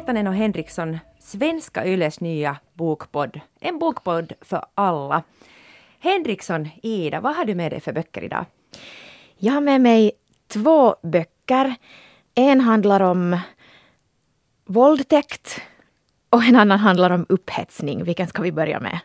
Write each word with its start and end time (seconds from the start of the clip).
Hietanen 0.00 0.26
och 0.26 0.34
Henriksson, 0.34 0.98
Svenska 1.18 1.86
Yles 1.86 2.20
nya 2.20 2.56
bokpodd. 2.74 3.40
En 3.60 3.78
bokpodd 3.78 4.32
för 4.40 4.64
alla. 4.74 5.22
Henriksson, 5.98 6.68
Ida, 6.82 7.20
vad 7.20 7.36
har 7.36 7.44
du 7.44 7.54
med 7.54 7.72
dig 7.72 7.80
för 7.80 7.92
böcker 7.92 8.24
idag? 8.24 8.44
Jag 9.38 9.52
har 9.52 9.60
med 9.60 9.80
mig 9.80 10.12
två 10.48 10.96
böcker. 11.02 11.74
En 12.34 12.60
handlar 12.60 13.00
om 13.00 13.38
våldtäkt 14.64 15.60
och 16.30 16.44
en 16.44 16.56
annan 16.56 16.78
handlar 16.78 17.10
om 17.10 17.26
upphetsning. 17.28 18.04
Vilken 18.04 18.26
ska 18.26 18.42
vi 18.42 18.52
börja 18.52 18.80
med? 18.80 18.98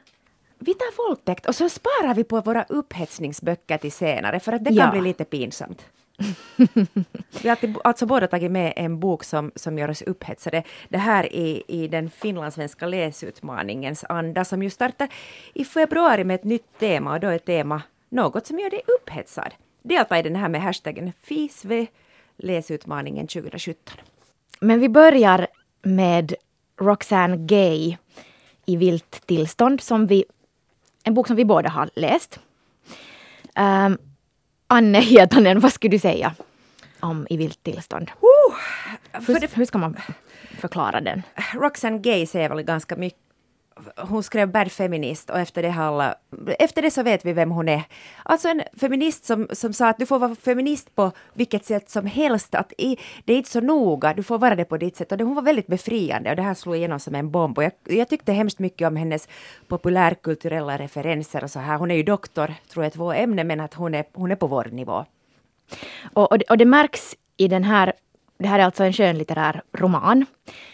Vi 0.59 0.73
tar 0.73 1.07
våldtäkt 1.07 1.45
och 1.45 1.55
så 1.55 1.69
sparar 1.69 2.13
vi 2.13 2.23
på 2.23 2.41
våra 2.41 2.63
upphetsningsböcker 2.63 3.77
till 3.77 3.91
senare 3.91 4.39
för 4.39 4.53
att 4.53 4.63
det 4.63 4.69
kan 4.69 4.77
Ja. 4.77 4.91
bli 4.91 5.01
lite 5.01 5.25
pinsamt. 5.25 5.85
Vi 7.41 7.49
har 7.49 7.57
alltså 7.83 8.05
båda 8.05 8.27
tagit 8.27 8.51
med 8.51 8.73
en 8.75 8.99
bok 8.99 9.23
som, 9.23 9.51
som 9.55 9.77
gör 9.77 9.89
oss 9.89 10.01
upphetsade. 10.01 10.63
Det 10.89 10.97
här 10.97 11.33
är 11.35 11.71
i 11.71 11.87
den 11.87 12.09
finlandssvenska 12.09 12.87
läsutmaningens 12.87 14.05
anda 14.09 14.45
som 14.45 14.63
ju 14.63 14.69
startar 14.69 15.09
i 15.53 15.65
februari 15.65 16.23
med 16.23 16.35
ett 16.35 16.43
nytt 16.43 16.79
tema 16.79 17.13
och 17.13 17.19
då 17.19 17.27
är 17.27 17.37
tema 17.37 17.81
något 18.09 18.47
som 18.47 18.59
gör 18.59 18.69
dig 18.69 18.81
upphetsad. 18.99 19.53
Delta 19.81 20.19
i 20.19 20.21
den 20.21 20.35
här 20.35 20.49
med 20.49 20.61
hashtaggen 20.61 21.13
FISV 21.21 21.85
läsutmaningen 22.37 23.27
2017. 23.27 23.97
Men 24.59 24.79
vi 24.79 24.89
börjar 24.89 25.47
med 25.81 26.33
Roxane 26.79 27.37
Gay 27.37 27.97
i 28.65 28.75
vilt 28.75 29.27
tillstånd, 29.27 29.81
som 29.81 30.07
vi, 30.07 30.25
en 31.03 31.13
bok 31.13 31.27
som 31.27 31.35
vi 31.35 31.45
båda 31.45 31.69
har 31.69 31.89
läst. 31.95 32.39
Um, 33.59 33.97
Anne 34.67 34.99
Hietanen, 34.99 35.59
vad 35.59 35.73
skulle 35.73 35.91
du 35.91 35.99
säga 35.99 36.33
om 36.99 37.27
I 37.29 37.37
vilt 37.37 37.63
tillstånd? 37.63 38.11
För 39.11 39.33
Hur, 39.33 39.55
hur 39.55 39.65
ska 39.65 39.77
man 39.77 39.97
förklara 40.59 41.01
den? 41.01 41.21
Roxane 41.53 41.99
Gay 41.99 42.25
säger 42.25 42.49
väl 42.49 42.61
ganska 42.61 42.95
mycket 42.95 43.19
hon 43.95 44.23
skrev 44.23 44.51
Bad 44.51 44.71
Feminist 44.71 45.29
och 45.29 45.39
efter 45.39 45.63
det, 45.63 45.73
alla, 45.73 46.15
efter 46.59 46.81
det 46.81 46.91
så 46.91 47.03
vet 47.03 47.25
vi 47.25 47.33
vem 47.33 47.51
hon 47.51 47.69
är. 47.69 47.83
Alltså 48.23 48.47
en 48.47 48.61
feminist 48.73 49.25
som, 49.25 49.47
som 49.51 49.73
sa 49.73 49.89
att 49.89 49.97
du 49.97 50.05
får 50.05 50.19
vara 50.19 50.35
feminist 50.35 50.95
på 50.95 51.11
vilket 51.33 51.65
sätt 51.65 51.89
som 51.89 52.05
helst. 52.05 52.55
Att 52.55 52.73
i, 52.77 52.97
det 53.25 53.33
är 53.33 53.37
inte 53.37 53.49
så 53.49 53.61
noga, 53.61 54.13
du 54.13 54.23
får 54.23 54.37
vara 54.37 54.55
det 54.55 54.65
på 54.65 54.77
ditt 54.77 54.95
sätt. 54.95 55.11
Och 55.11 55.17
det, 55.17 55.23
hon 55.23 55.35
var 55.35 55.41
väldigt 55.41 55.67
befriande 55.67 56.29
och 56.29 56.35
det 56.35 56.41
här 56.41 56.53
slog 56.53 56.75
igenom 56.75 56.99
som 56.99 57.15
en 57.15 57.31
bomb. 57.31 57.57
Och 57.57 57.63
jag, 57.63 57.71
jag 57.83 58.09
tyckte 58.09 58.33
hemskt 58.33 58.59
mycket 58.59 58.87
om 58.87 58.95
hennes 58.95 59.27
populärkulturella 59.67 60.77
referenser 60.77 61.43
och 61.43 61.51
så 61.51 61.59
här. 61.59 61.77
Hon 61.77 61.91
är 61.91 61.95
ju 61.95 62.03
doktor, 62.03 62.53
tror 62.69 62.85
jag, 62.85 62.91
i 62.91 62.95
två 62.95 63.13
ämnen, 63.13 63.47
men 63.47 63.59
att 63.59 63.73
hon 63.73 63.95
är, 63.95 64.05
hon 64.13 64.31
är 64.31 64.35
på 64.35 64.47
vår 64.47 64.65
nivå. 64.71 65.05
Och, 66.13 66.31
och, 66.31 66.39
det, 66.39 66.45
och 66.45 66.57
det 66.57 66.65
märks 66.65 67.15
i 67.37 67.47
den 67.47 67.63
här, 67.63 67.93
det 68.37 68.47
här 68.47 68.59
är 68.59 68.63
alltså 68.63 68.83
en 68.83 68.93
skönlitterär 68.93 69.61
roman, 69.73 70.25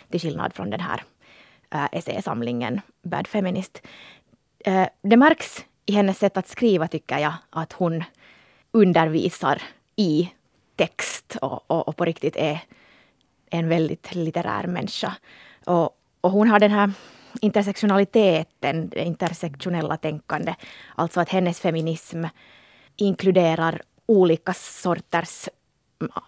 till 0.09 0.21
skillnad 0.21 0.53
från 0.53 0.69
den 0.69 0.79
här 0.79 1.03
äh, 1.71 1.87
essäsamlingen 1.91 2.81
Bad 3.03 3.27
Feminist. 3.27 3.81
Äh, 4.59 4.87
det 5.01 5.17
märks 5.17 5.65
i 5.85 5.93
hennes 5.93 6.19
sätt 6.19 6.37
att 6.37 6.47
skriva, 6.47 6.87
tycker 6.87 7.19
jag, 7.19 7.33
att 7.49 7.73
hon 7.73 8.03
undervisar 8.71 9.61
i 9.95 10.29
text 10.75 11.37
och, 11.41 11.71
och, 11.71 11.87
och 11.87 11.97
på 11.97 12.05
riktigt 12.05 12.35
är 12.35 12.59
en 13.49 13.69
väldigt 13.69 14.15
litterär 14.15 14.67
människa. 14.67 15.13
Och, 15.65 15.97
och 16.21 16.31
hon 16.31 16.47
har 16.47 16.59
den 16.59 16.71
här 16.71 16.91
intersektionaliteten, 17.41 18.89
det 18.89 19.03
intersektionella 19.03 19.97
tänkandet. 19.97 20.55
alltså 20.95 21.19
att 21.19 21.29
hennes 21.29 21.59
feminism 21.59 22.25
inkluderar 22.95 23.81
olika 24.05 24.53
sorters 24.53 25.49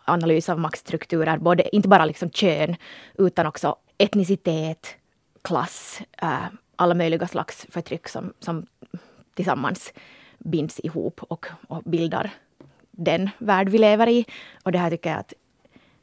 analys 0.05 0.49
av 0.49 0.59
maktstrukturer, 0.59 1.37
både, 1.37 1.75
inte 1.75 1.87
bara 1.87 2.05
liksom 2.05 2.29
kön, 2.29 2.75
utan 3.17 3.45
också 3.45 3.75
etnicitet, 3.97 4.95
klass, 5.43 6.01
äh, 6.21 6.45
alla 6.75 6.93
möjliga 6.93 7.27
slags 7.27 7.65
förtryck 7.69 8.07
som, 8.07 8.33
som 8.39 8.65
tillsammans 9.33 9.93
binds 10.39 10.79
ihop 10.79 11.23
och, 11.23 11.45
och 11.67 11.83
bildar 11.83 12.31
den 12.91 13.29
värld 13.37 13.69
vi 13.69 13.77
lever 13.77 14.09
i. 14.09 14.25
Och 14.63 14.71
det 14.71 14.77
här 14.77 14.89
tycker 14.89 15.09
jag 15.09 15.19
att, 15.19 15.33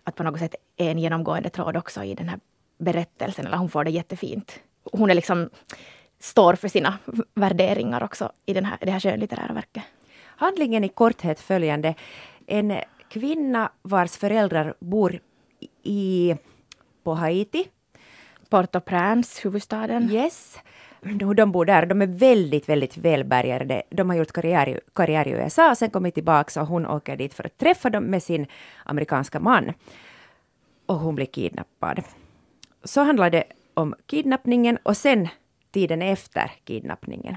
att 0.05 0.15
på 0.15 0.23
något 0.23 0.39
sätt 0.39 0.55
är 0.77 0.91
en 0.91 0.99
genomgående 0.99 1.51
tråd 1.51 1.77
också 1.77 2.05
i 2.05 2.15
den 2.15 2.29
här 2.29 2.41
berättelsen, 2.79 3.47
eller 3.47 3.57
hon 3.57 3.71
får 3.71 3.85
det 3.85 3.91
jättefint. 3.91 4.61
Hon 4.93 5.11
är 5.11 5.15
liksom, 5.15 5.51
står 6.19 6.55
för 6.55 6.69
sina 6.69 6.99
värderingar 7.35 8.03
också 8.03 8.33
i 8.47 8.55
den 8.55 8.65
här, 8.65 8.79
det 8.81 8.91
här 8.91 9.01
skönlitterära 9.01 9.53
verket. 9.53 9.83
Handlingen 10.25 10.85
i 10.85 10.89
korthet 10.89 11.41
följande. 11.41 11.95
En 12.47 12.81
kvinna 13.09 13.73
vars 13.83 14.17
föräldrar 14.17 14.75
bor 14.79 15.21
i, 15.83 16.37
på 17.03 17.15
Haiti 17.15 17.69
Port-au-Prince, 18.51 19.41
huvudstaden. 19.45 20.11
Yes. 20.11 20.59
De 21.37 21.53
bor 21.53 21.65
där. 21.65 21.87
De 21.87 22.03
är 22.03 22.07
väldigt, 22.07 22.69
väldigt 22.69 22.97
välbärgade. 22.97 23.83
De 23.91 24.11
har 24.11 24.17
gjort 24.17 24.33
karriär, 24.33 24.69
i- 24.69 24.81
karriär 24.95 25.29
i 25.29 25.31
USA 25.31 25.71
och 25.71 25.79
sen 25.79 25.91
kommit 25.91 26.15
tillbaka 26.15 26.61
och 26.61 26.67
hon 26.67 26.87
åker 26.87 27.17
dit 27.17 27.35
för 27.35 27.47
att 27.47 27.59
träffa 27.59 27.91
dem 27.91 28.05
med 28.05 28.23
sin 28.23 28.47
amerikanska 28.85 29.41
man. 29.41 29.73
Och 30.87 30.95
hon 30.99 31.15
blir 31.15 31.27
kidnappad. 31.27 32.03
Så 32.85 33.01
handlar 33.03 33.31
det 33.31 33.45
om 33.75 33.95
kidnappningen 34.07 34.79
och 34.83 34.97
sen 34.97 35.29
tiden 35.73 36.03
efter 36.03 36.51
kidnappningen. 36.65 37.37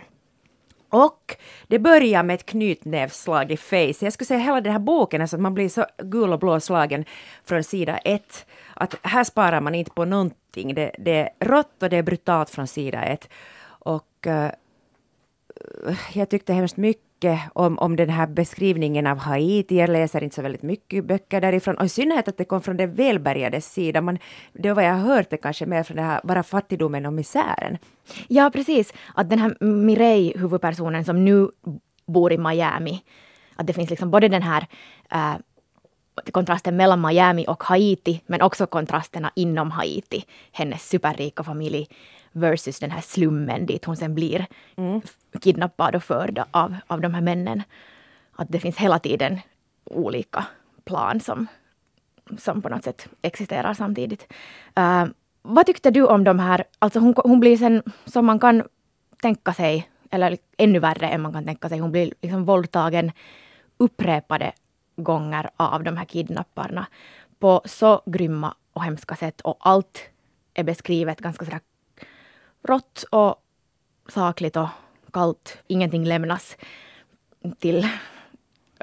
Och 0.89 1.37
det 1.67 1.79
börjar 1.79 2.23
med 2.23 2.33
ett 2.33 2.45
knytnävsslag 2.45 3.51
i 3.51 3.57
face. 3.57 4.05
Jag 4.05 4.13
skulle 4.13 4.25
säga 4.25 4.39
hela 4.39 4.61
den 4.61 4.71
här 4.71 4.79
boken 4.79 5.21
alltså 5.21 5.35
att 5.35 5.41
man 5.41 5.53
blir 5.53 5.69
så 5.69 5.85
gul 6.03 6.33
och 6.33 6.39
blå 6.39 6.59
slagen 6.59 7.05
från 7.45 7.63
sida 7.63 7.97
ett. 7.97 8.45
Att 8.83 8.95
här 9.03 9.23
sparar 9.23 9.61
man 9.61 9.75
inte 9.75 9.91
på 9.91 10.05
någonting. 10.05 10.73
Det, 10.73 10.91
det 10.97 11.11
är 11.11 11.29
rått 11.39 11.83
och 11.83 11.89
det 11.89 11.97
är 11.97 12.03
brutalt 12.03 12.49
från 12.49 12.67
sida 12.67 13.03
ett. 13.03 13.29
Och 13.65 14.27
uh, 14.27 14.49
jag 16.13 16.29
tyckte 16.29 16.53
hemskt 16.53 16.77
mycket 16.77 17.39
om, 17.53 17.79
om 17.79 17.95
den 17.95 18.09
här 18.09 18.27
beskrivningen 18.27 19.07
av 19.07 19.17
Haiti. 19.17 19.77
Jag 19.77 19.89
läser 19.89 20.23
inte 20.23 20.35
så 20.35 20.41
väldigt 20.41 20.61
mycket 20.61 21.05
böcker 21.05 21.41
därifrån. 21.41 21.77
Och 21.77 21.85
i 21.85 21.89
synnerhet 21.89 22.27
att 22.27 22.37
det 22.37 22.45
kom 22.45 22.61
från 22.61 22.77
den 22.77 22.95
välbärgades 22.95 23.73
sida. 23.73 24.01
Man, 24.01 24.17
det 24.53 24.69
var 24.69 24.75
vad 24.75 24.85
jag 24.85 24.93
har 24.93 25.15
hört 25.15 25.29
det 25.29 25.37
kanske 25.37 25.65
mer 25.65 25.83
från 25.83 25.97
det 25.97 26.03
här 26.03 26.21
bara 26.23 26.43
fattigdomen 26.43 27.05
och 27.05 27.13
misären. 27.13 27.77
Ja, 28.27 28.49
precis. 28.53 28.93
Att 29.15 29.29
den 29.29 29.39
här 29.39 29.63
Mireille, 29.63 30.39
huvudpersonen 30.39 31.05
som 31.05 31.25
nu 31.25 31.47
bor 32.05 32.33
i 32.33 32.37
Miami, 32.37 33.03
att 33.55 33.67
det 33.67 33.73
finns 33.73 33.89
liksom 33.89 34.11
både 34.11 34.27
den 34.27 34.43
här 34.43 34.67
uh, 35.13 35.35
kontrasten 36.31 36.75
mellan 36.77 37.01
Miami 37.01 37.45
och 37.47 37.63
Haiti, 37.63 38.21
men 38.25 38.41
också 38.41 38.67
kontrasterna 38.67 39.31
inom 39.35 39.71
Haiti. 39.71 40.25
Hennes 40.51 40.89
superrika 40.89 41.43
familj 41.43 41.87
versus 42.31 42.79
den 42.79 42.91
här 42.91 43.01
slummen 43.01 43.65
dit 43.65 43.85
hon 43.85 43.97
sen 43.97 44.15
blir 44.15 44.45
f- 45.03 45.39
kidnappad 45.41 45.95
och 45.95 46.03
förd 46.03 46.43
av, 46.51 46.75
av 46.87 47.01
de 47.01 47.13
här 47.13 47.21
männen. 47.21 47.63
Att 48.35 48.47
det 48.49 48.59
finns 48.59 48.77
hela 48.77 48.99
tiden 48.99 49.39
olika 49.85 50.45
plan 50.85 51.19
som, 51.19 51.47
som 52.37 52.61
på 52.61 52.69
något 52.69 52.83
sätt 52.83 53.07
existerar 53.21 53.73
samtidigt. 53.73 54.33
Eh, 54.75 55.05
vad 55.41 55.65
tyckte 55.65 55.91
du 55.91 56.05
om 56.05 56.23
de 56.23 56.39
här, 56.39 56.63
alltså 56.79 56.99
hon, 56.99 57.13
hon 57.17 57.39
blir 57.39 57.57
sen, 57.57 57.83
som 58.05 58.25
man 58.25 58.39
kan 58.39 58.63
tänka 59.21 59.53
sig, 59.53 59.89
eller 60.11 60.37
ännu 60.57 60.79
värre 60.79 61.07
än 61.09 61.21
man 61.21 61.33
kan 61.33 61.45
tänka 61.45 61.69
sig, 61.69 61.79
hon 61.79 61.91
blir 61.91 62.13
liksom 62.21 62.45
våldtagen 62.45 63.11
upprepade 63.77 64.51
gånger 64.95 65.49
av 65.57 65.83
de 65.83 65.97
här 65.97 66.05
kidnapparna 66.05 66.87
på 67.39 67.61
så 67.65 68.01
grymma 68.05 68.55
och 68.73 68.83
hemska 68.83 69.15
sätt 69.15 69.41
och 69.41 69.57
allt 69.59 70.01
är 70.53 70.63
beskrivet 70.63 71.21
ganska 71.21 71.45
sådär 71.45 71.59
rått 72.63 73.05
och 73.11 73.35
sakligt 74.07 74.55
och 74.55 74.67
kallt. 75.13 75.57
Ingenting 75.67 76.05
lämnas 76.05 76.57
till 77.59 77.87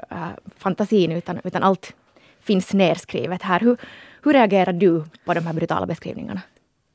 äh, 0.09 0.29
fantasin 0.55 1.11
utan, 1.11 1.39
utan 1.43 1.63
allt 1.63 1.95
finns 2.39 2.73
nerskrivet 2.73 3.41
här. 3.41 3.59
Hur, 3.59 3.77
hur 4.23 4.33
reagerar 4.33 4.73
du 4.73 5.03
på 5.25 5.33
de 5.33 5.45
här 5.45 5.53
brutala 5.53 5.85
beskrivningarna? 5.85 6.41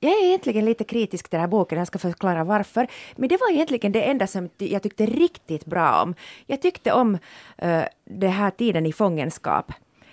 Jag 0.01 0.13
är 0.13 0.25
egentligen 0.27 0.65
lite 0.65 0.85
kritisk 0.85 1.29
till 1.29 1.31
den 1.31 1.41
här 1.41 1.49
boken, 1.49 1.79
jag 1.79 1.87
ska 1.87 1.99
förklara 1.99 2.45
varför. 2.45 2.87
Men 3.17 3.29
det 3.29 3.37
var 3.37 3.53
egentligen 3.53 3.93
det 3.93 4.03
enda 4.03 4.27
som 4.27 4.49
jag 4.59 4.83
tyckte 4.83 5.07
riktigt 5.07 5.65
bra 5.65 6.03
om. 6.03 6.15
Jag 6.47 6.63
tyckte 6.63 6.93
om 6.93 7.15
uh, 7.15 7.85
den 8.05 8.31
här 8.31 8.51
tiden 8.51 8.87
i 8.87 8.93
fångenskap. 8.93 9.73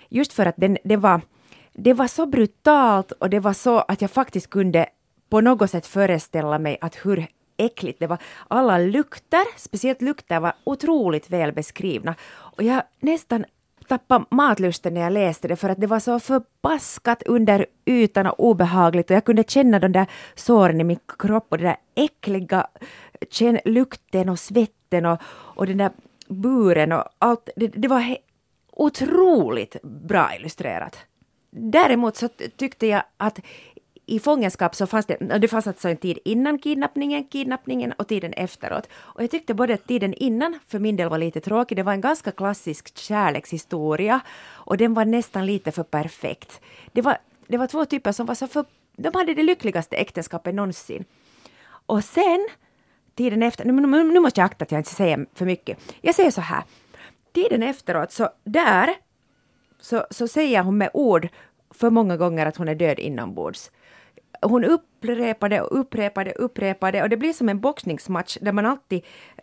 Just 0.10 0.34
för 0.34 0.46
att 0.46 0.56
den, 0.58 0.78
det, 0.84 0.96
var, 0.96 1.22
det 1.74 1.94
var 1.94 2.08
så 2.08 2.26
brutalt 2.26 3.12
och 3.12 3.30
det 3.30 3.40
var 3.40 3.54
så 3.54 3.80
att 3.80 4.02
jag 4.02 4.12
faktiskt 4.12 4.50
kunde 4.50 4.86
på 5.30 5.42
något 5.42 5.70
sätt 5.70 5.88
föreställa 5.88 6.60
mig 6.60 6.78
att 6.82 6.96
hur 6.96 7.28
äckligt 7.58 8.00
det 8.00 8.08
var. 8.08 8.18
Alla 8.48 8.78
lukter, 8.78 9.60
speciellt 9.60 10.02
lukter, 10.02 10.40
var 10.40 10.54
otroligt 10.64 11.30
väl 11.30 11.52
beskrivna. 11.52 12.16
Och 12.24 12.64
jag 12.64 12.84
nästan 13.00 13.46
tappade 13.88 14.26
matlusten 14.30 14.94
när 14.94 15.02
jag 15.02 15.14
läste 15.14 15.48
det 15.48 15.56
för 15.56 15.70
att 15.70 15.82
det 15.82 15.88
var 15.88 16.00
så 16.00 16.20
förbaskat 16.20 17.24
under 17.24 17.66
ytan 17.86 18.28
och 18.28 18.40
obehagligt 18.40 19.10
och 19.10 19.16
jag 19.16 19.26
kunde 19.26 19.44
känna 19.48 19.80
de 19.80 19.92
där 19.92 20.08
såren 20.36 20.82
i 20.82 20.84
min 20.84 21.00
kropp 21.20 21.48
och 21.50 21.58
den 21.58 21.68
där 21.68 21.78
äckliga 21.96 22.68
känn, 23.30 23.60
lukten 23.66 24.30
och 24.30 24.40
svetten 24.40 25.06
och, 25.06 25.22
och 25.28 25.68
den 25.68 25.78
där 25.78 25.92
buren 26.28 26.92
och 26.92 27.04
allt. 27.20 27.50
Det, 27.56 27.68
det 27.68 27.88
var 27.88 28.00
he, 28.00 28.18
otroligt 28.72 29.76
bra 29.84 30.36
illustrerat. 30.36 30.98
Däremot 31.50 32.16
så 32.16 32.30
tyckte 32.58 32.88
jag 32.88 33.04
att 33.18 33.40
i 34.06 34.20
fångenskap 34.20 34.76
så 34.76 34.88
fanns 34.88 35.06
det, 35.06 35.16
det 35.40 35.48
fanns 35.48 35.68
alltså 35.68 35.90
en 35.90 35.98
tid 35.98 36.20
innan 36.26 36.60
kidnappningen, 36.60 37.24
kidnappningen 37.24 37.92
och 37.92 38.08
tiden 38.08 38.34
efteråt. 38.34 38.90
Och 38.94 39.24
jag 39.24 39.32
tyckte 39.32 39.54
både 39.54 39.74
att 39.74 39.88
tiden 39.88 40.14
innan 40.14 40.60
för 40.68 40.80
min 40.80 40.96
del 40.96 41.10
var 41.10 41.18
lite 41.18 41.40
tråkig, 41.40 41.78
det 41.78 41.84
var 41.84 41.94
en 41.94 42.02
ganska 42.02 42.32
klassisk 42.32 42.98
kärlekshistoria 42.98 44.20
och 44.52 44.78
den 44.78 44.94
var 44.94 45.06
nästan 45.06 45.46
lite 45.46 45.72
för 45.72 45.84
perfekt. 45.84 46.62
Det 46.92 47.02
var, 47.02 47.18
det 47.48 47.58
var 47.58 47.68
två 47.68 47.86
typer 47.86 48.12
som 48.12 48.26
var 48.26 48.36
så 48.36 48.48
för, 48.48 48.66
de 48.96 49.12
hade 49.14 49.34
det 49.34 49.44
lyckligaste 49.44 49.96
äktenskapet 49.96 50.56
någonsin. 50.56 51.06
Och 51.86 52.04
sen, 52.04 52.48
tiden 53.16 53.44
efter, 53.44 53.66
nu, 53.66 53.74
nu, 53.74 54.04
nu 54.04 54.20
måste 54.20 54.40
jag 54.40 54.46
akta 54.46 54.64
att 54.64 54.72
jag 54.72 54.80
inte 54.80 54.96
säger 54.96 55.26
för 55.34 55.46
mycket. 55.46 55.80
Jag 56.02 56.16
säger 56.16 56.32
så 56.32 56.42
här, 56.42 56.64
tiden 57.34 57.64
efteråt 57.64 58.12
så 58.12 58.30
där 58.44 58.90
så, 59.80 60.06
så 60.10 60.28
säger 60.28 60.64
hon 60.64 60.78
med 60.78 60.90
ord 60.94 61.28
för 61.72 61.90
många 61.90 62.18
gånger 62.18 62.46
att 62.46 62.58
hon 62.58 62.68
är 62.68 62.76
död 62.76 63.00
inombords. 63.00 63.72
Hon 64.44 64.64
upprepade 64.64 65.62
och 65.62 65.80
upprepade 65.80 66.32
och 66.32 66.46
upprepade 66.46 67.04
och 67.04 67.10
det 67.10 67.18
blir 67.18 67.34
som 67.34 67.50
en 67.50 67.60
boxningsmatch 67.60 68.38
där 68.42 68.52
man 68.52 68.66
alltid 68.66 69.02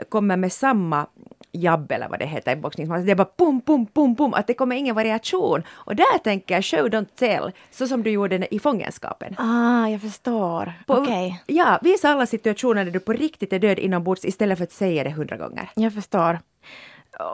kommer 0.08 0.36
med 0.36 0.52
samma 0.52 1.06
jabb 1.52 1.92
eller 1.92 2.08
vad 2.08 2.18
det 2.18 2.26
heter 2.26 2.52
i 2.52 2.56
boxningsmatch. 2.56 3.04
Det 3.04 3.10
är 3.10 3.16
bara 3.16 3.28
pum, 3.36 3.60
pum, 3.60 3.86
pum, 3.86 4.16
pum, 4.16 4.34
att 4.34 4.46
det 4.46 4.54
kommer 4.54 4.76
ingen 4.76 4.94
variation. 4.94 5.62
Och 5.70 5.96
där 5.96 6.18
tänker 6.18 6.54
jag 6.54 6.64
show 6.64 6.88
don't 6.88 7.08
tell, 7.14 7.52
så 7.70 7.86
som 7.86 8.02
du 8.02 8.10
gjorde 8.10 8.54
i 8.54 8.58
fångenskapen. 8.58 9.34
Ah, 9.38 9.88
jag 9.88 10.00
förstår. 10.00 10.72
Okej. 10.86 11.04
Okay. 11.04 11.56
Ja, 11.56 11.78
visa 11.82 12.08
alla 12.08 12.26
situationer 12.26 12.84
där 12.84 12.92
du 12.92 13.00
på 13.00 13.12
riktigt 13.12 13.52
är 13.52 13.58
död 13.58 13.78
inombords 13.78 14.24
istället 14.24 14.58
för 14.58 14.64
att 14.64 14.72
säga 14.72 15.04
det 15.04 15.10
hundra 15.10 15.36
gånger. 15.36 15.70
Jag 15.74 15.94
förstår. 15.94 16.38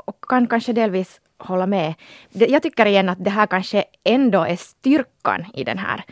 Och 0.05 0.25
kan 0.29 0.47
kanske 0.47 0.73
delvis 0.73 1.21
hålla 1.39 1.67
med. 1.67 1.95
Jag 2.33 2.63
tycker 2.63 2.87
igen 2.87 3.09
att 3.09 3.25
det 3.25 3.31
här 3.31 3.47
kanske 3.47 3.85
ändå 4.05 4.45
är 4.45 4.57
styrkan 4.57 5.45
i 5.55 5.65
den 5.65 5.79
här 5.79 6.05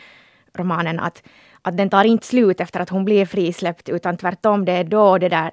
romanen. 0.53 0.99
Att, 0.99 1.23
att 1.65 1.77
den 1.77 1.89
tar 1.89 2.03
inte 2.03 2.27
slut 2.27 2.61
efter 2.61 2.79
att 2.79 2.89
hon 2.89 3.05
blir 3.05 3.25
frisläppt 3.25 3.89
utan 3.89 4.17
tvärtom, 4.17 4.65
det 4.65 4.71
är 4.71 4.83
då 4.83 5.17
det 5.17 5.29
där 5.29 5.51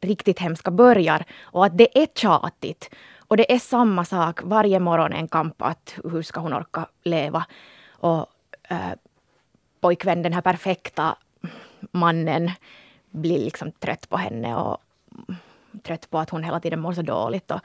riktigt 0.00 0.38
hemska 0.38 0.70
börjar. 0.70 1.24
Och 1.42 1.64
att 1.64 1.78
det 1.78 1.98
är 1.98 2.06
tjatigt. 2.14 2.90
Och 3.18 3.36
det 3.36 3.52
är 3.52 3.58
samma 3.58 4.04
sak 4.04 4.40
varje 4.42 4.80
morgon 4.80 5.12
en 5.12 5.28
kamp 5.28 5.62
att 5.62 5.98
hur 6.04 6.22
ska 6.22 6.40
hon 6.40 6.52
orka 6.52 6.86
leva. 7.04 7.46
Och 7.90 8.26
eh, 8.68 8.90
äh, 8.90 8.96
pojkvän, 9.80 10.22
den 10.22 10.32
här 10.32 10.40
perfekta 10.40 11.16
mannen, 11.92 12.50
blir 13.10 13.38
liksom 13.38 13.72
trött 13.72 14.08
på 14.08 14.16
henne 14.16 14.56
och 14.56 14.78
trött 15.82 16.10
på 16.10 16.18
att 16.18 16.30
hon 16.30 16.44
hela 16.44 16.60
tiden 16.60 16.80
mår 16.80 16.92
så 16.92 17.02
dåligt. 17.02 17.50
Och, 17.50 17.60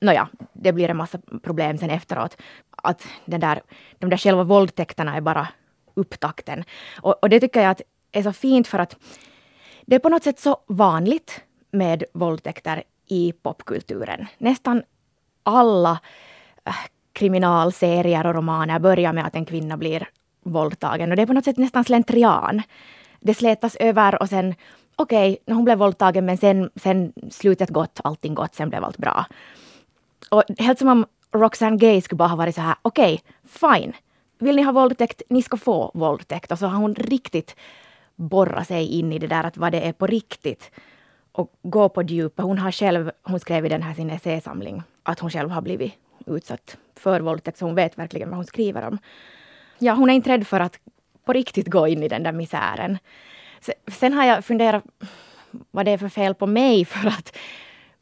nåja, 0.00 0.28
det 0.52 0.72
blir 0.72 0.90
en 0.90 0.96
massa 0.96 1.18
problem 1.42 1.78
sen 1.78 1.90
efteråt. 1.90 2.36
Att 2.70 3.06
den 3.24 3.40
där, 3.40 3.60
de 3.98 4.10
där 4.10 4.16
själva 4.16 4.44
våldtäkterna 4.44 5.16
är 5.16 5.20
bara 5.20 5.48
upptakten. 5.96 6.64
Och, 7.02 7.22
och 7.22 7.28
det 7.28 7.40
tycker 7.40 7.60
jag 7.60 7.70
att 7.70 7.82
är 8.12 8.22
så 8.22 8.32
fint 8.32 8.66
för 8.66 8.78
att 8.78 8.96
det 9.86 9.94
är 9.94 9.98
på 10.00 10.08
något 10.08 10.24
sätt 10.24 10.40
så 10.40 10.56
vanligt 10.66 11.40
med 11.70 12.04
våldtäkter 12.12 12.82
i 13.06 13.32
popkulturen. 13.42 14.26
Nästan 14.38 14.82
alla 15.42 16.00
äh, 16.64 16.74
kriminalserier 17.12 18.26
och 18.26 18.34
romaner 18.34 18.78
börjar 18.78 19.12
med 19.12 19.26
att 19.26 19.34
en 19.34 19.44
kvinna 19.44 19.76
blir 19.76 20.08
våldtagen 20.42 21.10
och 21.10 21.16
det 21.16 21.22
är 21.22 21.26
på 21.26 21.32
något 21.32 21.44
sätt 21.44 21.58
nästan 21.58 21.84
slentrian. 21.84 22.62
Det 23.20 23.34
slätas 23.34 23.76
över 23.76 24.22
och 24.22 24.28
sen 24.28 24.54
okej, 24.96 25.38
okay, 25.42 25.54
hon 25.54 25.64
blev 25.64 25.78
våldtagen 25.78 26.26
men 26.26 26.38
sen, 26.38 26.70
sen 26.76 27.12
slutet 27.30 27.70
gott, 27.70 28.00
allting 28.04 28.34
gott, 28.34 28.54
sen 28.54 28.68
blev 28.68 28.84
allt 28.84 28.98
bra. 28.98 29.26
Och 30.30 30.42
helt 30.58 30.78
som 30.78 30.88
om 30.88 31.06
Roxanne 31.32 31.76
Gay 31.76 32.00
skulle 32.00 32.16
bara 32.16 32.28
ha 32.28 32.36
varit 32.36 32.54
så 32.54 32.60
här, 32.60 32.76
okej, 32.82 33.22
okay, 33.22 33.80
fine. 33.80 33.92
Vill 34.38 34.56
ni 34.56 34.62
ha 34.62 34.72
våldtäkt, 34.72 35.22
ni 35.28 35.42
ska 35.42 35.56
få 35.56 35.90
våldtäkt. 35.94 36.52
Och 36.52 36.58
så 36.58 36.66
har 36.66 36.78
hon 36.78 36.94
riktigt 36.94 37.56
borrat 38.16 38.68
sig 38.68 38.86
in 38.86 39.12
i 39.12 39.18
det 39.18 39.26
där 39.26 39.44
att 39.44 39.56
vad 39.56 39.72
det 39.72 39.80
är 39.80 39.92
på 39.92 40.06
riktigt. 40.06 40.70
Och 41.32 41.52
gå 41.62 41.88
på 41.88 42.02
djupet. 42.02 42.44
Hon 42.44 42.58
har 42.58 42.72
själv, 42.72 43.10
hon 43.22 43.40
skrev 43.40 43.66
i 43.66 43.68
den 43.68 43.82
här 43.82 43.94
sin 43.94 44.10
essäsamling 44.10 44.82
att 45.02 45.18
hon 45.18 45.30
själv 45.30 45.50
har 45.50 45.62
blivit 45.62 45.94
utsatt 46.26 46.76
för 46.94 47.20
våldtäkt, 47.20 47.58
så 47.58 47.64
hon 47.64 47.74
vet 47.74 47.98
verkligen 47.98 48.28
vad 48.28 48.36
hon 48.36 48.46
skriver 48.46 48.86
om. 48.86 48.98
Ja, 49.78 49.94
hon 49.94 50.10
är 50.10 50.14
inte 50.14 50.30
rädd 50.30 50.46
för 50.46 50.60
att 50.60 50.78
på 51.24 51.32
riktigt 51.32 51.66
gå 51.66 51.88
in 51.88 52.02
i 52.02 52.08
den 52.08 52.22
där 52.22 52.32
misären. 52.32 52.98
Sen 53.86 54.12
har 54.12 54.24
jag 54.24 54.44
funderat 54.44 54.84
vad 55.70 55.84
det 55.84 55.90
är 55.90 55.98
för 55.98 56.08
fel 56.08 56.34
på 56.34 56.46
mig 56.46 56.84
för 56.94 57.08
att 57.08 57.36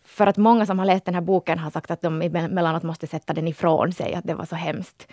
för 0.04 0.26
att 0.26 0.36
många 0.36 0.66
som 0.66 0.78
har 0.78 0.86
läst 0.86 1.04
den 1.04 1.14
här 1.14 1.22
boken 1.22 1.58
har 1.58 1.70
sagt 1.70 1.90
att 1.90 2.02
de 2.02 2.22
emellanåt 2.22 2.82
måste 2.82 3.06
sätta 3.06 3.32
den 3.32 3.48
ifrån 3.48 3.92
sig, 3.92 4.14
att 4.14 4.25
det 4.25 4.34
var 4.34 4.44
så 4.44 4.56
hemskt. 4.56 5.08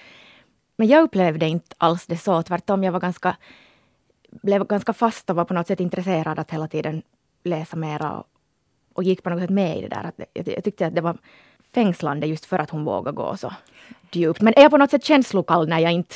Men 0.81 0.87
jag 0.87 1.03
upplevde 1.03 1.47
inte 1.47 1.75
alls 1.77 2.05
det 2.05 2.17
så, 2.17 2.43
tvärtom. 2.43 2.83
Jag 2.83 2.91
var 2.91 2.99
ganska, 2.99 3.37
blev 4.31 4.67
ganska 4.67 4.93
fast 4.93 5.29
och 5.29 5.35
var 5.35 5.45
på 5.45 5.53
något 5.53 5.67
sätt 5.67 5.79
intresserad 5.79 6.39
att 6.39 6.51
hela 6.51 6.67
tiden 6.67 7.01
läsa 7.43 7.77
mera 7.77 8.11
och, 8.11 8.25
och 8.93 9.03
gick 9.03 9.23
på 9.23 9.29
något 9.29 9.41
sätt 9.41 9.49
med 9.49 9.77
i 9.77 9.81
det 9.81 9.87
där. 9.87 10.03
Att 10.03 10.27
jag, 10.33 10.47
jag 10.47 10.63
tyckte 10.63 10.87
att 10.87 10.95
det 10.95 11.01
var 11.01 11.17
fängslande 11.73 12.27
just 12.27 12.45
för 12.45 12.59
att 12.59 12.69
hon 12.69 12.85
vågade 12.85 13.15
gå 13.15 13.37
så 13.37 13.53
djupt. 14.11 14.41
Men 14.41 14.53
är 14.57 14.61
jag 14.61 14.71
på 14.71 14.77
något 14.77 14.91
sätt 14.91 15.03
känslokall 15.03 15.69
när 15.69 15.79
jag 15.79 15.91
inte 15.91 16.15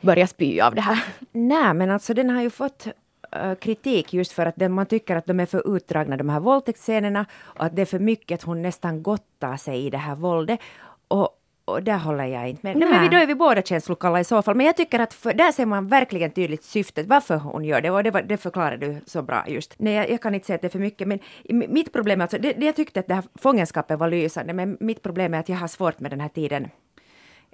börjar 0.00 0.26
spy 0.26 0.60
av 0.60 0.74
det 0.74 0.80
här? 0.80 1.04
Nej, 1.32 1.74
men 1.74 1.90
alltså 1.90 2.14
den 2.14 2.30
har 2.30 2.42
ju 2.42 2.50
fått 2.50 2.86
äh, 3.32 3.54
kritik 3.54 4.12
just 4.12 4.32
för 4.32 4.46
att 4.46 4.70
man 4.70 4.86
tycker 4.86 5.16
att 5.16 5.26
de 5.26 5.40
är 5.40 5.46
för 5.46 5.76
utdragna, 5.76 6.16
de 6.16 6.28
här 6.28 6.40
våldtäktsscenerna, 6.40 7.26
och 7.42 7.64
att 7.64 7.76
det 7.76 7.82
är 7.82 7.86
för 7.86 7.98
mycket 7.98 8.34
att 8.34 8.42
hon 8.42 8.62
nästan 8.62 9.02
gottar 9.02 9.56
sig 9.56 9.86
i 9.86 9.90
det 9.90 9.98
här 9.98 10.14
våldet. 10.14 10.60
Och, 11.08 11.28
och 11.68 11.82
där 11.82 11.98
håller 11.98 12.24
jag 12.24 12.48
inte 12.48 12.66
med. 12.66 12.76
Nej. 12.76 12.88
men 12.88 13.10
då 13.10 13.16
är 13.16 13.26
vi 13.26 13.34
båda 13.34 13.62
känslokalla 13.62 14.20
i 14.20 14.24
så 14.24 14.42
fall. 14.42 14.54
Men 14.54 14.66
jag 14.66 14.76
tycker 14.76 15.00
att 15.00 15.14
för, 15.14 15.32
där 15.32 15.52
ser 15.52 15.66
man 15.66 15.88
verkligen 15.88 16.30
tydligt 16.30 16.64
syftet, 16.64 17.06
varför 17.06 17.36
hon 17.36 17.64
gör 17.64 17.80
det. 17.80 17.90
Och 17.90 18.02
det, 18.02 18.10
var, 18.10 18.22
det 18.22 18.36
förklarar 18.36 18.76
du 18.76 19.00
så 19.06 19.22
bra 19.22 19.44
just. 19.48 19.74
Nej, 19.78 19.94
jag, 19.94 20.10
jag, 20.10 20.22
kan 20.22 20.34
inte 20.34 20.46
säga 20.46 20.54
att 20.54 20.62
det 20.62 20.68
är 20.68 20.70
för 20.70 20.78
mycket. 20.78 21.08
Men 21.08 21.18
mitt 21.48 21.92
problem 21.92 22.20
är 22.20 22.24
alltså, 22.24 22.38
det, 22.38 22.52
det 22.52 22.66
jag 22.66 22.76
tyckte 22.76 23.00
att 23.00 23.08
det 23.08 23.14
här 23.14 23.24
fångenskapet 23.34 23.98
var 23.98 24.08
lysande. 24.08 24.52
Men 24.52 24.76
mitt 24.80 25.02
problem 25.02 25.34
är 25.34 25.38
att 25.38 25.48
jag 25.48 25.56
har 25.56 25.68
svårt 25.68 26.00
med 26.00 26.10
den 26.10 26.20
här 26.20 26.28
tiden 26.28 26.68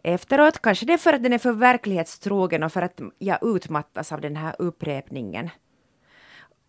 efteråt. 0.02 0.62
Kanske 0.62 0.87
det 0.87 0.93
är 0.93 0.99
för 0.99 1.12
att 1.12 1.22
den 1.22 1.32
är 1.32 1.38
för 1.38 1.52
verklighetstrogen 1.52 2.62
och 2.62 2.72
för 2.72 2.82
att 2.82 3.00
jag 3.19 3.38
utmattas 3.43 4.12
av 4.12 4.20
den 4.20 4.37
här 4.37 4.55
upprepningen 4.58 5.50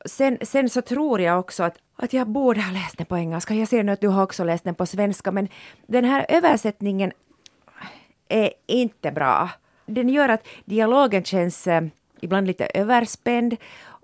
sen, 0.06 0.38
sen 0.41 0.69
så 0.69 0.81
tror 0.81 1.21
jag 1.21 1.39
också 1.39 1.63
att, 1.63 1.77
att 1.95 2.13
jag 2.13 2.27
borde 2.27 2.62
ha 2.62 2.71
läst 2.71 2.98
den 2.98 3.06
på 3.06 3.18
engelska. 3.18 3.53
Jag 3.53 3.68
ser 3.68 3.83
nu 3.83 3.91
att 3.91 4.01
du 4.01 4.07
har 4.07 4.24
också 4.24 4.43
läst 4.43 4.63
den 4.63 4.75
på 4.75 4.86
svenska, 4.86 5.31
men 5.31 5.48
den 5.88 6.05
här 6.05 6.25
översättningen 6.29 7.12
är 8.29 8.51
inte 8.67 9.12
bra. 9.12 9.50
Den 9.86 10.10
gör 10.10 10.29
att 10.29 10.48
dialogen 10.65 11.24
känns 11.24 11.67
eh, 11.67 11.84
ibland 12.22 12.48
lite 12.48 12.65
överspänd 12.65 13.55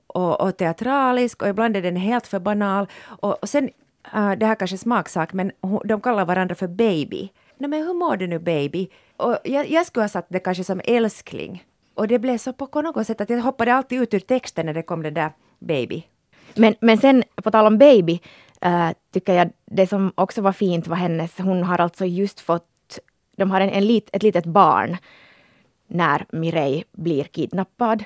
och, 0.08 0.42
och, 0.42 0.58
teatralisk 0.58 1.42
och 1.42 1.50
ibland 1.50 1.78
är 1.78 1.82
den 1.82 1.96
helt 1.96 2.28
för 2.28 2.40
banal. 2.40 2.88
Och, 3.04 3.44
och 3.44 3.50
sen, 3.50 3.70
uh, 4.16 4.32
det 4.32 4.46
här 4.46 4.56
kanske 4.56 4.76
är 4.76 4.78
smaksak, 4.78 5.34
men 5.34 5.52
de 5.86 6.02
kallar 6.02 6.26
varandra 6.26 6.56
för 6.56 6.68
baby. 6.68 7.30
Nej 7.58 7.70
men 7.70 7.84
hur 7.84 7.94
mår 7.94 8.18
du 8.18 8.28
nu 8.28 8.40
baby? 8.40 8.90
Och 9.18 9.38
jag, 9.44 9.70
jag 9.70 9.86
skulle 9.86 10.04
ha 10.04 10.10
satt 10.10 10.26
det 10.30 10.40
kanske 10.40 10.64
som 10.64 10.82
älskling. 10.86 11.64
Och 11.94 12.08
det 12.08 12.20
blev 12.20 12.38
så 12.38 12.54
på 12.54 12.82
något 12.82 13.08
sätt 13.08 13.22
att 13.22 13.30
jag 13.30 13.42
hoppade 13.42 13.74
alltid 13.74 14.02
ut 14.02 14.14
ur 14.14 14.20
texten 14.20 14.66
när 14.66 14.74
det 14.74 14.84
kom 14.84 15.04
det 15.04 15.12
där 15.12 15.32
baby. 15.60 16.04
Men, 16.56 16.76
men 16.82 16.98
sen 16.98 17.24
på 17.36 17.52
tal 17.52 17.68
om 17.68 17.78
baby, 17.78 18.20
äh, 18.62 18.90
tycker 19.14 19.34
jag 19.34 19.50
det 19.66 19.88
som 19.88 20.12
också 20.16 20.42
var 20.42 20.52
fint 20.52 20.88
var 20.88 20.96
hennes, 20.96 21.38
hon 21.38 21.64
har 21.64 21.80
alltså 21.82 22.06
just 22.06 22.40
fått, 22.40 22.66
de 23.38 23.52
har 23.52 23.62
en, 23.62 23.70
en 23.70 23.88
lit, 23.88 24.10
ett 24.14 24.24
litet 24.24 24.46
barn 24.46 24.98
när 25.88 26.26
Mireille 26.32 26.84
blir 26.92 27.24
kidnappad. 27.24 28.04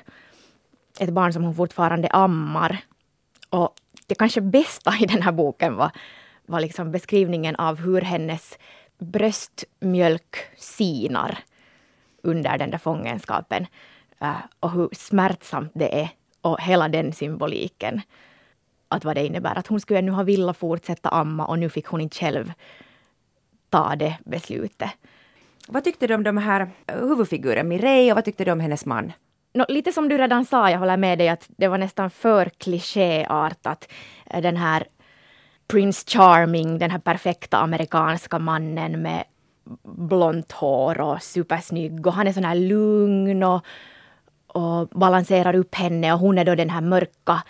Ett 1.00 1.10
barn 1.10 1.32
som 1.32 1.44
hon 1.44 1.54
fortfarande 1.54 2.08
ammar. 2.08 2.78
Och 3.50 3.74
det 4.06 4.14
kanske 4.14 4.40
bästa 4.40 4.94
i 5.00 5.06
den 5.06 5.22
här 5.22 5.32
boken 5.32 5.76
var, 5.76 5.90
var 6.46 6.60
liksom 6.60 6.92
beskrivningen 6.92 7.56
av 7.56 7.80
hur 7.80 8.00
hennes 8.00 8.58
bröstmjölk 8.98 10.36
sinar 10.56 11.38
under 12.22 12.58
den 12.58 12.70
där 12.70 12.78
fångenskapen. 12.78 13.66
Eh, 14.20 14.36
och 14.60 14.72
hur 14.72 14.88
smärtsamt 14.92 15.72
det 15.74 16.00
är 16.00 16.08
och 16.40 16.60
hela 16.60 16.88
den 16.88 17.12
symboliken. 17.12 18.00
Att 18.88 19.04
vad 19.04 19.16
det 19.16 19.26
innebär 19.26 19.58
att 19.58 19.66
hon 19.66 19.80
skulle 19.80 20.02
nu 20.02 20.10
ha 20.10 20.22
velat 20.22 20.56
fortsätta 20.56 21.08
amma 21.08 21.46
och 21.46 21.58
nu 21.58 21.68
fick 21.68 21.86
hon 21.86 22.00
inte 22.00 22.16
själv 22.16 22.52
ta 23.70 23.96
det 23.96 24.18
beslutet. 24.24 24.90
Vad 25.66 25.84
tyckte 25.84 26.06
du 26.06 26.14
om 26.14 26.22
de 26.22 26.38
här 26.38 26.70
eh, 26.86 26.98
huvudfiguren 26.98 27.68
Mireille 27.68 28.12
och 28.12 28.16
vad 28.16 28.24
tyckte 28.24 28.44
du 28.44 28.50
om 28.50 28.60
hennes 28.60 28.86
man? 28.86 29.12
No, 29.54 29.64
lite 29.68 29.92
som 29.92 30.08
du 30.08 30.18
redan 30.18 30.44
sa, 30.44 30.70
jag 30.70 30.78
håller 30.78 30.96
med 30.96 31.18
dig 31.18 31.28
att 31.28 31.44
det 31.48 31.68
var 31.68 31.78
nästan 31.78 32.10
för 32.10 32.48
klichéartat. 32.58 33.88
Eh, 34.26 34.42
den 34.42 34.56
här 34.56 34.86
Prince 35.68 36.04
Charming, 36.08 36.78
den 36.78 36.90
här 36.90 36.98
perfekta 36.98 37.58
amerikanska 37.58 38.38
mannen 38.38 39.02
med 39.02 39.24
blont 39.82 40.52
hår 40.52 41.00
och 41.00 41.22
supersnygg 41.22 42.06
och 42.06 42.12
han 42.12 42.26
är 42.26 42.32
sån 42.32 42.44
här 42.44 42.54
lugn 42.54 43.42
och 43.42 43.66
och 44.56 44.88
balanserar 44.88 45.54
upp 45.54 45.74
henne 45.74 46.12
och 46.12 46.18
hon 46.18 46.38
är 46.38 46.44
då 46.44 46.54
den 46.54 46.70
här 46.70 46.80
mörka 46.80 47.42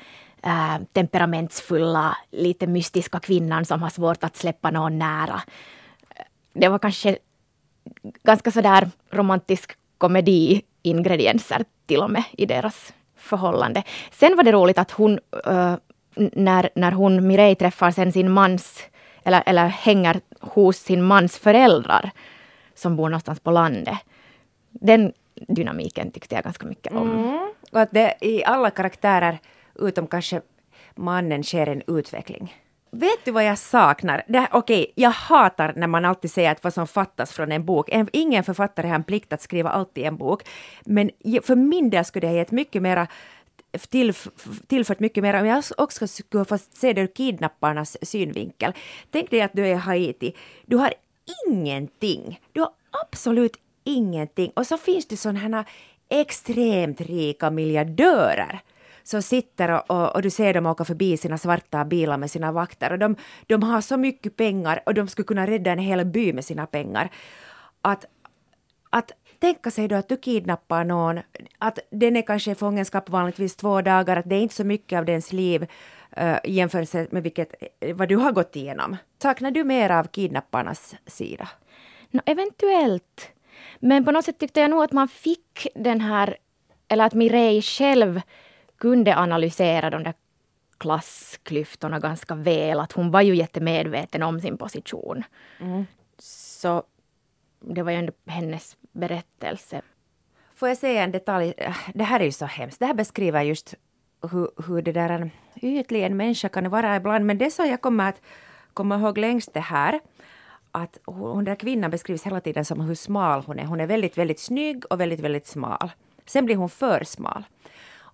äh, 0.42 0.78
temperamentsfulla, 0.92 2.16
lite 2.30 2.66
mystiska 2.66 3.20
kvinnan 3.20 3.64
som 3.64 3.82
har 3.82 3.90
svårt 3.90 4.24
att 4.24 4.36
släppa 4.36 4.70
någon 4.70 4.98
nära. 4.98 5.42
Det 6.52 6.68
var 6.68 6.78
kanske 6.78 7.18
ganska 8.22 8.50
sådär 8.50 8.90
romantisk 9.10 9.72
komedi-ingredienser 9.98 11.64
till 11.86 12.02
och 12.02 12.10
med 12.10 12.22
i 12.32 12.46
deras 12.46 12.92
förhållande. 13.16 13.82
Sen 14.10 14.36
var 14.36 14.44
det 14.44 14.52
roligt 14.52 14.78
att 14.78 14.90
hon, 14.90 15.18
äh, 15.46 15.74
när, 16.16 16.70
när 16.74 16.92
hon, 16.92 17.26
Mireille, 17.26 17.54
träffar 17.54 17.90
sen 17.90 18.12
sin 18.12 18.30
mans, 18.30 18.82
eller, 19.24 19.42
eller 19.46 19.66
hänger 19.66 20.20
hos 20.40 20.76
sin 20.76 21.02
mans 21.02 21.38
föräldrar, 21.38 22.10
som 22.74 22.96
bor 22.96 23.08
någonstans 23.08 23.40
på 23.40 23.50
landet. 23.50 23.98
Den 24.70 25.12
dynamiken 25.34 26.10
tyckte 26.10 26.34
jag 26.34 26.44
ganska 26.44 26.66
mycket 26.66 26.92
om. 26.92 27.10
Mm. 27.10 27.52
Och 27.72 27.80
att 27.80 27.90
det 27.90 28.14
i 28.20 28.44
alla 28.44 28.70
karaktärer, 28.70 29.38
utom 29.74 30.06
kanske 30.06 30.40
mannen, 30.94 31.42
sker 31.42 31.66
en 31.66 31.82
utveckling. 31.86 32.54
Vet 32.90 33.24
du 33.24 33.30
vad 33.30 33.44
jag 33.44 33.58
saknar? 33.58 34.22
Okej, 34.28 34.48
okay, 34.52 34.86
jag 34.94 35.10
hatar 35.10 35.72
när 35.76 35.86
man 35.86 36.04
alltid 36.04 36.30
säger 36.30 36.52
att 36.52 36.64
vad 36.64 36.74
som 36.74 36.86
fattas 36.86 37.32
från 37.32 37.52
en 37.52 37.64
bok. 37.64 37.88
ingen 38.12 38.44
författare 38.44 38.88
har 38.88 38.94
en 38.94 39.04
plikt 39.04 39.32
att 39.32 39.42
skriva 39.42 39.70
allt 39.70 39.98
i 39.98 40.04
en 40.04 40.16
bok. 40.16 40.48
Men 40.84 41.10
för 41.42 41.56
min 41.56 41.90
del 41.90 42.04
skulle 42.04 42.26
det 42.26 42.30
ha 42.30 42.36
gett 42.36 42.50
mycket 42.50 42.82
mera 42.82 43.06
till, 43.88 44.14
tillfört 44.66 45.00
mycket 45.00 45.22
mer 45.22 45.40
om 45.40 45.46
jag 45.46 45.64
också 45.76 46.06
skulle 46.06 46.44
få 46.44 46.58
se 46.58 46.92
det 46.92 47.00
ur 47.00 47.06
kidnapparnas 47.06 47.96
synvinkel. 48.02 48.72
Tänk 49.10 49.30
dig 49.30 49.40
att 49.40 49.52
du 49.52 49.66
är 49.66 49.70
i 49.70 49.74
Haiti. 49.74 50.34
Du 50.66 50.76
har 50.76 50.92
ingenting. 51.46 52.40
Du 52.52 52.60
har 52.60 52.70
absolut 53.02 53.56
ingenting. 53.84 54.52
Och 54.54 54.66
så 54.66 54.78
finns 54.78 55.06
det 55.06 55.16
sådana 55.16 55.38
här 55.38 55.64
extremt 56.08 57.00
rika 57.00 57.50
miljardörer 57.50 58.60
som 59.06 59.22
sitter 59.22 59.70
och, 59.70 59.90
och, 59.90 60.14
och, 60.14 60.22
du 60.22 60.30
ser 60.30 60.54
dem 60.54 60.66
åka 60.66 60.84
förbi 60.84 61.16
sina 61.16 61.38
svarta 61.38 61.84
bilar 61.84 62.18
med 62.18 62.30
sina 62.30 62.52
vakter. 62.52 62.92
Och 62.92 62.98
de, 62.98 63.16
de 63.46 63.62
har 63.62 63.80
så 63.80 63.96
mycket 63.96 64.36
pengar 64.36 64.82
och 64.86 64.94
de 64.94 65.08
skulle 65.08 65.26
kunna 65.26 65.46
rädda 65.46 65.72
en 65.72 65.78
hel 65.78 66.04
by 66.04 66.32
med 66.32 66.44
sina 66.44 66.66
pengar. 66.66 67.10
Att, 67.82 68.04
att 68.90 69.12
tänka 69.38 69.70
sig 69.70 69.88
då 69.88 69.96
att 69.96 70.08
du 70.08 70.16
kidnappar 70.16 70.84
någon, 70.84 71.20
att 71.58 71.78
den 71.90 72.16
är 72.16 72.22
kanske 72.22 72.50
i 72.50 72.54
fångenskap 72.54 73.08
vanligtvis 73.08 73.56
två 73.56 73.82
dagar, 73.82 74.16
att 74.16 74.28
det 74.28 74.36
är 74.36 74.40
inte 74.40 74.54
så 74.54 74.64
mycket 74.64 74.98
av 74.98 75.04
dens 75.04 75.32
liv 75.32 75.66
eh, 76.16 76.32
uh, 76.32 76.38
jämfört 76.44 77.12
med 77.12 77.22
vilket, 77.22 77.54
eh, 77.80 77.96
vad 77.96 78.08
du 78.08 78.16
har 78.16 78.32
gått 78.32 78.56
igenom. 78.56 78.96
Saknar 79.22 79.50
du 79.50 79.64
mer 79.64 79.90
av 79.90 80.04
kidnapparnas 80.04 80.94
sida? 81.06 81.48
No, 82.10 82.20
eventuellt. 82.26 83.30
Men 83.78 84.04
på 84.04 84.10
något 84.10 84.24
sätt 84.24 84.38
tyckte 84.38 84.60
jag 84.60 84.70
nog 84.70 84.82
att 84.82 84.92
man 84.92 85.08
fick 85.08 85.66
den 85.74 86.00
här, 86.00 86.36
eller 86.88 87.04
att 87.04 87.14
Mireille 87.14 87.62
själv 87.62 88.20
kunde 88.78 89.16
analysera 89.16 89.90
de 89.90 90.02
där 90.02 90.14
klassklyftorna 90.78 91.98
ganska 91.98 92.34
väl. 92.34 92.80
Att 92.80 92.92
hon 92.92 93.10
var 93.10 93.20
ju 93.20 93.36
jättemedveten 93.36 94.22
om 94.22 94.40
sin 94.40 94.58
position. 94.58 95.22
Mm. 95.60 95.86
Så 96.18 96.82
det 97.60 97.82
var 97.82 97.90
ju 97.90 97.98
ändå 97.98 98.12
hennes 98.26 98.76
berättelse. 98.92 99.82
Får 100.54 100.68
jag 100.68 100.78
säga 100.78 101.02
en 101.02 101.12
detalj? 101.12 101.54
Det 101.94 102.04
här 102.04 102.20
är 102.20 102.24
ju 102.24 102.32
så 102.32 102.46
hemskt. 102.46 102.78
Det 102.78 102.86
här 102.86 102.94
beskriver 102.94 103.42
just 103.42 103.74
hur, 104.30 104.50
hur 104.66 104.82
det 104.82 104.92
där 104.92 105.10
en 105.10 105.30
ytlig 105.56 106.04
en 106.04 106.16
människa 106.16 106.48
kan 106.48 106.70
vara 106.70 106.96
ibland. 106.96 107.26
Men 107.26 107.38
det 107.38 107.50
som 107.50 107.66
jag 107.66 107.80
kommer 107.80 108.08
att 108.08 108.20
komma 108.74 108.96
ihåg 108.96 109.18
längst 109.18 109.54
det 109.54 109.60
här 109.60 110.00
att 110.72 110.98
hon, 111.04 111.36
den 111.36 111.44
där 111.44 111.54
kvinnan 111.54 111.90
beskrivs 111.90 112.26
hela 112.26 112.40
tiden 112.40 112.64
som 112.64 112.80
hur 112.80 112.94
smal 112.94 113.42
hon 113.46 113.58
är. 113.58 113.64
Hon 113.64 113.80
är 113.80 113.86
väldigt, 113.86 114.18
väldigt 114.18 114.40
snygg 114.40 114.84
och 114.90 115.00
väldigt, 115.00 115.20
väldigt 115.20 115.46
smal. 115.46 115.90
Sen 116.26 116.44
blir 116.44 116.56
hon 116.56 116.68
för 116.68 117.04
smal. 117.04 117.44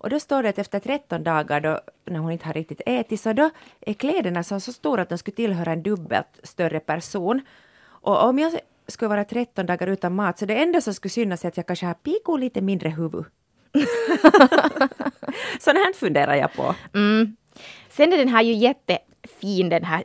Och 0.03 0.09
då 0.09 0.19
står 0.19 0.43
det 0.43 0.49
att 0.49 0.59
efter 0.59 0.79
13 0.79 1.23
dagar 1.23 1.61
då, 1.61 1.79
när 2.05 2.19
hon 2.19 2.31
inte 2.31 2.45
har 2.45 2.53
riktigt 2.53 2.81
ätit 2.85 3.21
så 3.21 3.33
då 3.33 3.49
är 3.81 3.93
kläderna 3.93 4.43
så, 4.43 4.59
så 4.59 4.73
stora 4.73 5.01
att 5.01 5.09
de 5.09 5.17
skulle 5.17 5.35
tillhöra 5.35 5.71
en 5.71 5.83
dubbelt 5.83 6.39
större 6.43 6.79
person. 6.79 7.41
Och 7.85 8.23
om 8.23 8.39
jag 8.39 8.59
skulle 8.87 9.09
vara 9.09 9.25
13 9.25 9.65
dagar 9.65 9.87
utan 9.87 10.15
mat 10.15 10.39
så 10.39 10.45
det 10.45 10.55
enda 10.55 10.81
som 10.81 10.93
skulle 10.93 11.09
synas 11.09 11.45
är 11.45 11.47
att 11.47 11.57
jag 11.57 11.67
kanske 11.67 11.85
har 11.85 11.93
piko 11.93 12.37
lite 12.37 12.61
mindre 12.61 12.89
huvud. 12.89 13.25
Sånt 15.59 15.77
här 15.77 15.93
funderar 15.93 16.35
jag 16.35 16.53
på. 16.53 16.75
Mm. 16.93 17.35
Sen 17.89 18.13
är 18.13 18.17
den 18.17 18.29
här 18.29 18.41
ju 18.41 18.53
jättefin 18.53 19.69
den 19.69 19.83
här 19.83 20.03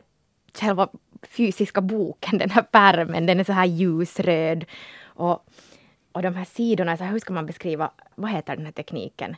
själva 0.59 0.89
fysiska 1.27 1.81
boken, 1.81 2.37
den 2.37 2.49
här 2.49 2.61
pärmen, 2.61 3.25
den 3.25 3.39
är 3.39 3.43
så 3.43 3.53
här 3.53 3.65
ljusröd. 3.65 4.65
Och, 5.03 5.45
och 6.11 6.21
de 6.21 6.35
här 6.35 6.45
sidorna, 6.45 6.97
så 6.97 7.03
här, 7.03 7.11
hur 7.11 7.19
ska 7.19 7.33
man 7.33 7.45
beskriva, 7.45 7.91
vad 8.15 8.31
heter 8.31 8.55
den 8.55 8.65
här 8.65 8.71
tekniken? 8.71 9.35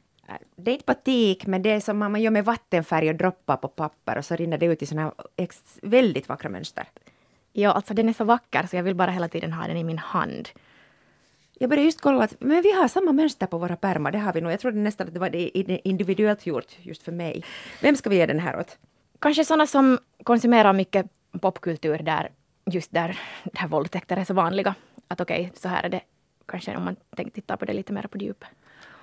Det 0.56 0.72
är 0.72 0.74
inte 0.74 0.86
batik, 0.86 1.46
men 1.46 1.62
det 1.62 1.72
är 1.72 1.80
som 1.80 1.98
man 1.98 2.22
gör 2.22 2.32
med 2.32 2.46
vattenfärg 2.46 3.10
och 3.10 3.16
droppar 3.16 3.58
på 3.58 3.68
papper 3.68 4.18
och 4.18 4.26
så 4.26 4.36
rinner 4.36 4.58
det 4.58 4.66
ut 4.66 4.82
i 4.82 4.96
här 4.98 5.12
väldigt 5.82 6.30
vackra 6.30 6.50
mönster. 6.50 6.88
Ja, 7.54 7.72
alltså 7.72 7.94
den 7.94 8.10
är 8.10 8.14
så 8.14 8.24
vacker 8.24 8.68
så 8.68 8.76
jag 8.76 8.84
vill 8.84 8.96
bara 8.96 9.12
hela 9.12 9.28
tiden 9.28 9.54
ha 9.54 9.68
den 9.68 9.78
i 9.78 9.84
min 9.84 9.98
hand. 9.98 10.50
Jag 11.54 11.70
började 11.70 11.86
just 11.86 12.02
kolla 12.02 12.24
att 12.24 12.36
men 12.40 12.62
vi 12.62 12.72
har 12.72 12.88
samma 12.88 13.12
mönster 13.12 13.48
på 13.48 13.58
våra 13.58 13.76
pärmar, 13.76 14.12
det 14.12 14.18
har 14.18 14.34
vi 14.34 14.42
nog. 14.42 14.52
Jag 14.52 14.60
trodde 14.60 14.78
nästan 14.78 15.08
att 15.08 15.14
det 15.14 15.20
var 15.20 15.36
individuellt 15.88 16.46
gjort 16.46 16.78
just 16.82 17.04
för 17.04 17.12
mig. 17.12 17.44
Vem 17.82 17.96
ska 17.96 18.10
vi 18.10 18.16
ge 18.16 18.26
den 18.26 18.40
här 18.40 18.60
åt? 18.60 18.78
Kanske 19.20 19.46
sådana 19.46 19.68
som 19.68 20.00
konsumerar 20.24 20.74
mycket 20.74 21.06
popkultur 21.42 21.98
där 21.98 22.30
just 22.66 22.92
där, 22.92 23.20
där 23.44 23.68
våldtäkter 23.68 24.18
är 24.18 24.24
så 24.24 24.34
vanliga. 24.34 24.76
Att 25.08 25.22
okej, 25.22 25.42
okay, 25.42 25.52
så 25.56 25.68
här 25.68 25.84
är 25.84 25.90
det 25.90 26.02
kanske 26.46 26.76
om 26.76 26.84
man 26.84 26.96
tittar 27.34 27.58
på 27.58 27.66
det 27.66 27.74
lite 27.74 27.94
mer 27.94 28.08
på 28.08 28.18
djupet. 28.18 28.50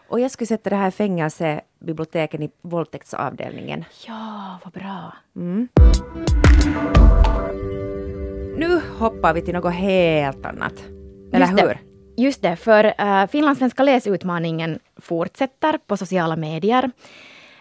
Och 0.08 0.20
jag 0.20 0.30
skulle 0.30 0.46
sätta 0.46 0.70
det 0.70 0.76
här 0.76 0.90
fängelsebiblioteken 0.90 2.42
i 2.42 2.50
våldtäktsavdelningen. 2.60 3.84
Ja, 4.06 4.58
vad 4.64 4.72
bra. 4.72 5.12
Mm. 5.36 5.68
Nu 8.58 8.80
hoppar 8.98 9.34
vi 9.34 9.42
till 9.42 9.54
något 9.54 9.74
helt 9.74 10.46
annat. 10.46 10.74
Eller 11.32 11.46
Just 11.46 11.62
hur? 11.62 11.68
Det. 11.68 11.78
Just 12.16 12.42
det, 12.42 12.56
för 12.56 12.84
uh, 12.84 13.26
Finlandssvenska 13.26 13.82
läsutmaningen 13.82 14.78
fortsätter 14.96 15.78
på 15.86 15.96
sociala 15.96 16.36
medier. 16.36 16.84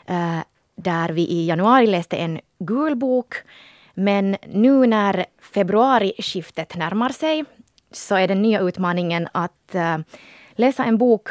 Uh, 0.09 0.39
där 0.75 1.09
vi 1.09 1.21
i 1.21 1.47
januari 1.47 1.87
läste 1.87 2.17
en 2.17 2.39
gul 2.59 2.95
bok. 2.95 3.35
Men 3.93 4.37
nu 4.47 4.87
när 4.87 5.25
februariskiftet 5.41 6.75
närmar 6.75 7.09
sig 7.09 7.45
så 7.91 8.15
är 8.15 8.27
den 8.27 8.41
nya 8.41 8.59
utmaningen 8.59 9.27
att 9.31 9.75
uh, 9.75 9.97
läsa 10.51 10.83
en 10.83 10.97
bok 10.97 11.29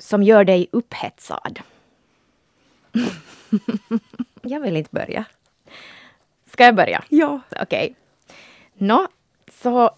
som 0.00 0.22
gör 0.22 0.44
dig 0.44 0.68
upphetsad? 0.72 1.60
jag 4.42 4.60
vill 4.60 4.76
inte 4.76 4.90
börja. 4.92 5.24
Ska 6.46 6.64
jag 6.64 6.74
börja? 6.74 7.04
Ja. 7.08 7.40
Okej. 7.50 7.62
Okay. 7.62 7.94
Nå, 8.74 9.08
så 9.62 9.90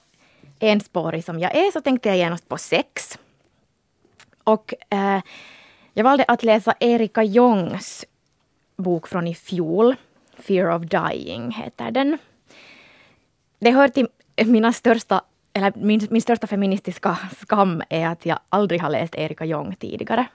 enspårig 0.59 1.25
som 1.25 1.39
jag 1.39 1.57
är 1.57 1.71
så 1.71 1.81
tänkte 1.81 2.09
jag 2.09 2.19
genast 2.19 2.49
på 2.49 2.59
sex. 2.59 3.19
Och 4.45 4.75
eh, 4.91 5.21
jag 5.93 6.05
valde 6.05 6.25
att 6.29 6.43
läsa 6.43 6.75
Erika 6.81 7.23
Jongs 7.23 8.05
bok 8.77 9.09
från 9.09 9.27
i 9.27 9.35
fjol. 9.35 9.97
Fear 10.39 10.77
of 10.77 10.83
Dying 10.83 11.51
heter 11.51 11.91
den. 11.91 12.19
Det 13.59 13.71
hör 13.71 13.89
till 13.89 14.09
mina 14.37 14.73
största 14.73 15.23
eller 15.53 15.73
min, 15.77 16.07
min 16.11 16.23
största 16.23 16.47
feministiska 16.47 17.19
skam 17.41 17.83
är 17.89 18.07
att 18.07 18.27
jag 18.27 18.39
aldrig 18.49 18.81
har 18.81 18.91
läst 18.91 19.15
Erika 19.15 19.45
Jong 19.45 19.77
tidigare. 19.77 20.27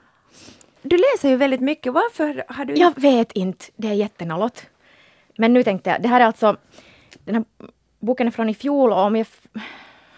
Du 0.82 0.98
läser 0.98 1.30
ju 1.30 1.36
väldigt 1.36 1.62
mycket. 1.62 1.94
Varför 1.94 2.46
har 2.48 2.66
du... 2.66 2.74
Jag 2.74 3.02
vet 3.02 3.32
inte. 3.32 3.66
Det 3.76 3.88
är 3.88 3.94
jättenallot. 3.94 4.66
Men 5.38 5.54
nu 5.54 5.64
tänkte 5.64 5.90
jag, 5.90 6.02
det 6.02 6.08
här 6.08 6.20
är 6.20 6.26
alltså... 6.26 6.58
Den 7.24 7.36
här 7.36 7.46
boken 8.00 8.28
är 8.28 8.32
från 8.32 8.50
i 8.50 8.54
fjol 8.54 8.92
och 8.92 9.00
om 9.00 9.16
jag 9.16 9.28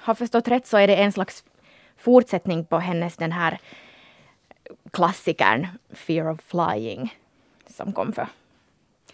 har 0.02 0.16
förstått 0.16 0.48
rätt 0.48 0.68
så 0.68 0.78
är 0.78 0.88
det 0.88 0.96
en 0.96 1.12
slags 1.12 1.44
fortsättning 1.98 2.66
på 2.66 2.80
hennes 2.80 3.18
den 3.18 3.32
här 3.32 3.60
klassikern 4.92 5.68
Fear 5.94 6.32
of 6.32 6.40
Flying 6.42 7.16
som 7.68 7.94
kom 7.94 8.14
för 8.14 8.28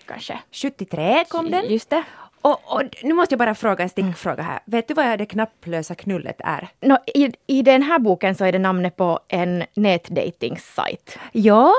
kanske... 0.05 0.39
73 0.51 1.25
kom 1.29 1.51
den. 1.51 1.69
Just 1.69 1.89
det. 1.89 2.03
Och, 2.45 2.75
och, 2.75 2.81
nu 3.03 3.13
måste 3.13 3.33
jag 3.33 3.39
bara 3.39 3.55
fråga 3.55 3.83
en 3.83 3.89
stickfråga 3.89 4.43
här. 4.43 4.59
Vet 4.65 4.87
du 4.87 4.93
vad 4.93 5.19
det 5.19 5.25
knapplösa 5.25 5.95
knullet 5.95 6.41
är? 6.43 6.67
No, 6.81 6.97
i, 7.15 7.33
I 7.47 7.61
den 7.61 7.83
här 7.83 7.99
boken 7.99 8.35
så 8.35 8.45
är 8.45 8.51
det 8.51 8.59
namnet 8.59 8.95
på 8.95 9.19
en 9.27 9.63
nätdatingsajt. 9.73 11.19
Ja. 11.31 11.73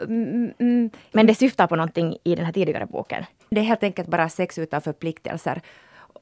Mm, 0.00 0.52
mm, 0.58 0.90
Men 1.12 1.26
det 1.26 1.34
syftar 1.34 1.66
på 1.66 1.76
någonting 1.76 2.16
i 2.24 2.34
den 2.34 2.44
här 2.44 2.52
tidigare 2.52 2.86
boken. 2.86 3.24
Det 3.50 3.60
är 3.60 3.64
helt 3.64 3.82
enkelt 3.82 4.08
bara 4.08 4.28
sex 4.28 4.58
utan 4.58 4.80
förpliktelser 4.80 5.60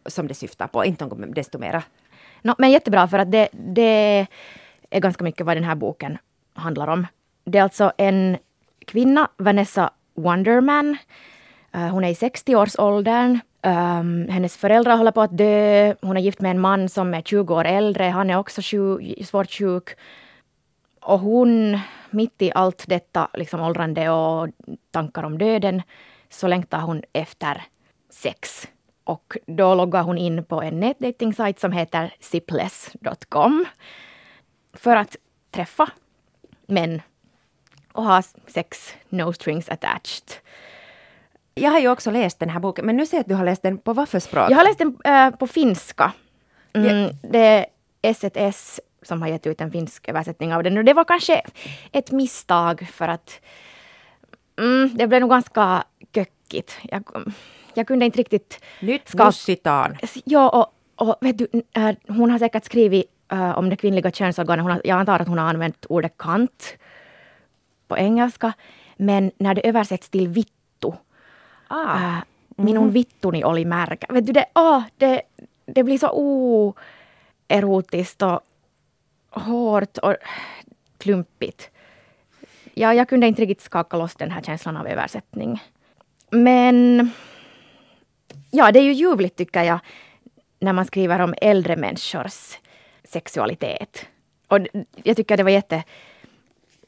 som 0.07 0.29
det 0.29 0.35
syftar 0.35 0.67
på, 0.67 0.85
inte 0.85 1.05
desto 1.27 1.59
mera. 1.59 1.83
No, 2.43 2.55
men 2.59 2.71
jättebra 2.71 3.09
för 3.09 3.19
att 3.19 3.33
det, 3.33 3.49
det 3.53 4.27
är 4.91 5.01
ganska 5.01 5.25
mycket 5.25 5.47
vad 5.47 5.57
den 5.57 5.65
här 5.65 5.75
boken 5.75 6.19
handlar 6.55 6.89
om. 6.89 7.07
Det 7.45 7.59
är 7.59 7.63
alltså 7.63 7.93
en 7.99 8.39
kvinna, 8.87 9.29
Vanessa 9.37 9.91
Wonderman. 10.15 10.97
Eh, 11.77 11.89
hon 11.89 12.05
är 12.05 12.09
i 12.09 12.15
60-årsåldern. 12.15 13.31
Um, 13.31 13.41
ehm, 13.73 14.29
hennes 14.29 14.57
föräldrar 14.57 14.97
håller 14.97 15.11
på 15.11 15.23
att 15.23 15.37
dö. 15.37 15.95
Hon 16.01 16.17
är 16.17 16.21
gift 16.21 16.41
med 16.41 16.51
en 16.51 16.61
man 16.61 16.89
som 16.89 17.15
är 17.15 17.23
20 17.23 17.55
år 17.55 17.65
äldre. 17.65 18.05
Han 18.05 18.31
är 18.31 18.39
också 18.39 18.61
sjuk, 18.63 19.27
svårt 19.27 19.51
sjuk. 19.51 19.89
Och 21.01 21.21
hon, 21.21 21.79
mitt 22.11 22.43
i 22.43 22.53
allt 22.55 22.85
detta 22.89 23.29
liksom 23.35 23.61
åldrande 23.61 24.11
och 24.11 24.49
tankar 24.91 25.23
om 25.23 25.39
döden, 25.39 25.83
så 26.29 26.49
längtar 26.49 26.81
hon 26.81 27.03
efter 27.13 27.63
sex. 28.11 28.69
Och 29.05 29.37
då 29.47 29.75
loggar 29.75 30.03
hon 30.03 30.19
in 30.19 30.45
på 30.45 30.63
en 30.63 30.81
nätdatingsajt 30.81 31.61
som 31.61 31.73
heter 31.73 32.15
sipless.com 32.21 33.65
för 34.73 34.97
att 34.97 35.17
träffa 35.51 35.89
män 36.67 37.03
och 37.93 38.05
ha 38.05 38.23
sex 38.47 38.95
no 39.09 39.33
strings 39.33 39.69
attached. 39.69 40.33
Jag 41.61 41.71
har 41.71 41.79
ju 41.81 41.89
också 41.89 42.11
läst 42.11 42.39
den 42.39 42.49
här 42.49 42.61
boken, 42.61 42.87
men 42.87 42.97
nu 42.97 43.07
ser 43.07 43.17
jag 43.17 43.21
att 43.21 43.29
du 43.29 43.35
har 43.35 43.45
läst 43.45 43.63
den 43.63 43.79
på 43.79 43.93
vad 43.93 44.09
för 44.09 44.19
språk? 44.21 44.51
Jag 44.51 44.57
har 44.57 44.65
läst 44.65 44.79
den 44.79 44.97
äh, 45.05 45.31
på 45.31 45.47
finska. 45.47 46.13
Mm, 46.73 47.11
Det 47.23 47.67
är 48.03 48.15
SES 48.15 48.81
som 49.03 49.23
har 49.23 49.29
gett 49.29 49.47
ut 49.47 49.61
en 49.61 49.71
finsk 49.71 50.09
översättning 50.09 50.55
av 50.55 50.63
den. 50.63 50.79
Och 50.79 50.85
det 50.85 50.93
var 50.95 51.05
kanske 51.05 51.43
ett 51.93 52.11
misstag 52.11 52.89
för 52.93 53.09
att 53.09 53.41
mm, 54.59 54.91
det 54.95 55.07
blev 55.07 55.21
nog 55.21 55.31
ganska 55.31 55.85
köckigt. 56.15 56.79
Jag, 56.83 57.03
jag 57.75 57.87
kunde 57.87 58.05
inte 58.05 58.19
riktigt... 58.19 58.61
Nytt 58.81 59.15
mussitan. 59.15 59.97
Ja, 60.25 60.49
och, 60.49 61.07
och 61.09 61.17
vet 61.21 61.39
du, 61.39 61.49
äh, 61.77 61.91
hon 62.09 62.31
har 62.31 62.39
säkert 62.39 62.65
skrivit 62.65 63.07
äh, 63.33 63.59
om 63.59 63.71
det 63.71 63.77
kvinnliga 63.77 64.11
könsorganet. 64.11 64.63
Hon 64.63 64.73
har, 64.73 64.81
jag 64.85 64.99
antar 64.99 65.19
att 65.21 65.29
hon 65.29 65.39
har 65.39 65.49
använt 65.49 65.87
ordet 65.89 66.19
kant 66.19 66.77
på 67.89 67.97
engelska. 67.99 68.53
Men 68.97 69.31
när 69.39 69.55
det 69.55 69.69
översätts 69.69 70.11
till 70.11 70.29
vittu, 70.29 70.53
Ah. 71.69 72.19
äh, 72.19 72.23
minun 72.57 72.93
vittuni 72.93 73.45
oli 73.45 73.65
märkä. 73.65 74.07
Vet 74.13 74.27
du, 74.27 74.33
det, 74.33 74.45
åh, 74.55 74.83
det, 74.97 75.23
det 75.67 75.85
blir 75.85 75.99
så 75.99 76.11
oerotiskt 77.49 78.23
och 78.23 78.41
hårt 79.31 79.99
och 79.99 80.15
klumpigt. 80.99 81.71
Ja, 82.75 82.95
jag 82.95 83.09
kunde 83.09 83.27
inte 83.27 83.43
riktigt 83.43 83.65
skaka 83.65 83.97
loss 83.97 84.15
den 84.15 84.31
här 84.31 84.43
känslan 84.43 84.77
av 84.77 84.87
översättning. 84.87 85.63
Men 86.31 87.11
ja, 88.51 88.73
det 88.73 88.79
är 88.79 88.85
ju 88.85 88.93
ljuvligt 88.93 89.37
tycker 89.37 89.63
jag 89.63 89.79
när 90.61 90.73
man 90.73 90.85
skriver 90.85 91.21
om 91.21 91.35
äldre 91.43 91.77
människors 91.77 92.59
sexualitet. 93.05 94.07
Och 94.49 94.59
jag 95.03 95.17
tycker 95.17 95.37
det 95.37 95.43
var 95.43 95.51
jätte, 95.51 95.83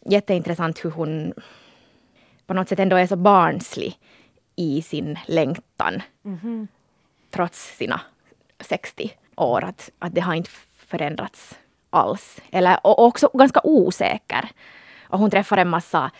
jätteintressant 0.04 0.84
hur 0.84 0.90
hon 0.90 1.32
på 2.46 2.54
något 2.54 2.68
sätt 2.68 2.78
ändå 2.78 2.96
är 2.96 3.06
så 3.06 3.16
barnslig 3.16 3.98
i 4.58 4.82
sin 4.82 5.18
längtan. 5.26 6.02
Trots 7.30 7.76
sina 7.76 8.00
60 8.60 9.12
år. 9.36 9.64
Att, 9.64 9.90
att 9.98 10.14
det 10.14 10.20
har 10.20 10.34
inte 10.34 10.50
förändrats 10.76 11.58
alls. 11.90 12.40
Eller, 12.50 12.86
och 12.86 12.98
också 12.98 13.30
ganska 13.34 13.60
osäker. 13.64 14.48
Och 15.08 15.18
hon 15.18 15.30
träffar 15.30 15.56
en 15.56 15.68
massa 15.68 16.10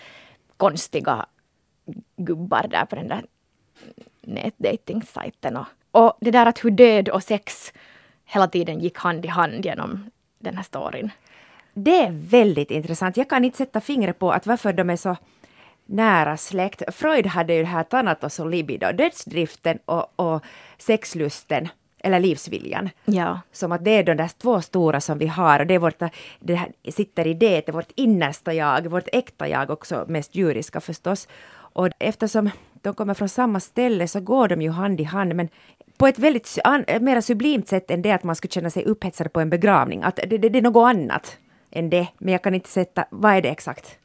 konstiga 0.56 1.26
gubbar 2.16 2.66
där 2.70 2.84
på 2.84 2.96
den 2.96 3.08
där 3.08 3.24
nätdejtingsajten. 4.20 5.56
Och, 5.56 5.66
och 5.90 6.16
det 6.20 6.30
där 6.30 6.46
att 6.46 6.64
hur 6.64 6.70
död 6.70 7.08
och 7.08 7.22
sex 7.22 7.72
hela 8.24 8.48
tiden 8.48 8.80
gick 8.80 8.98
hand 8.98 9.24
i 9.24 9.28
hand 9.28 9.64
genom 9.64 10.10
den 10.38 10.56
här 10.56 10.62
storyn. 10.62 11.10
Det 11.74 12.02
är 12.02 12.12
väldigt 12.12 12.70
intressant. 12.70 13.16
Jag 13.16 13.28
kan 13.28 13.44
inte 13.44 13.58
sätta 13.58 13.80
fingret 13.80 14.18
på 14.18 14.32
att 14.32 14.46
varför 14.46 14.72
de 14.72 14.90
är 14.90 14.96
så 14.96 15.16
nära 15.88 16.36
släkt. 16.36 16.94
Freud 16.94 17.26
hade 17.26 17.54
ju 17.54 17.60
det 17.60 17.68
här 17.68 17.82
thanatos 17.82 18.40
och 18.40 18.50
libido, 18.50 18.92
dödsdriften 18.92 19.78
och, 19.84 20.20
och 20.20 20.42
sexlusten, 20.78 21.68
eller 22.00 22.20
livsviljan. 22.20 22.90
Ja. 23.04 23.40
Som 23.52 23.72
att 23.72 23.84
det 23.84 23.90
är 23.90 24.04
de 24.04 24.14
där 24.14 24.30
två 24.38 24.60
stora 24.60 25.00
som 25.00 25.18
vi 25.18 25.26
har 25.26 25.60
och 25.60 25.66
det, 25.66 25.74
är 25.74 25.78
vårt, 25.78 26.02
det 26.40 26.54
här 26.54 26.72
sitter 26.90 27.26
i 27.26 27.34
det, 27.34 27.68
vårt 27.68 27.92
innersta 27.94 28.54
jag, 28.54 28.86
vårt 28.86 29.08
äkta 29.12 29.48
jag 29.48 29.70
också, 29.70 30.04
mest 30.08 30.34
djuriska 30.34 30.80
förstås. 30.80 31.28
Och 31.50 31.88
eftersom 31.98 32.50
de 32.82 32.94
kommer 32.94 33.14
från 33.14 33.28
samma 33.28 33.60
ställe 33.60 34.08
så 34.08 34.20
går 34.20 34.48
de 34.48 34.62
ju 34.62 34.70
hand 34.70 35.00
i 35.00 35.04
hand 35.04 35.34
men 35.34 35.48
på 35.96 36.06
ett 36.06 36.18
väldigt 36.18 36.58
an, 36.64 36.84
mer 37.00 37.20
sublimt 37.20 37.68
sätt 37.68 37.90
än 37.90 38.02
det 38.02 38.12
att 38.12 38.24
man 38.24 38.36
skulle 38.36 38.52
känna 38.52 38.70
sig 38.70 38.84
upphetsad 38.84 39.32
på 39.32 39.40
en 39.40 39.50
begravning. 39.50 40.02
Att 40.02 40.16
det, 40.16 40.38
det, 40.38 40.48
det 40.48 40.58
är 40.58 40.62
något 40.62 40.90
annat 40.90 41.38
än 41.70 41.90
det, 41.90 42.08
men 42.18 42.32
jag 42.32 42.42
kan 42.42 42.54
inte 42.54 42.68
sätta, 42.68 43.04
vad 43.10 43.32
är 43.32 43.42
det 43.42 43.48
exakt? 43.48 43.98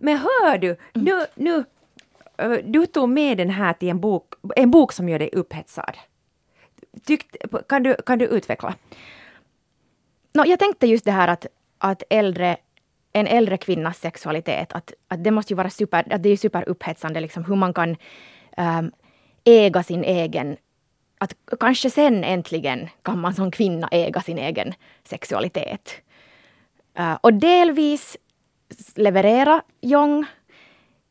Men 0.00 0.18
hör 0.18 0.58
du, 0.58 0.76
nu, 0.94 1.26
nu, 1.34 1.64
ö, 2.38 2.60
du 2.64 2.86
tog 2.86 3.08
med 3.08 3.38
den 3.38 3.50
här 3.50 3.72
till 3.72 3.88
en 3.88 4.00
bok, 4.00 4.34
en 4.56 4.70
bok 4.70 4.92
som 4.92 5.08
gör 5.08 5.18
dig 5.18 5.30
upphetsad. 5.32 5.96
Tyckt, 7.04 7.36
kan, 7.68 7.82
du, 7.82 7.96
kan 8.06 8.18
du 8.18 8.26
utveckla? 8.26 8.74
No, 10.32 10.44
jag 10.46 10.58
tänkte 10.58 10.86
just 10.86 11.04
det 11.04 11.12
här 11.12 11.28
att, 11.28 11.46
att 11.78 12.02
äldre, 12.10 12.56
en 13.12 13.26
äldre 13.26 13.56
kvinnas 13.56 13.98
sexualitet, 13.98 14.72
att, 14.72 14.92
att 15.08 15.24
det 15.24 15.30
måste 15.30 15.52
ju 15.52 15.56
vara 15.56 15.70
super, 15.70 16.12
att 16.12 16.22
det 16.22 16.28
är 16.28 16.36
superupphetsande 16.36 17.20
liksom 17.20 17.44
hur 17.44 17.56
man 17.56 17.74
kan 17.74 17.96
ehm, 18.56 18.92
äga 19.44 19.82
sin 19.82 20.04
egen 20.04 20.56
att 21.18 21.34
kanske 21.60 21.90
sen 21.90 22.24
äntligen 22.24 22.88
kan 23.02 23.20
man 23.20 23.34
som 23.34 23.50
kvinna 23.50 23.88
äga 23.90 24.20
sin 24.20 24.38
egen 24.38 24.74
sexualitet. 25.04 25.94
Eh, 26.94 27.14
och 27.20 27.34
delvis 27.34 28.16
leverera 28.94 29.62
Jong, 29.80 30.24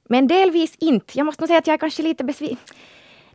men 0.10 0.28
delvis 0.28 0.76
inte. 0.76 1.18
Jag 1.18 1.26
måste 1.26 1.42
nog 1.42 1.48
säga 1.48 1.60
att 1.60 1.68
jag 1.68 1.74
är 1.74 1.78
kanske 1.78 2.04
lite 2.04 2.24
besviken. 2.24 2.58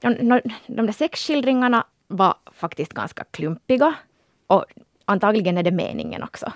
De, 0.00 0.14
de, 0.14 0.40
de 0.66 0.86
där 0.86 0.92
sexskildringarna 0.92 1.86
var 2.06 2.34
faktiskt 2.52 2.92
ganska 2.92 3.24
klumpiga. 3.24 3.94
Och 4.46 4.64
antagligen 5.04 5.58
är 5.58 5.62
det 5.62 5.70
meningen 5.70 6.22
också. 6.22 6.52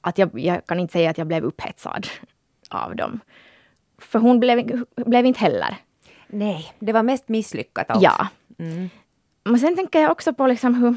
Att 0.00 0.18
jag, 0.18 0.38
jag 0.40 0.66
kan 0.66 0.80
inte 0.80 0.92
säga 0.92 1.10
att 1.10 1.18
jag 1.18 1.26
blev 1.26 1.44
upphetsad 1.44 2.06
av 2.70 2.96
dem. 2.96 3.20
För 3.98 4.18
hon 4.18 4.40
blev, 4.40 4.84
blev 4.96 5.26
inte 5.26 5.40
heller. 5.40 5.76
Nej, 6.26 6.72
det 6.78 6.92
var 6.92 7.02
mest 7.02 7.28
misslyckat. 7.28 7.90
allt. 7.90 8.02
Ja. 8.02 8.26
Mm. 8.58 8.90
Men 9.44 9.58
sen 9.58 9.76
tänker 9.76 10.00
jag 10.00 10.10
också 10.12 10.32
på 10.34 10.46
liksom 10.46 10.74
hur 10.74 10.94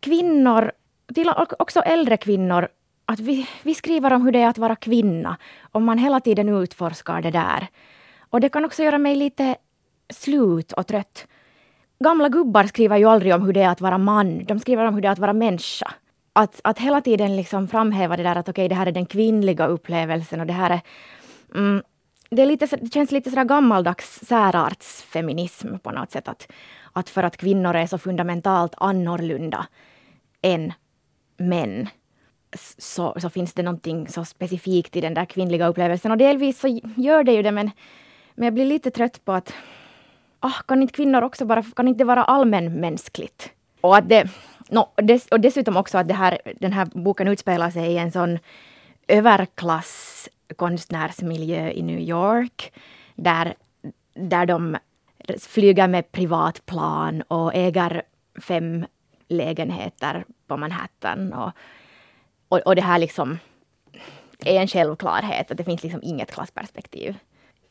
kvinnor, 0.00 0.72
till 1.14 1.28
och- 1.28 1.60
också 1.60 1.80
äldre 1.80 2.16
kvinnor, 2.16 2.68
att 3.12 3.20
vi, 3.20 3.48
vi 3.62 3.74
skriver 3.74 4.12
om 4.12 4.22
hur 4.22 4.32
det 4.32 4.38
är 4.38 4.48
att 4.48 4.58
vara 4.58 4.76
kvinna. 4.76 5.36
Och 5.72 5.82
man 5.82 5.98
hela 5.98 6.20
tiden 6.20 6.48
utforskar 6.48 7.22
det 7.22 7.30
där. 7.30 7.66
Och 8.30 8.40
det 8.40 8.48
kan 8.48 8.64
också 8.64 8.82
göra 8.82 8.98
mig 8.98 9.16
lite 9.16 9.56
slut 10.12 10.72
och 10.72 10.86
trött. 10.86 11.26
Gamla 12.04 12.28
gubbar 12.28 12.64
skriver 12.64 12.96
ju 12.96 13.04
aldrig 13.04 13.34
om 13.34 13.42
hur 13.42 13.52
det 13.52 13.62
är 13.62 13.68
att 13.68 13.80
vara 13.80 13.98
man. 13.98 14.44
De 14.44 14.58
skriver 14.58 14.84
om 14.84 14.94
hur 14.94 15.02
det 15.02 15.08
är 15.08 15.12
att 15.12 15.18
vara 15.18 15.32
människa. 15.32 15.92
Att, 16.32 16.60
att 16.64 16.78
hela 16.78 17.00
tiden 17.00 17.36
liksom 17.36 17.68
framhäva 17.68 18.16
det 18.16 18.22
där 18.22 18.36
att 18.36 18.48
okej, 18.48 18.68
det 18.68 18.74
här 18.74 18.86
är 18.86 18.92
den 18.92 19.06
kvinnliga 19.06 19.66
upplevelsen 19.66 20.40
och 20.40 20.46
det 20.46 20.52
här 20.52 20.70
är 20.70 20.80
mm, 21.54 21.82
det, 22.30 22.42
är 22.42 22.46
lite, 22.46 22.66
så- 22.68 22.76
det 22.76 22.92
känns 22.92 23.12
lite 23.12 23.30
sådär 23.30 23.44
gammaldags 23.44 24.20
särartsfeminism 24.26 25.78
på 25.78 25.90
något 25.90 26.10
sätt. 26.10 26.28
Att, 26.28 26.52
att 26.92 27.08
för 27.08 27.22
att 27.22 27.36
kvinnor 27.36 27.74
är 27.74 27.86
så 27.86 27.98
fundamentalt 27.98 28.74
annorlunda 28.76 29.66
än 30.42 30.72
män 31.36 31.88
så, 32.78 33.14
så 33.20 33.30
finns 33.30 33.54
det 33.54 33.62
någonting 33.62 34.08
så 34.08 34.24
specifikt 34.24 34.96
i 34.96 35.00
den 35.00 35.14
där 35.14 35.24
kvinnliga 35.24 35.66
upplevelsen. 35.66 36.10
Och 36.12 36.18
delvis 36.18 36.60
så 36.60 36.80
gör 36.96 37.24
det 37.24 37.32
ju 37.32 37.42
det, 37.42 37.52
men, 37.52 37.70
men 38.34 38.44
jag 38.44 38.54
blir 38.54 38.64
lite 38.64 38.90
trött 38.90 39.24
på 39.24 39.32
att 39.32 39.54
ah, 40.40 40.62
kan 40.68 40.82
inte 40.82 40.94
kvinnor 40.94 41.22
också 41.22 41.44
bara, 41.44 41.62
kan 41.62 41.88
inte 41.88 41.98
det 41.98 42.04
vara 42.04 42.24
allmänmänskligt? 42.24 43.50
Och, 43.80 43.96
att 43.96 44.08
det, 44.08 44.28
no, 44.68 44.88
dess, 44.96 45.26
och 45.26 45.40
dessutom 45.40 45.76
också 45.76 45.98
att 45.98 46.08
det 46.08 46.14
här, 46.14 46.38
den 46.60 46.72
här 46.72 46.88
boken 46.94 47.28
utspelar 47.28 47.70
sig 47.70 47.92
i 47.92 47.98
en 47.98 48.12
sån 48.12 48.38
överklass 49.08 50.28
konstnärsmiljö 50.56 51.70
i 51.70 51.82
New 51.82 51.98
York, 51.98 52.72
där, 53.14 53.54
där 54.14 54.46
de 54.46 54.76
flyger 55.38 55.88
med 55.88 56.12
privatplan 56.12 57.22
och 57.22 57.54
äger 57.54 58.02
fem 58.40 58.86
lägenheter 59.28 60.24
på 60.46 60.56
Manhattan. 60.56 61.32
Och, 61.32 61.52
och, 62.50 62.58
och 62.58 62.76
det 62.76 62.82
här 62.82 62.98
liksom 62.98 63.38
är 64.44 64.60
en 64.60 64.68
självklarhet, 64.68 65.50
att 65.50 65.56
det 65.56 65.64
finns 65.64 65.82
liksom 65.82 66.00
inget 66.02 66.32
klassperspektiv. 66.32 67.16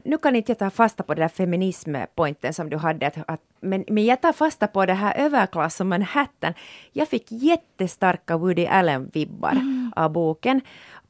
Nu 0.03 0.17
kan 0.17 0.35
inte 0.35 0.51
jag 0.51 0.59
ta 0.59 0.69
fasta 0.69 1.03
på 1.03 1.13
den 1.13 1.21
där 1.21 1.27
feminismpointen 1.27 2.53
som 2.53 2.69
du 2.69 2.77
hade, 2.77 3.07
att, 3.07 3.17
att, 3.27 3.41
men, 3.59 3.85
men 3.87 4.05
jag 4.05 4.21
tar 4.21 4.33
fasta 4.33 4.67
på 4.67 4.85
det 4.85 4.93
här 4.93 5.17
överklass 5.17 5.79
och 5.79 5.85
Manhattan. 5.85 6.53
Jag 6.91 7.07
fick 7.07 7.31
jättestarka 7.31 8.37
Woody 8.37 8.65
Allen-vibbar 8.65 9.57
av 9.95 10.11
boken. 10.11 10.61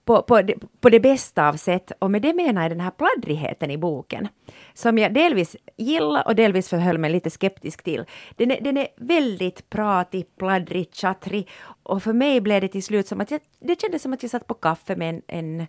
På, 0.10 0.22
på, 0.22 0.42
det, 0.42 0.54
på 0.82 0.90
det 0.90 1.00
bästa 1.00 1.48
av 1.48 1.54
sätt. 1.54 1.92
Och 2.00 2.12
med 2.12 2.22
det 2.22 2.34
menar 2.34 2.62
jag 2.62 2.72
den 2.72 2.80
här 2.80 2.92
pladdrigheten 2.92 3.72
i 3.72 3.78
boken. 3.78 4.28
Som 4.74 4.98
jag 4.98 5.14
delvis 5.14 5.56
gillar 5.78 6.28
och 6.28 6.36
delvis 6.36 6.70
förhöll 6.70 6.98
mig 6.98 7.12
lite 7.12 7.30
skeptisk 7.30 7.84
till. 7.84 8.06
Den 8.36 8.52
är, 8.52 8.62
den 8.62 8.78
är 8.78 8.88
väldigt 8.98 9.70
pratig, 9.70 10.26
pladdrig, 10.38 10.90
tjattrig. 10.92 11.50
Och 11.84 12.04
för 12.04 12.14
mig 12.14 12.42
blev 12.42 12.62
det 12.62 12.68
till 12.68 12.84
slut 12.84 13.08
som 13.08 13.22
att 13.22 13.32
jag, 13.32 13.42
det 13.60 13.82
kändes 13.82 14.02
som 14.02 14.14
att 14.14 14.24
jag 14.24 14.32
satt 14.32 14.48
på 14.48 14.54
kaffe 14.54 14.96
med 14.96 15.10
en, 15.10 15.22
en 15.28 15.68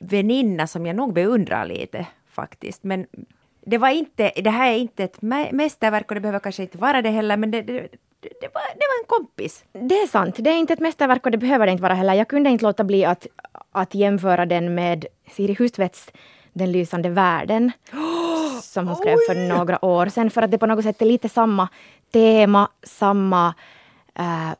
väninna 0.00 0.66
som 0.66 0.86
jag 0.86 0.96
nog 0.96 1.14
beundrar 1.14 1.66
lite 1.66 2.06
faktiskt. 2.30 2.84
Men 2.84 3.06
det 3.66 3.78
var 3.78 3.90
inte, 3.90 4.32
det 4.36 4.50
här 4.50 4.72
är 4.72 4.78
inte 4.78 5.04
ett 5.04 5.22
mästerverk 5.52 6.10
och 6.10 6.14
det 6.14 6.20
behöver 6.20 6.38
kanske 6.40 6.62
inte 6.62 6.78
vara 6.78 7.02
det 7.02 7.10
heller, 7.10 7.36
men 7.36 7.50
det, 7.50 7.62
det, 7.62 7.88
det, 8.20 8.54
var, 8.54 8.62
det 8.74 8.86
var 8.88 9.00
en 9.02 9.06
kompis. 9.06 9.64
Det 9.72 9.94
är 9.94 10.06
sant, 10.06 10.34
det 10.38 10.50
är 10.50 10.56
inte 10.58 10.72
ett 10.72 10.80
mästerverk 10.80 11.24
och 11.26 11.30
det 11.32 11.38
behöver 11.38 11.66
det 11.66 11.72
inte 11.72 11.82
vara 11.82 11.94
heller. 11.94 12.14
Jag 12.14 12.28
kunde 12.28 12.50
inte 12.50 12.64
låta 12.64 12.84
bli 12.84 13.04
att, 13.04 13.26
att 13.72 13.94
jämföra 13.94 14.46
den 14.46 14.74
med 14.74 15.06
Siri 15.30 15.54
Hustvedts 15.58 16.10
Den 16.52 16.72
lysande 16.72 17.08
världen. 17.08 17.72
som 18.62 18.86
hon 18.88 18.96
skrev 18.96 19.16
för 19.28 19.48
några 19.48 19.84
år 19.84 20.06
sedan. 20.06 20.30
För 20.30 20.42
att 20.42 20.50
det 20.50 20.58
på 20.58 20.66
något 20.66 20.84
sätt 20.84 21.02
är 21.02 21.06
lite 21.06 21.28
samma 21.28 21.68
tema, 22.12 22.68
samma... 22.82 23.54
eh, 24.14 24.50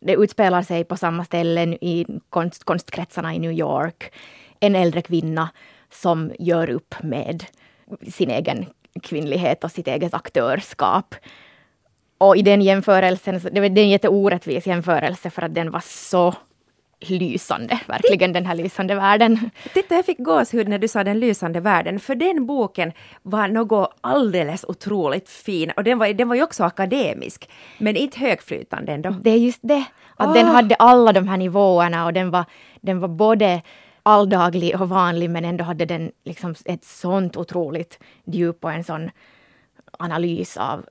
Det 0.00 0.12
utspelar 0.14 0.62
sig 0.62 0.84
på 0.84 0.96
samma 0.96 1.24
ställen 1.24 1.74
i 1.74 2.06
konst, 2.30 2.64
konstkretsarna 2.64 3.34
i 3.34 3.38
New 3.38 3.52
York. 3.52 4.12
En 4.60 4.74
äldre 4.76 5.02
kvinna 5.02 5.48
som 5.90 6.32
gör 6.38 6.70
upp 6.70 6.94
med 7.02 7.44
sin 8.12 8.30
egen 8.30 8.66
kvinnlighet 9.02 9.64
och 9.64 9.70
sitt 9.72 9.88
eget 9.88 10.14
aktörskap. 10.14 11.14
Och 12.18 12.36
i 12.36 12.42
den 12.42 12.62
jämförelsen, 12.62 13.40
det 13.52 13.60
var 13.60 13.66
en 13.66 13.90
jätteorättvis 13.90 14.66
jämförelse 14.66 15.30
för 15.30 15.42
att 15.42 15.54
den 15.54 15.70
var 15.70 15.82
så 15.84 16.34
lysande, 17.00 17.80
verkligen 17.86 18.32
den 18.32 18.46
här 18.46 18.54
lysande 18.54 18.94
världen. 18.94 19.50
Titta, 19.74 19.94
jag 19.94 20.06
fick 20.06 20.18
gåshud 20.18 20.68
när 20.68 20.78
du 20.78 20.88
sa 20.88 21.04
den 21.04 21.20
lysande 21.20 21.60
världen, 21.60 22.00
för 22.00 22.14
den 22.14 22.46
boken 22.46 22.92
var 23.22 23.48
något 23.48 23.94
alldeles 24.00 24.64
otroligt 24.68 25.28
fin 25.28 25.70
och 25.76 25.84
den 25.84 25.98
var, 25.98 26.08
den 26.08 26.28
var 26.28 26.36
ju 26.36 26.42
också 26.42 26.64
akademisk, 26.64 27.50
men 27.78 27.96
inte 27.96 28.18
högflytande 28.20 28.92
ändå. 28.92 29.10
Det 29.10 29.30
är 29.30 29.36
just 29.36 29.60
det, 29.62 29.84
att 30.16 30.28
oh. 30.28 30.34
den 30.34 30.46
hade 30.46 30.74
alla 30.74 31.12
de 31.12 31.28
här 31.28 31.36
nivåerna 31.36 32.06
och 32.06 32.12
den 32.12 32.30
var, 32.30 32.44
den 32.80 33.00
var 33.00 33.08
både 33.08 33.62
alldaglig 34.02 34.80
och 34.80 34.88
vanlig 34.88 35.30
men 35.30 35.44
ändå 35.44 35.64
hade 35.64 35.84
den 35.84 36.10
liksom 36.24 36.54
ett 36.64 36.84
sånt 36.84 37.36
otroligt 37.36 37.98
djup 38.24 38.64
och 38.64 38.72
en 38.72 38.84
sån 38.84 39.10
analys 39.98 40.56
av 40.56 40.84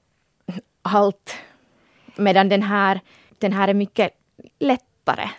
allt. 0.96 1.36
Medan 2.16 2.50
den 2.50 2.62
här, 2.62 3.00
den 3.38 3.54
här 3.54 3.68
är 3.68 3.74
mycket 3.74 4.12
lättare. 4.60 5.30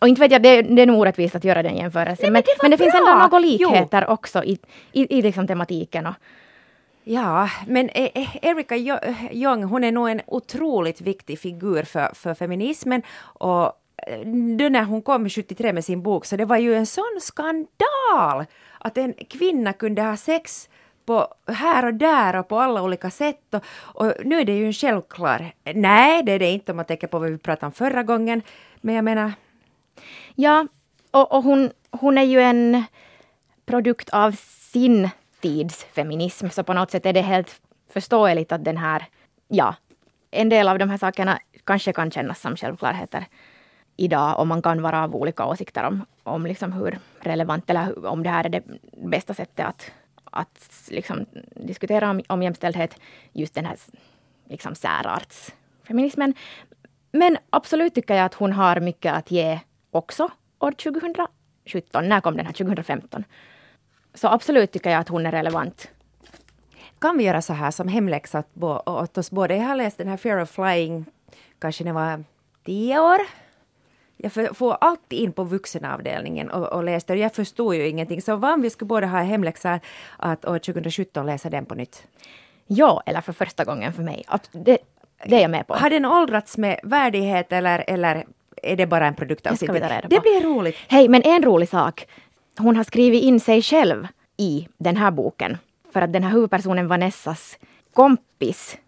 Och 0.00 0.08
inte 0.08 0.20
vet 0.20 0.32
jag, 0.32 0.42
det, 0.42 0.62
det 0.62 0.82
är 0.82 0.86
nog 0.86 1.00
orättvist 1.00 1.34
att 1.34 1.44
göra 1.44 1.62
den 1.62 1.76
jämförelsen. 1.76 2.32
Men, 2.32 2.32
men, 2.32 2.42
det, 2.42 2.62
men 2.62 2.70
det 2.70 2.78
finns 2.78 2.94
ändå 2.94 3.14
några 3.14 3.38
likheter 3.38 4.04
jo. 4.08 4.14
också 4.14 4.44
i, 4.44 4.58
i, 4.92 5.18
i 5.18 5.22
liksom 5.22 5.46
tematiken. 5.46 6.06
Och, 6.06 6.14
Ja, 7.08 7.50
men 7.66 7.90
e, 7.90 8.10
e, 8.14 8.28
Erika 8.42 8.76
Jong, 9.30 9.64
hon 9.64 9.84
är 9.84 9.92
nog 9.92 10.08
en 10.08 10.20
otroligt 10.26 11.00
viktig 11.00 11.38
figur 11.38 11.82
för, 11.82 12.14
för 12.14 12.34
feminismen. 12.34 13.02
Och 13.18 13.64
eh, 14.06 14.20
då 14.58 14.68
när 14.68 14.82
hon 14.82 15.02
kom 15.02 15.28
73 15.28 15.72
med 15.72 15.84
sin 15.84 16.02
bok, 16.02 16.24
så 16.24 16.36
det 16.36 16.44
var 16.44 16.56
ju 16.56 16.74
en 16.74 16.86
sån 16.86 17.18
skandal 17.20 18.44
att 18.78 18.98
en 18.98 19.14
kvinna 19.14 19.72
kunde 19.72 20.02
ha 20.02 20.16
sex 20.16 20.68
på 21.06 21.34
här 21.46 21.86
och 21.86 21.94
där 21.94 22.36
och 22.36 22.48
på 22.48 22.60
alla 22.60 22.82
olika 22.82 23.10
sätt. 23.10 23.54
Och, 23.54 23.64
och, 23.82 24.12
nu 24.24 24.40
är 24.40 24.44
det 24.44 24.56
ju 24.56 24.66
en 24.66 24.72
självklar... 24.72 25.52
Nej, 25.74 26.22
det 26.22 26.32
är 26.32 26.38
det 26.38 26.50
inte 26.50 26.72
om 26.72 26.76
man 26.76 26.84
tänker 26.84 27.06
på 27.06 27.18
vad 27.18 27.30
vi 27.30 27.38
pratade 27.38 27.66
om 27.66 27.72
förra 27.72 28.02
gången. 28.02 28.42
Men 28.80 28.94
jag 28.94 29.04
menar... 29.04 29.32
Ja, 30.34 30.66
och, 31.10 31.32
och 31.32 31.42
hon, 31.42 31.70
hon 31.90 32.18
är 32.18 32.22
ju 32.22 32.40
en 32.40 32.84
produkt 33.66 34.10
av 34.10 34.32
sin 34.72 35.10
tids 35.40 35.84
feminism, 35.84 36.48
så 36.48 36.62
på 36.62 36.72
något 36.72 36.90
sätt 36.90 37.06
är 37.06 37.12
det 37.12 37.20
helt 37.20 37.60
förståeligt 37.92 38.52
att 38.52 38.64
den 38.64 38.76
här, 38.76 39.06
ja, 39.48 39.74
en 40.30 40.48
del 40.48 40.68
av 40.68 40.78
de 40.78 40.90
här 40.90 40.98
sakerna 40.98 41.38
kanske 41.64 41.92
kan 41.92 42.10
kännas 42.10 42.40
som 42.40 42.56
självklarheter 42.56 43.24
idag 43.96 44.38
och 44.38 44.46
man 44.46 44.62
kan 44.62 44.82
vara 44.82 45.04
av 45.04 45.16
olika 45.16 45.46
åsikter 45.46 45.84
om, 45.84 46.04
om 46.22 46.46
liksom 46.46 46.72
hur 46.72 46.98
relevant 47.20 47.70
eller 47.70 48.06
om 48.06 48.22
det 48.22 48.30
här 48.30 48.44
är 48.44 48.48
det 48.48 48.62
bästa 48.96 49.34
sättet 49.34 49.66
att 49.66 49.90
att 50.36 50.70
liksom 50.88 51.26
diskutera 51.54 52.10
om, 52.10 52.22
om 52.26 52.42
jämställdhet, 52.42 53.00
just 53.32 53.54
den 53.54 53.66
här 53.66 53.76
liksom 54.48 54.74
särartsfeminismen. 54.74 56.34
Men 57.12 57.38
absolut 57.50 57.94
tycker 57.94 58.14
jag 58.14 58.24
att 58.24 58.34
hon 58.34 58.52
har 58.52 58.80
mycket 58.80 59.14
att 59.14 59.30
ge 59.30 59.60
också 59.90 60.28
år 60.58 60.72
2017. 60.72 62.08
När 62.08 62.20
kom 62.20 62.36
den 62.36 62.46
här? 62.46 62.52
2015. 62.52 63.24
Så 64.14 64.28
absolut 64.28 64.72
tycker 64.72 64.90
jag 64.90 65.00
att 65.00 65.08
hon 65.08 65.26
är 65.26 65.32
relevant. 65.32 65.90
Kan 66.98 67.18
vi 67.18 67.24
göra 67.24 67.42
så 67.42 67.52
här 67.52 67.70
som 67.70 67.88
hemläxa 67.88 68.42
åt 68.86 69.18
oss 69.18 69.30
båda? 69.30 69.56
Jag 69.56 69.64
har 69.64 69.76
läst 69.76 69.98
den 69.98 70.08
här 70.08 70.16
Fear 70.16 70.42
of 70.42 70.50
Flying, 70.50 71.04
kanske 71.58 71.84
när 71.84 71.90
jag 71.90 71.94
var 71.94 72.24
tio 72.64 73.00
år. 73.00 73.45
Jag 74.16 74.56
får 74.56 74.76
alltid 74.80 75.18
in 75.18 75.32
på 75.32 75.44
vuxenavdelningen 75.44 76.50
och, 76.50 76.72
och 76.72 76.84
läste 76.84 77.12
och 77.12 77.18
jag 77.18 77.34
förstod 77.34 77.74
ju 77.74 77.88
ingenting. 77.88 78.22
Så 78.22 78.36
vad 78.36 78.54
om 78.54 78.62
vi 78.62 78.70
skulle 78.70 78.86
båda 78.86 79.06
ha 79.06 79.18
hemläxa 79.18 79.80
att 80.16 80.44
år 80.44 80.58
2017 80.58 81.26
läsa 81.26 81.50
den 81.50 81.66
på 81.66 81.74
nytt? 81.74 82.06
Ja, 82.66 83.02
eller 83.06 83.20
för 83.20 83.32
första 83.32 83.64
gången 83.64 83.92
för 83.92 84.02
mig. 84.02 84.24
Det, 84.52 84.78
det 85.24 85.36
är 85.36 85.40
jag 85.40 85.50
med 85.50 85.66
på. 85.66 85.74
Har 85.74 85.90
den 85.90 86.04
åldrats 86.04 86.58
med 86.58 86.80
värdighet 86.82 87.52
eller, 87.52 87.84
eller 87.86 88.26
är 88.62 88.76
det 88.76 88.86
bara 88.86 89.06
en 89.06 89.14
produkt 89.14 89.46
av 89.46 89.54
sitt 89.54 89.72
Det 90.08 90.20
blir 90.20 90.42
roligt. 90.42 90.76
Hej, 90.88 91.08
men 91.08 91.22
en 91.22 91.42
rolig 91.42 91.68
sak. 91.68 92.06
Hon 92.58 92.76
har 92.76 92.84
skrivit 92.84 93.22
in 93.22 93.40
sig 93.40 93.62
själv 93.62 94.06
i 94.36 94.68
den 94.78 94.96
här 94.96 95.10
boken. 95.10 95.58
För 95.92 96.02
att 96.02 96.12
den 96.12 96.24
här 96.24 96.30
huvudpersonen 96.30 96.88
Vanessas 96.88 97.58
kompis 97.92 98.78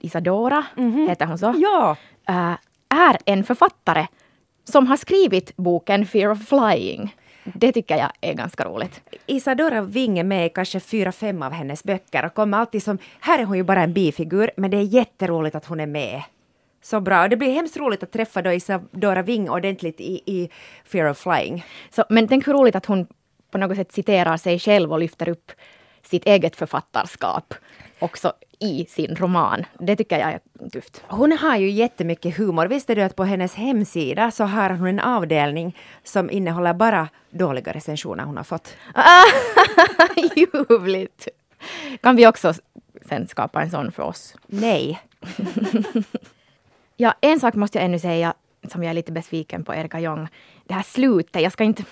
Isadora, 0.00 0.64
mm 0.76 0.92
-hmm. 0.92 1.08
heter 1.08 1.26
hon 1.26 1.38
så? 1.38 1.54
Ja. 1.56 1.96
Uh, 2.30 2.54
är 2.88 3.18
en 3.24 3.44
författare 3.44 4.06
som 4.70 4.86
har 4.86 4.96
skrivit 4.96 5.56
boken 5.56 6.06
Fear 6.06 6.30
of 6.30 6.48
Flying. 6.48 7.14
Det 7.44 7.72
tycker 7.72 7.96
jag 7.96 8.10
är 8.20 8.34
ganska 8.34 8.64
roligt. 8.64 9.00
Isadora 9.26 9.82
Wing 9.82 10.18
är 10.18 10.24
med 10.24 10.46
i 10.46 10.48
kanske 10.48 10.80
fyra, 10.80 11.12
fem 11.12 11.42
av 11.42 11.52
hennes 11.52 11.84
böcker 11.84 12.24
och 12.24 12.34
kommer 12.34 12.58
alltid 12.58 12.82
som, 12.82 12.98
här 13.20 13.38
är 13.38 13.44
hon 13.44 13.56
ju 13.56 13.62
bara 13.62 13.82
en 13.82 13.92
bifigur, 13.92 14.50
men 14.56 14.70
det 14.70 14.76
är 14.76 14.82
jätteroligt 14.82 15.56
att 15.56 15.66
hon 15.66 15.80
är 15.80 15.86
med. 15.86 16.22
Så 16.82 17.00
bra. 17.00 17.28
Det 17.28 17.36
blir 17.36 17.52
hemskt 17.52 17.76
roligt 17.76 18.02
att 18.02 18.12
träffa 18.12 18.42
då 18.42 18.52
Isadora 18.52 19.22
Wing 19.22 19.50
ordentligt 19.50 20.00
i, 20.00 20.22
i 20.26 20.50
Fear 20.84 21.10
of 21.10 21.18
Flying. 21.18 21.64
Så, 21.90 22.04
men 22.08 22.28
tänk 22.28 22.48
hur 22.48 22.52
roligt 22.52 22.76
att 22.76 22.86
hon 22.86 23.06
på 23.50 23.58
något 23.58 23.76
sätt 23.76 23.92
citerar 23.92 24.36
sig 24.36 24.58
själv 24.58 24.92
och 24.92 24.98
lyfter 24.98 25.28
upp 25.28 25.52
sitt 26.02 26.26
eget 26.26 26.56
författarskap 26.56 27.54
också 27.98 28.32
i 28.60 28.86
sin 28.88 29.16
roman. 29.16 29.64
Det 29.78 29.96
tycker 29.96 30.18
jag 30.18 30.32
är 30.32 30.68
tufft. 30.72 31.02
Hon 31.08 31.32
har 31.32 31.56
ju 31.56 31.70
jättemycket 31.70 32.36
humor. 32.36 32.66
Visste 32.66 32.94
du 32.94 33.02
att 33.02 33.16
på 33.16 33.24
hennes 33.24 33.54
hemsida 33.54 34.30
så 34.30 34.44
har 34.44 34.70
hon 34.70 34.88
en 34.88 35.00
avdelning 35.00 35.76
som 36.04 36.30
innehåller 36.30 36.74
bara 36.74 37.08
dåliga 37.30 37.72
recensioner 37.72 38.24
hon 38.24 38.36
har 38.36 38.44
fått. 38.44 38.76
Ljuvligt! 40.36 41.28
Kan 42.00 42.16
vi 42.16 42.26
också 42.26 42.54
sen 43.08 43.28
skapa 43.28 43.62
en 43.62 43.70
sån 43.70 43.92
för 43.92 44.02
oss? 44.02 44.36
Nej. 44.46 45.00
ja, 46.96 47.14
en 47.20 47.40
sak 47.40 47.54
måste 47.54 47.78
jag 47.78 47.84
ännu 47.84 47.98
säga 47.98 48.34
som 48.72 48.82
jag 48.82 48.90
är 48.90 48.94
lite 48.94 49.12
besviken 49.12 49.64
på 49.64 49.74
Erika 49.74 50.00
Jong. 50.00 50.28
Det 50.64 50.74
här 50.74 50.82
slutet, 50.82 51.42
jag 51.42 51.52
ska 51.52 51.64
inte, 51.64 51.84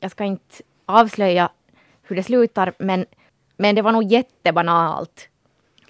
jag 0.00 0.10
ska 0.10 0.24
inte 0.24 0.56
avslöja 0.86 1.50
hur 2.02 2.16
det 2.16 2.22
slutar, 2.22 2.72
men 2.78 3.06
men 3.58 3.74
det 3.74 3.82
var 3.82 3.92
nog 3.92 4.04
jättebanalt. 4.04 5.28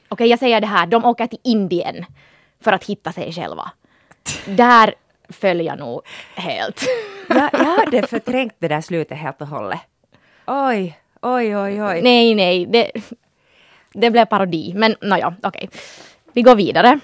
Okej, 0.08 0.14
okay, 0.14 0.26
jag 0.26 0.38
säger 0.38 0.60
det 0.60 0.66
här. 0.66 0.86
De 0.86 1.04
åker 1.04 1.26
till 1.26 1.38
Indien 1.44 2.04
för 2.60 2.72
att 2.72 2.84
hitta 2.84 3.12
sig 3.12 3.32
själva. 3.32 3.70
Där 4.46 4.94
föll 5.28 5.60
jag 5.60 5.78
nog 5.78 6.02
helt. 6.34 6.86
jag, 7.28 7.50
jag 7.52 7.78
hade 7.78 8.06
förträngt 8.06 8.54
det 8.58 8.68
där 8.68 8.80
slutet 8.80 9.18
helt 9.18 9.40
och 9.40 9.48
hållet. 9.48 9.80
Oj, 10.46 10.98
oj, 11.22 11.56
oj, 11.56 11.82
oj. 11.82 12.02
Nej, 12.02 12.34
nej. 12.34 12.66
Det, 12.66 12.90
det 13.92 14.10
blev 14.10 14.24
parodi. 14.24 14.72
Men 14.76 14.96
nåja, 15.00 15.34
okej. 15.42 15.68
Okay. 15.68 15.80
Vi 16.32 16.42
går 16.42 16.54
vidare. 16.54 17.00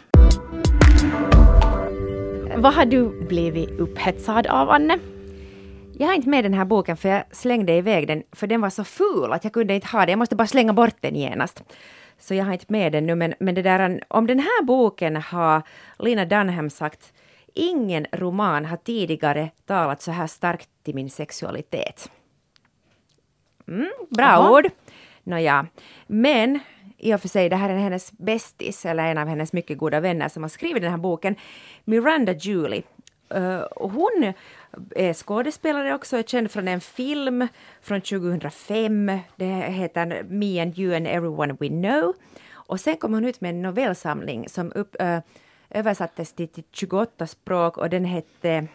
Vad 2.56 2.74
har 2.74 2.84
du 2.84 3.26
blivit 3.26 3.70
upphetsad 3.70 4.46
av, 4.46 4.70
Anne? 4.70 4.98
Jag 5.98 6.06
har 6.06 6.14
inte 6.14 6.28
med 6.28 6.44
den 6.44 6.54
här 6.54 6.64
boken 6.64 6.96
för 6.96 7.08
jag 7.08 7.24
slängde 7.30 7.72
iväg 7.72 8.08
den 8.08 8.22
för 8.32 8.46
den 8.46 8.60
var 8.60 8.70
så 8.70 8.84
ful 8.84 9.32
att 9.32 9.44
jag 9.44 9.52
kunde 9.52 9.74
inte 9.74 9.86
ha 9.86 10.00
den. 10.00 10.08
Jag 10.10 10.18
måste 10.18 10.36
bara 10.36 10.46
slänga 10.46 10.72
bort 10.72 10.96
den 11.00 11.16
genast. 11.16 11.62
Så 12.24 12.34
jag 12.34 12.44
har 12.44 12.52
inte 12.52 12.66
med 12.68 12.92
den 12.92 13.06
nu 13.06 13.14
men, 13.14 13.34
men 13.40 13.54
det 13.54 13.62
där, 13.62 14.00
om 14.08 14.26
den 14.26 14.38
här 14.38 14.64
boken 14.64 15.16
har 15.16 15.62
Lina 15.98 16.24
Dunham 16.24 16.70
sagt 16.70 17.12
Ingen 17.54 18.06
roman 18.12 18.64
har 18.64 18.76
tidigare 18.76 19.50
talat 19.66 20.02
så 20.02 20.10
här 20.10 20.26
starkt 20.26 20.68
till 20.82 20.94
min 20.94 21.10
sexualitet. 21.10 22.10
Mm, 23.68 23.90
bra 24.10 24.24
Aha. 24.24 24.58
ord. 24.58 24.70
Nåja, 25.22 25.66
men 26.06 26.58
i 26.98 27.14
och 27.14 27.20
för 27.20 27.28
sig, 27.28 27.48
det 27.48 27.56
här 27.56 27.70
är 27.70 27.76
hennes 27.76 28.12
bästis, 28.12 28.86
eller 28.86 29.04
en 29.10 29.18
av 29.18 29.28
hennes 29.28 29.52
mycket 29.52 29.78
goda 29.78 30.00
vänner 30.00 30.28
som 30.28 30.42
har 30.42 30.48
skrivit 30.48 30.82
den 30.82 30.90
här 30.90 30.98
boken, 30.98 31.36
Miranda 31.84 32.32
Julie. 32.32 32.82
Eh, 33.28 33.62
hon 33.76 34.32
är 34.94 35.14
skådespelare 35.14 35.94
också, 35.94 36.16
är 36.16 36.22
känd 36.22 36.50
från 36.50 36.68
en 36.68 36.80
film 36.80 37.48
från 37.82 38.00
2005. 38.00 39.18
Det 39.36 39.44
heter 39.44 40.22
Me 40.22 40.62
and 40.62 40.78
you 40.78 40.96
and 40.96 41.06
everyone 41.06 41.56
we 41.60 41.68
know. 41.68 42.14
Och 42.52 42.80
sen 42.80 42.96
kom 42.96 43.14
hon 43.14 43.24
ut 43.24 43.40
med 43.40 43.50
en 43.50 43.62
novellsamling 43.62 44.48
som 44.48 44.72
upp, 44.74 44.96
ö, 44.98 45.20
översattes 45.70 46.32
till, 46.32 46.48
till 46.48 46.64
28 46.72 47.26
språk 47.26 47.78
och 47.78 47.90
den 47.90 48.04
hette 48.04 48.68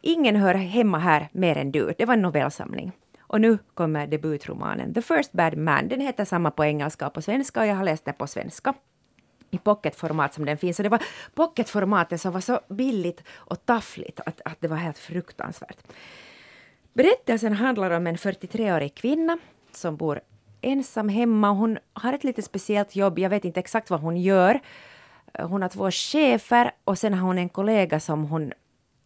Ingen 0.00 0.36
hör 0.36 0.54
hemma 0.54 0.98
här 0.98 1.28
mer 1.32 1.56
än 1.56 1.72
du. 1.72 1.94
Det 1.98 2.04
var 2.04 2.14
en 2.14 2.22
novellsamling. 2.22 2.92
Och 3.20 3.40
nu 3.40 3.58
kommer 3.74 4.06
debutromanen 4.06 4.94
The 4.94 5.02
First 5.02 5.32
Bad 5.32 5.56
Man. 5.56 5.88
Den 5.88 6.00
heter 6.00 6.24
samma 6.24 6.50
på 6.50 6.64
engelska 6.64 7.06
och 7.06 7.14
på 7.14 7.22
svenska 7.22 7.60
och 7.60 7.66
jag 7.66 7.74
har 7.74 7.84
läst 7.84 8.04
den 8.04 8.14
på 8.14 8.26
svenska 8.26 8.74
i 9.50 9.58
pocketformat 9.58 10.34
som 10.34 10.44
den 10.44 10.58
finns. 10.58 10.78
Och 10.78 10.82
det 10.82 10.88
var 10.88 11.02
pocketformatet 11.34 12.20
som 12.20 12.32
var 12.32 12.40
så 12.40 12.60
billigt 12.68 13.22
och 13.34 13.66
taffligt 13.66 14.20
att, 14.20 14.40
att 14.44 14.60
det 14.60 14.68
var 14.68 14.76
helt 14.76 14.98
fruktansvärt. 14.98 15.76
Berättelsen 16.92 17.52
handlar 17.52 17.90
om 17.90 18.06
en 18.06 18.16
43-årig 18.16 18.94
kvinna 18.94 19.38
som 19.72 19.96
bor 19.96 20.20
ensam 20.60 21.08
hemma. 21.08 21.50
Hon 21.50 21.78
har 21.92 22.12
ett 22.12 22.24
lite 22.24 22.42
speciellt 22.42 22.96
jobb. 22.96 23.18
Jag 23.18 23.30
vet 23.30 23.44
inte 23.44 23.60
exakt 23.60 23.90
vad 23.90 24.00
hon 24.00 24.16
gör. 24.16 24.60
Hon 25.38 25.62
har 25.62 25.68
två 25.68 25.90
chefer 25.90 26.70
och 26.84 26.98
sen 26.98 27.14
har 27.14 27.26
hon 27.26 27.38
en 27.38 27.48
kollega 27.48 28.00
som 28.00 28.24
hon 28.24 28.52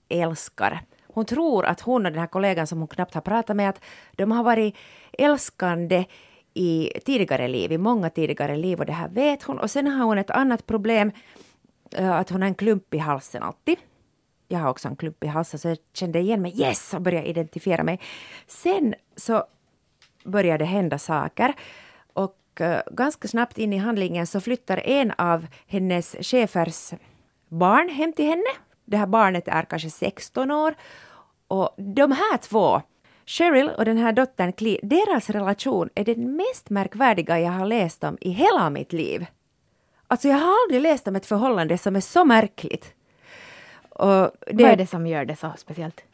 älskar. 0.08 0.80
Hon 1.06 1.24
tror 1.24 1.64
att 1.64 1.80
hon 1.80 2.06
och 2.06 2.12
den 2.12 2.20
här 2.20 2.26
kollegan 2.26 2.66
som 2.66 2.78
hon 2.78 2.88
knappt 2.88 3.14
har 3.14 3.20
pratat 3.20 3.56
med, 3.56 3.68
att 3.68 3.80
de 4.12 4.32
har 4.32 4.44
varit 4.44 4.76
älskande 5.12 6.04
i 6.54 6.92
tidigare 7.04 7.48
liv, 7.48 7.72
i 7.72 7.78
många 7.78 8.10
tidigare 8.10 8.56
liv 8.56 8.78
och 8.78 8.86
det 8.86 8.92
här 8.92 9.08
vet 9.08 9.42
hon. 9.42 9.58
Och 9.58 9.70
sen 9.70 9.86
har 9.86 10.04
hon 10.04 10.18
ett 10.18 10.30
annat 10.30 10.66
problem, 10.66 11.12
eh, 11.96 12.10
att 12.10 12.30
hon 12.30 12.42
har 12.42 12.48
en 12.48 12.54
klump 12.54 12.94
i 12.94 12.98
halsen 12.98 13.42
alltid. 13.42 13.78
Jag 14.48 14.58
har 14.58 14.70
också 14.70 14.88
en 14.88 14.96
klump 14.96 15.24
i 15.24 15.26
halsen 15.26 15.60
så 15.60 15.68
jag 15.68 15.78
kände 15.92 16.18
igen 16.18 16.42
mig, 16.42 16.60
yes, 16.60 16.94
och 16.94 17.02
började 17.02 17.26
identifiera 17.26 17.82
mig. 17.82 18.00
Sen 18.46 18.94
så 19.16 19.44
började 20.24 20.58
det 20.58 20.68
hända 20.68 20.98
saker 20.98 21.54
och 22.12 22.60
eh, 22.60 22.82
ganska 22.90 23.28
snabbt 23.28 23.58
in 23.58 23.72
i 23.72 23.76
handlingen 23.76 24.26
så 24.26 24.40
flyttar 24.40 24.86
en 24.86 25.12
av 25.18 25.46
hennes 25.66 26.16
chefers 26.20 26.92
barn 27.48 27.88
hem 27.88 28.12
till 28.12 28.26
henne. 28.26 28.50
Det 28.84 28.96
här 28.96 29.06
barnet 29.06 29.48
är 29.48 29.62
kanske 29.62 29.90
16 29.90 30.50
år 30.50 30.74
och 31.48 31.74
de 31.76 32.12
här 32.12 32.36
två 32.36 32.82
Cheryl 33.26 33.70
och 33.78 33.84
den 33.84 33.98
här 33.98 34.12
dottern 34.12 34.52
Clee, 34.52 34.80
deras 34.82 35.30
relation 35.30 35.88
är 35.94 36.04
den 36.04 36.36
mest 36.36 36.70
märkvärdiga 36.70 37.40
jag 37.40 37.52
har 37.52 37.66
läst 37.66 38.04
om 38.04 38.18
i 38.20 38.30
hela 38.30 38.70
mitt 38.70 38.92
liv. 38.92 39.26
Alltså 40.06 40.28
jag 40.28 40.36
har 40.36 40.54
aldrig 40.64 40.80
läst 40.82 41.08
om 41.08 41.16
ett 41.16 41.26
förhållande 41.26 41.78
som 41.78 41.96
är 41.96 42.00
så 42.00 42.24
märkligt. 42.24 42.94
Och 43.88 44.30
det, 44.46 44.62
Vad 44.62 44.72
är 44.72 44.76
det 44.76 44.86
som 44.86 45.06
gör 45.06 45.24
det 45.24 45.36
så 45.36 45.52
speciellt? 45.56 46.04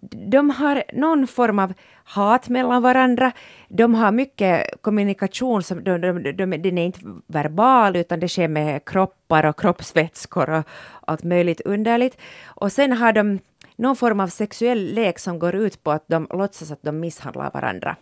De 0.00 0.50
har 0.50 0.82
någon 0.92 1.26
form 1.26 1.58
av 1.58 1.74
hat 2.04 2.48
mellan 2.48 2.82
varandra. 2.82 3.32
De 3.68 3.94
har 3.94 4.12
mycket 4.12 4.82
kommunikation, 4.82 5.62
som 5.62 5.84
de, 5.84 5.98
de, 5.98 6.32
de, 6.32 6.56
den 6.56 6.78
är 6.78 6.84
inte 6.84 7.00
verbal 7.26 7.96
utan 7.96 8.20
det 8.20 8.28
sker 8.28 8.48
med 8.48 8.84
kroppar 8.84 9.46
och 9.46 9.60
kroppsvätskor 9.60 10.50
och 10.50 10.64
allt 11.06 11.22
möjligt 11.22 11.60
underligt. 11.60 12.18
Och 12.44 12.72
sen 12.72 12.92
har 12.92 13.12
de 13.12 13.38
någon 13.76 13.96
form 13.96 14.20
av 14.20 14.28
sexuell 14.28 14.94
lek 14.94 15.18
som 15.18 15.38
går 15.38 15.54
ut 15.54 15.82
på 15.82 15.90
att 15.90 16.04
de 16.08 16.26
låtsas 16.30 16.70
att 16.70 16.82
de 16.82 17.00
misshandlar 17.00 17.50
varandra. 17.54 17.96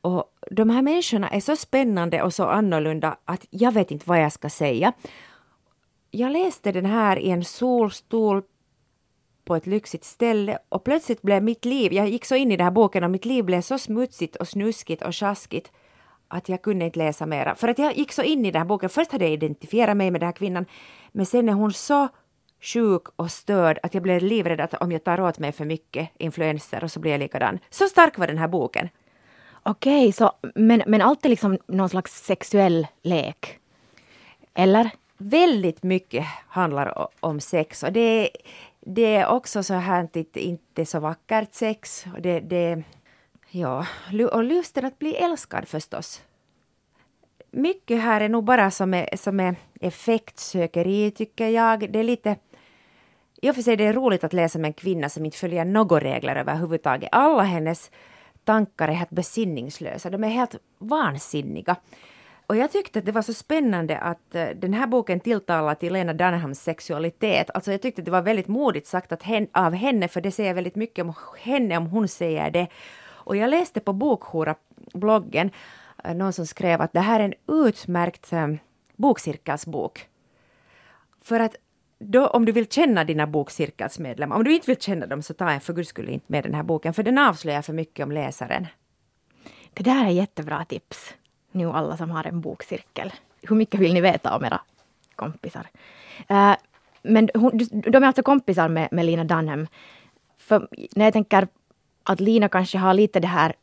Och 0.00 0.24
de 0.50 0.70
här 0.70 0.82
människorna 0.82 1.28
är 1.28 1.40
så 1.40 1.56
spännande 1.56 2.22
och 2.22 2.34
så 2.34 2.44
annorlunda 2.44 3.16
att 3.24 3.46
jag 3.50 3.72
vet 3.72 3.90
inte 3.90 4.08
vad 4.08 4.22
jag 4.22 4.32
ska 4.32 4.50
säga. 4.50 4.92
Jag 6.10 6.32
läste 6.32 6.72
den 6.72 6.86
här 6.86 7.18
i 7.18 7.30
en 7.30 7.44
solstol 7.44 8.42
på 9.44 9.56
ett 9.56 9.66
lyxigt 9.66 10.04
ställe 10.04 10.58
och 10.68 10.84
plötsligt 10.84 11.22
blev 11.22 11.42
mitt 11.42 11.64
liv, 11.64 11.92
jag 11.92 12.08
gick 12.08 12.24
så 12.24 12.34
in 12.34 12.52
i 12.52 12.56
den 12.56 12.64
här 12.64 12.70
boken 12.70 13.04
och 13.04 13.10
mitt 13.10 13.24
liv 13.24 13.44
blev 13.44 13.60
så 13.60 13.78
smutsigt 13.78 14.36
och 14.36 14.48
snuskigt 14.48 15.02
och 15.02 15.16
sjaskigt 15.16 15.72
att 16.28 16.48
jag 16.48 16.62
kunde 16.62 16.84
inte 16.84 16.98
läsa 16.98 17.26
mera. 17.26 17.54
För 17.54 17.68
att 17.68 17.78
jag 17.78 17.96
gick 17.96 18.12
så 18.12 18.22
in 18.22 18.44
i 18.46 18.50
den 18.50 18.60
här 18.60 18.66
boken, 18.66 18.88
först 18.88 19.12
hade 19.12 19.24
jag 19.24 19.32
identifierat 19.32 19.96
mig 19.96 20.10
med 20.10 20.20
den 20.20 20.26
här 20.26 20.32
kvinnan, 20.32 20.66
men 21.12 21.26
sen 21.26 21.48
är 21.48 21.52
hon 21.52 21.72
så 21.72 22.08
sjuk 22.60 23.02
och 23.16 23.30
störd 23.30 23.78
att 23.82 23.94
jag 23.94 24.02
blev 24.02 24.22
livrädd 24.22 24.60
att 24.60 24.74
om 24.74 24.92
jag 24.92 25.04
tar 25.04 25.20
åt 25.20 25.38
mig 25.38 25.52
för 25.52 25.64
mycket 25.64 26.08
influenser 26.18 26.84
och 26.84 26.90
så 26.90 27.00
blir 27.00 27.10
jag 27.10 27.18
likadan. 27.18 27.58
Så 27.70 27.86
stark 27.86 28.18
var 28.18 28.26
den 28.26 28.38
här 28.38 28.48
boken. 28.48 28.88
Okej, 29.62 30.12
så, 30.12 30.32
men, 30.54 30.82
men 30.86 31.02
allt 31.02 31.24
är 31.24 31.28
liksom 31.28 31.58
någon 31.66 31.88
slags 31.88 32.24
sexuell 32.24 32.86
lek? 33.02 33.58
Eller? 34.54 34.90
Väldigt 35.16 35.82
mycket 35.82 36.24
handlar 36.48 37.08
om 37.20 37.40
sex 37.40 37.82
och 37.82 37.92
det, 37.92 38.30
det 38.86 39.16
är 39.16 39.26
också 39.26 39.62
så 39.62 39.74
här 39.74 40.00
inte, 40.00 40.40
inte 40.40 40.86
så 40.86 41.00
vackert 41.00 41.52
sex. 41.52 42.06
Och 42.14 42.22
det, 42.22 42.40
det, 42.40 42.82
ja, 43.50 43.86
och 44.32 44.44
lusten 44.44 44.84
att 44.84 44.98
bli 44.98 45.14
älskad 45.14 45.68
förstås. 45.68 46.22
Mycket 47.50 48.02
här 48.02 48.20
är 48.20 48.28
nog 48.28 48.44
bara 48.44 48.70
som 48.70 48.94
är, 48.94 49.16
som 49.16 49.40
är 49.40 49.56
effektsökeri 49.80 51.10
tycker 51.10 51.48
jag. 51.48 51.92
Det 51.92 51.98
är 51.98 52.04
lite 52.04 52.36
i 53.42 53.50
och 53.50 53.54
för 53.54 53.62
sig 53.62 53.76
det 53.76 53.84
är 53.84 53.92
roligt 53.92 54.24
att 54.24 54.32
läsa 54.32 54.58
om 54.58 54.64
en 54.64 54.72
kvinna 54.72 55.08
som 55.08 55.24
inte 55.24 55.38
följer 55.38 55.64
några 55.64 56.00
regler 56.00 56.36
överhuvudtaget. 56.36 57.08
Alla 57.12 57.42
hennes 57.42 57.90
tankar 58.44 58.88
är 58.88 58.92
helt 58.92 59.10
besinningslösa, 59.10 60.10
de 60.10 60.24
är 60.24 60.28
helt 60.28 60.56
vansinniga. 60.78 61.76
Och 62.46 62.56
jag 62.56 62.72
tyckte 62.72 62.98
att 62.98 63.04
det 63.04 63.12
var 63.12 63.22
så 63.22 63.34
spännande 63.34 63.98
att 63.98 64.34
uh, 64.34 64.46
den 64.56 64.74
här 64.74 64.86
boken 64.86 65.20
tilltalar 65.20 65.74
till 65.74 65.92
Lena 65.92 66.12
Dunhams 66.12 66.60
sexualitet. 66.60 67.50
Alltså 67.54 67.70
jag 67.70 67.82
tyckte 67.82 68.00
att 68.00 68.04
det 68.04 68.10
var 68.10 68.22
väldigt 68.22 68.48
modigt 68.48 68.86
sagt 68.86 69.12
att 69.12 69.22
hen, 69.22 69.46
av 69.52 69.72
henne, 69.72 70.08
för 70.08 70.20
det 70.20 70.30
säger 70.30 70.54
väldigt 70.54 70.76
mycket 70.76 71.04
om 71.04 71.14
henne 71.38 71.76
om 71.76 71.86
hon 71.86 72.08
säger 72.08 72.50
det. 72.50 72.66
Och 73.06 73.36
jag 73.36 73.50
läste 73.50 73.80
på 73.80 73.92
Bokhora-bloggen 73.92 75.50
uh, 76.08 76.14
någon 76.14 76.32
som 76.32 76.46
skrev 76.46 76.80
att 76.80 76.92
det 76.92 77.00
här 77.00 77.20
är 77.20 77.24
en 77.24 77.34
utmärkt 77.66 78.32
eh, 78.32 78.44
um, 78.44 78.58
bokcirkelsbok. 78.96 80.08
För 81.22 81.40
att 81.40 81.56
då, 81.98 82.26
om 82.26 82.44
du 82.44 82.52
vill 82.52 82.66
känna 82.66 83.04
dina 83.04 83.26
bokcirkelsmedlemmar, 83.26 84.36
om 84.36 84.44
du 84.44 84.54
inte 84.54 84.66
vill 84.66 84.80
känna 84.80 85.06
dem 85.06 85.22
så 85.22 85.34
ta 85.34 85.50
en 85.50 85.60
för 85.60 85.72
guds 85.72 85.88
skull 85.88 86.08
inte 86.08 86.26
med 86.28 86.44
den 86.44 86.54
här 86.54 86.62
boken, 86.62 86.94
för 86.94 87.02
den 87.02 87.18
avslöjar 87.18 87.62
för 87.62 87.72
mycket 87.72 88.04
om 88.04 88.12
läsaren. 88.12 88.66
Det 89.74 89.82
där 89.82 90.04
är 90.04 90.10
jättebra 90.10 90.64
tips, 90.64 91.14
nu 91.54 91.70
alla 91.70 91.96
som 91.96 92.10
har 92.10 92.26
en 92.26 92.40
bokcirkel. 92.40 93.12
Hur 93.42 93.56
mycket 93.56 93.80
vill 93.80 93.94
ni 93.94 94.00
veta 94.00 94.36
om 94.36 94.44
era 94.44 94.60
kompisar? 95.16 95.66
Uh, 96.30 96.54
men 97.02 97.30
hon, 97.34 97.58
de 97.70 98.02
är 98.02 98.06
alltså 98.06 98.22
kompisar 98.22 98.68
med, 98.68 98.88
med 98.92 99.06
Lina 99.06 99.24
Dunham. 99.24 99.66
För 100.38 100.68
när 100.96 101.04
jag 101.04 101.12
tänker 101.12 101.48
att 102.02 102.20
Lina 102.20 102.48
kanske 102.48 102.78
har 102.78 102.94
lite 102.94 103.20
det 103.20 103.26
här 103.26 103.54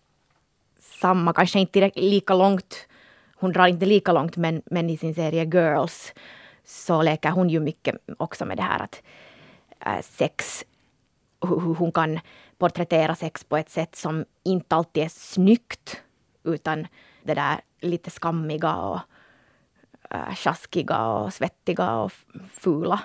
samma, 0.80 1.34
kanske 1.34 1.60
inte 1.60 1.92
lika 1.96 2.34
långt, 2.34 2.88
hon 3.36 3.52
drar 3.52 3.68
inte 3.68 3.86
lika 3.86 4.12
långt, 4.12 4.38
men, 4.38 4.62
men 4.66 4.90
i 4.90 4.98
sin 4.98 5.16
serie 5.16 5.44
Girls 5.44 6.14
så 6.66 7.02
leker 7.02 7.30
hon 7.30 7.50
ju 7.50 7.60
mycket 7.60 7.96
också 8.18 8.46
med 8.46 8.58
det 8.58 8.64
här 8.64 8.80
att 8.80 9.02
äh, 9.80 10.02
sex, 10.02 10.66
hur, 11.42 11.60
hur 11.60 11.76
hon 11.76 11.92
kan 11.92 12.20
porträttera 12.58 13.16
sex 13.16 13.44
på 13.44 13.58
ett 13.58 13.70
sätt 13.70 13.96
som 13.96 14.26
inte 14.44 14.76
alltid 14.76 15.04
är 15.04 15.10
snyggt 15.10 16.02
utan 16.44 16.88
det 17.24 17.34
där 17.34 17.62
lite 17.80 18.10
skammiga 18.10 18.76
och 18.76 19.00
äh, 20.10 20.36
sjaskiga 20.36 21.08
och 21.08 21.34
svettiga 21.34 21.92
och 21.92 22.12
fula. 22.54 23.00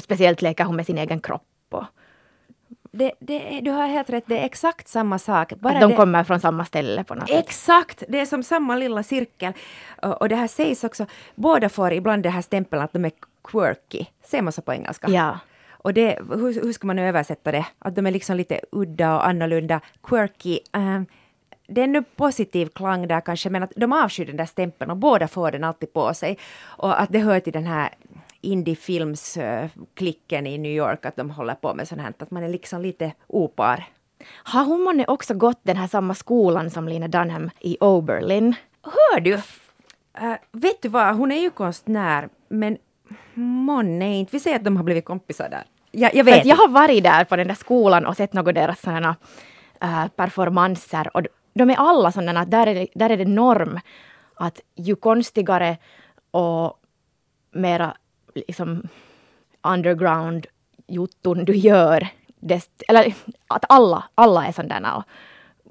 Speciellt 0.00 0.42
leker 0.42 0.64
hon 0.64 0.76
med 0.76 0.86
sin 0.86 0.98
egen 0.98 1.20
kropp. 1.20 1.42
Och, 1.70 1.84
det, 2.90 3.12
det, 3.18 3.60
du 3.60 3.70
har 3.70 3.86
helt 3.86 4.10
rätt, 4.10 4.24
det 4.26 4.38
är 4.38 4.44
exakt 4.44 4.88
samma 4.88 5.18
sak. 5.18 5.52
Bara 5.52 5.74
att 5.74 5.80
de 5.80 5.90
det, 5.90 5.96
kommer 5.96 6.24
från 6.24 6.40
samma 6.40 6.64
ställe 6.64 7.04
på 7.04 7.14
något 7.14 7.30
Exakt, 7.30 8.02
det 8.08 8.20
är 8.20 8.26
som 8.26 8.42
samma 8.42 8.76
lilla 8.76 9.02
cirkel. 9.02 9.52
Och, 10.02 10.20
och 10.20 10.28
det 10.28 10.36
här 10.36 10.48
sägs 10.48 10.84
också, 10.84 11.06
båda 11.34 11.68
får 11.68 11.92
ibland 11.92 12.22
det 12.22 12.30
här 12.30 12.42
stämpeln 12.42 12.82
att 12.82 12.92
de 12.92 13.04
är 13.04 13.12
quirky. 13.44 14.04
Säger 14.24 14.42
man 14.42 14.52
så 14.52 14.62
på 14.62 14.72
engelska? 14.72 15.08
Ja. 15.10 15.38
Och 15.68 15.94
det, 15.94 16.18
hur, 16.30 16.62
hur 16.62 16.72
ska 16.72 16.86
man 16.86 16.98
översätta 16.98 17.52
det? 17.52 17.66
Att 17.78 17.94
de 17.94 18.06
är 18.06 18.10
liksom 18.10 18.36
lite 18.36 18.60
udda 18.72 19.14
och 19.14 19.26
annorlunda, 19.26 19.80
quirky. 20.02 20.58
Um, 20.72 21.06
det 21.66 21.82
är 21.82 21.86
nu 21.86 22.02
positiv 22.02 22.66
klang 22.66 23.08
där 23.08 23.20
kanske, 23.20 23.50
men 23.50 23.62
att 23.62 23.72
de 23.76 23.92
avskyr 23.92 24.26
den 24.26 24.36
där 24.36 24.46
stämpeln 24.46 24.90
och 24.90 24.96
båda 24.96 25.28
får 25.28 25.50
den 25.50 25.64
alltid 25.64 25.92
på 25.92 26.14
sig. 26.14 26.38
Och 26.62 27.00
att 27.00 27.12
det 27.12 27.18
hör 27.18 27.40
till 27.40 27.52
den 27.52 27.66
här 27.66 27.88
indiefilmsklicken 28.40 30.46
i 30.46 30.58
New 30.58 30.72
York, 30.72 31.06
att 31.06 31.16
de 31.16 31.30
håller 31.30 31.54
på 31.54 31.74
med 31.74 31.88
sånt 31.88 32.00
här, 32.00 32.12
att 32.18 32.30
man 32.30 32.42
är 32.42 32.48
liksom 32.48 32.82
lite 32.82 33.12
opar. 33.26 33.84
Har 34.32 34.64
hon 34.64 34.82
månne 34.82 35.04
också 35.06 35.34
gått 35.34 35.60
den 35.62 35.76
här 35.76 35.86
samma 35.86 36.14
skolan 36.14 36.70
som 36.70 36.88
Lina 36.88 37.08
Dunham 37.08 37.50
i 37.60 37.76
Oberlin? 37.80 38.54
Hör 38.82 39.20
du? 39.20 39.34
Uh, 39.34 39.40
vet 40.52 40.82
du 40.82 40.88
vad, 40.88 41.16
hon 41.16 41.32
är 41.32 41.40
ju 41.40 41.50
konstnär, 41.50 42.28
men 42.48 42.78
månne 43.34 44.16
inte. 44.16 44.32
Vi 44.32 44.40
säger 44.40 44.56
att 44.56 44.64
de 44.64 44.76
har 44.76 44.84
blivit 44.84 45.04
kompisar 45.04 45.48
där. 45.48 45.64
Jag, 45.90 46.14
jag 46.14 46.24
vet. 46.24 46.44
Jag 46.44 46.56
har 46.56 46.68
varit 46.68 47.04
där 47.04 47.24
på 47.24 47.36
den 47.36 47.48
där 47.48 47.54
skolan 47.54 48.06
och 48.06 48.16
sett 48.16 48.32
några 48.32 48.52
deras 48.52 48.80
sådana 48.80 49.16
uh, 49.84 50.08
performanser 50.08 51.16
och 51.16 51.22
de 51.58 51.70
är 51.70 51.76
alla 51.76 52.12
sådana 52.12 52.40
att 52.40 52.50
där 52.50 52.66
är, 52.66 52.74
det, 52.74 52.86
där 52.94 53.10
är 53.10 53.16
det 53.16 53.24
norm 53.24 53.80
att 54.34 54.60
ju 54.74 54.96
konstigare 54.96 55.76
och 56.30 56.80
mera 57.50 57.96
liksom 58.34 58.88
underground 59.62 60.46
jotton 60.86 61.44
du 61.44 61.56
gör, 61.56 62.08
dest, 62.40 62.82
eller 62.88 63.14
att 63.46 63.64
alla, 63.68 64.04
alla 64.14 64.46
är 64.46 64.52
sådana 64.52 64.96
och 64.96 65.04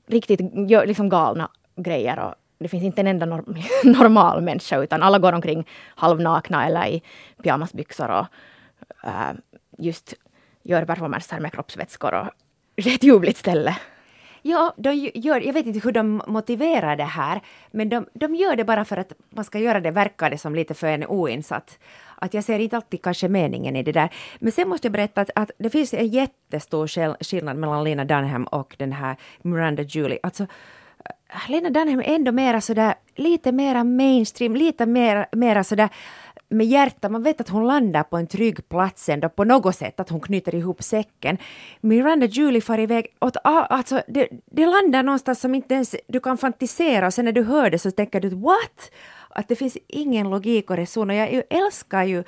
riktigt 0.08 0.40
gör 0.70 0.86
liksom 0.86 1.10
galna 1.10 1.50
grejer 1.76 2.20
och 2.20 2.34
det 2.58 2.68
finns 2.68 2.84
inte 2.84 3.02
en 3.02 3.08
enda 3.08 3.26
norm, 3.26 3.58
normal 3.84 4.42
människa 4.42 4.84
utan 4.84 5.04
alla 5.04 5.20
går 5.20 5.34
omkring 5.34 5.68
halvnakna 5.96 6.66
eller 6.66 6.88
i 6.88 7.02
pyjamasbyxor 7.44 8.10
och 8.10 8.26
äh, 9.04 9.34
just 9.78 10.14
gör 10.64 10.86
performanser 10.86 11.40
med 11.40 11.54
kroppsvätskor 11.54 12.14
och 12.14 12.28
det 12.76 12.90
är 12.90 12.96
ett 12.96 13.04
ljuvligt 13.04 13.38
ställe. 13.38 13.78
Ja, 14.48 14.74
de 14.78 14.94
gör, 15.14 15.42
jag 15.42 15.54
vet 15.54 15.66
inte 15.66 15.80
hur 15.80 15.92
de 15.92 16.22
motiverar 16.28 16.96
det 16.96 17.04
här, 17.04 17.42
men 17.72 17.90
de, 17.90 18.06
de 18.14 18.36
gör 18.36 18.56
det 18.56 18.64
bara 18.64 18.86
för 18.86 18.98
att 18.98 19.14
man 19.30 19.46
ska 19.46 19.60
göra 19.60 19.80
det, 19.80 19.92
verkar 19.92 20.30
det 20.30 20.38
som 20.38 20.56
lite 20.56 20.74
för 20.74 20.88
en 20.88 21.06
oinsatt. 21.06 21.80
Att 22.16 22.34
jag 22.34 22.44
ser 22.44 22.60
inte 22.60 22.76
alltid 22.76 23.02
kanske 23.02 23.28
meningen 23.28 23.76
i 23.76 23.84
det 23.84 23.92
där. 23.92 24.10
Men 24.40 24.52
sen 24.52 24.70
måste 24.70 24.86
jag 24.88 24.92
berätta 24.92 25.22
att, 25.22 25.30
att 25.36 25.52
det 25.58 25.70
finns 25.70 25.94
en 25.94 26.08
jättestor 26.08 26.88
skillnad 27.24 27.58
mellan 27.58 27.84
Lena 27.84 28.06
Dunham 28.06 28.44
och 28.44 28.76
den 28.78 28.92
här 28.92 29.16
Miranda 29.42 29.84
Julie. 29.84 30.20
Alltså, 30.24 30.44
äh, 30.44 31.50
Lena 31.50 31.70
Dunham 31.70 32.00
är 32.00 32.16
ändå 32.16 32.32
mera 32.32 32.62
sådär, 32.62 32.96
lite 33.16 33.52
mera 33.52 33.84
mainstream, 33.84 34.56
lite 34.56 34.86
mera, 34.86 35.26
mera 35.32 35.64
sådär 35.64 35.90
med 36.50 36.68
hjärta, 36.68 37.10
man 37.10 37.24
vet 37.24 37.42
att 37.42 37.50
hon 37.50 37.68
landar 37.68 38.04
på 38.04 38.18
en 38.18 38.28
trygg 38.28 38.70
plats 38.70 39.10
ändå 39.10 39.30
på 39.30 39.44
något 39.44 39.76
sätt, 39.76 40.00
att 40.00 40.10
hon 40.10 40.20
knyter 40.20 40.56
ihop 40.56 40.84
säcken. 40.84 41.38
Miranda 41.82 42.26
Julie 42.26 42.62
far 42.62 42.80
iväg 42.80 43.08
åt, 43.20 43.38
alltså 43.44 44.02
det, 44.08 44.28
det 44.46 44.66
landar 44.66 45.04
någonstans 45.04 45.40
som 45.40 45.56
inte 45.56 45.74
ens 45.74 45.96
du 46.08 46.20
kan 46.20 46.38
fantisera 46.38 47.08
och 47.08 47.14
sen 47.14 47.26
när 47.26 47.32
du 47.32 47.44
hör 47.44 47.70
det 47.70 47.80
så 47.80 47.92
tänker 47.92 48.22
du 48.22 48.30
what? 48.30 48.92
Att 49.30 49.48
det 49.48 49.56
finns 49.56 49.78
ingen 49.88 50.30
logik 50.30 50.70
och 50.70 50.78
reson 50.78 51.10
och 51.10 51.16
jag 51.16 51.44
älskar 51.50 52.04
ju 52.04 52.24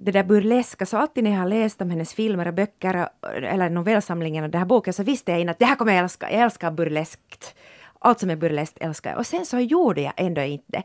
det 0.00 0.12
där 0.12 0.24
burleska, 0.24 0.86
så 0.86 0.96
alltid 0.96 1.24
när 1.24 1.30
jag 1.30 1.38
har 1.38 1.48
läst 1.48 1.82
om 1.82 1.90
hennes 1.90 2.14
filmer 2.14 2.48
och 2.48 2.54
böcker 2.54 3.08
eller 3.42 3.70
novellsamlingen 3.70 4.44
och 4.44 4.50
den 4.50 4.58
här 4.58 4.66
boken 4.66 4.92
så 4.92 5.02
visste 5.02 5.32
jag 5.32 5.40
innan 5.40 5.50
att 5.52 5.58
det 5.58 5.64
här 5.64 5.76
kommer 5.76 5.92
jag 5.92 6.02
älska, 6.02 6.32
jag 6.32 6.42
älskar 6.42 6.70
burleskt. 6.70 7.54
Allt 8.00 8.20
som 8.20 8.30
är 8.30 8.36
burleskt 8.36 8.78
älskar 8.80 9.10
jag. 9.10 9.18
Och 9.18 9.26
sen 9.26 9.46
så 9.46 9.58
gjorde 9.58 10.00
jag 10.00 10.12
ändå 10.16 10.42
inte. 10.42 10.82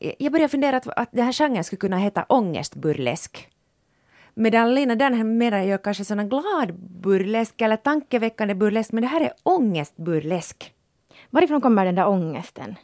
Jag 0.00 0.32
började 0.32 0.48
fundera 0.48 0.76
att, 0.76 0.88
att 0.88 1.12
den 1.12 1.24
här 1.24 1.32
genren 1.32 1.64
skulle 1.64 1.80
kunna 1.80 1.98
heta 1.98 2.24
ångestburlesk. 2.28 3.48
Medan 4.34 4.74
Lena 4.74 4.94
Dunham 4.94 5.38
mera 5.38 5.64
gör 5.64 5.78
kanske 5.78 6.04
sån 6.04 6.28
glad 6.28 6.74
burlesk 6.74 7.60
eller 7.60 7.76
tankeväckande 7.76 8.54
burlesk, 8.54 8.92
men 8.92 9.02
det 9.02 9.08
här 9.08 9.20
är 9.20 9.32
ångestburlesk. 9.42 10.74
Varifrån 11.30 11.60
kommer 11.60 11.84
den 11.84 11.94
där 11.94 12.08
ångesten? 12.08 12.74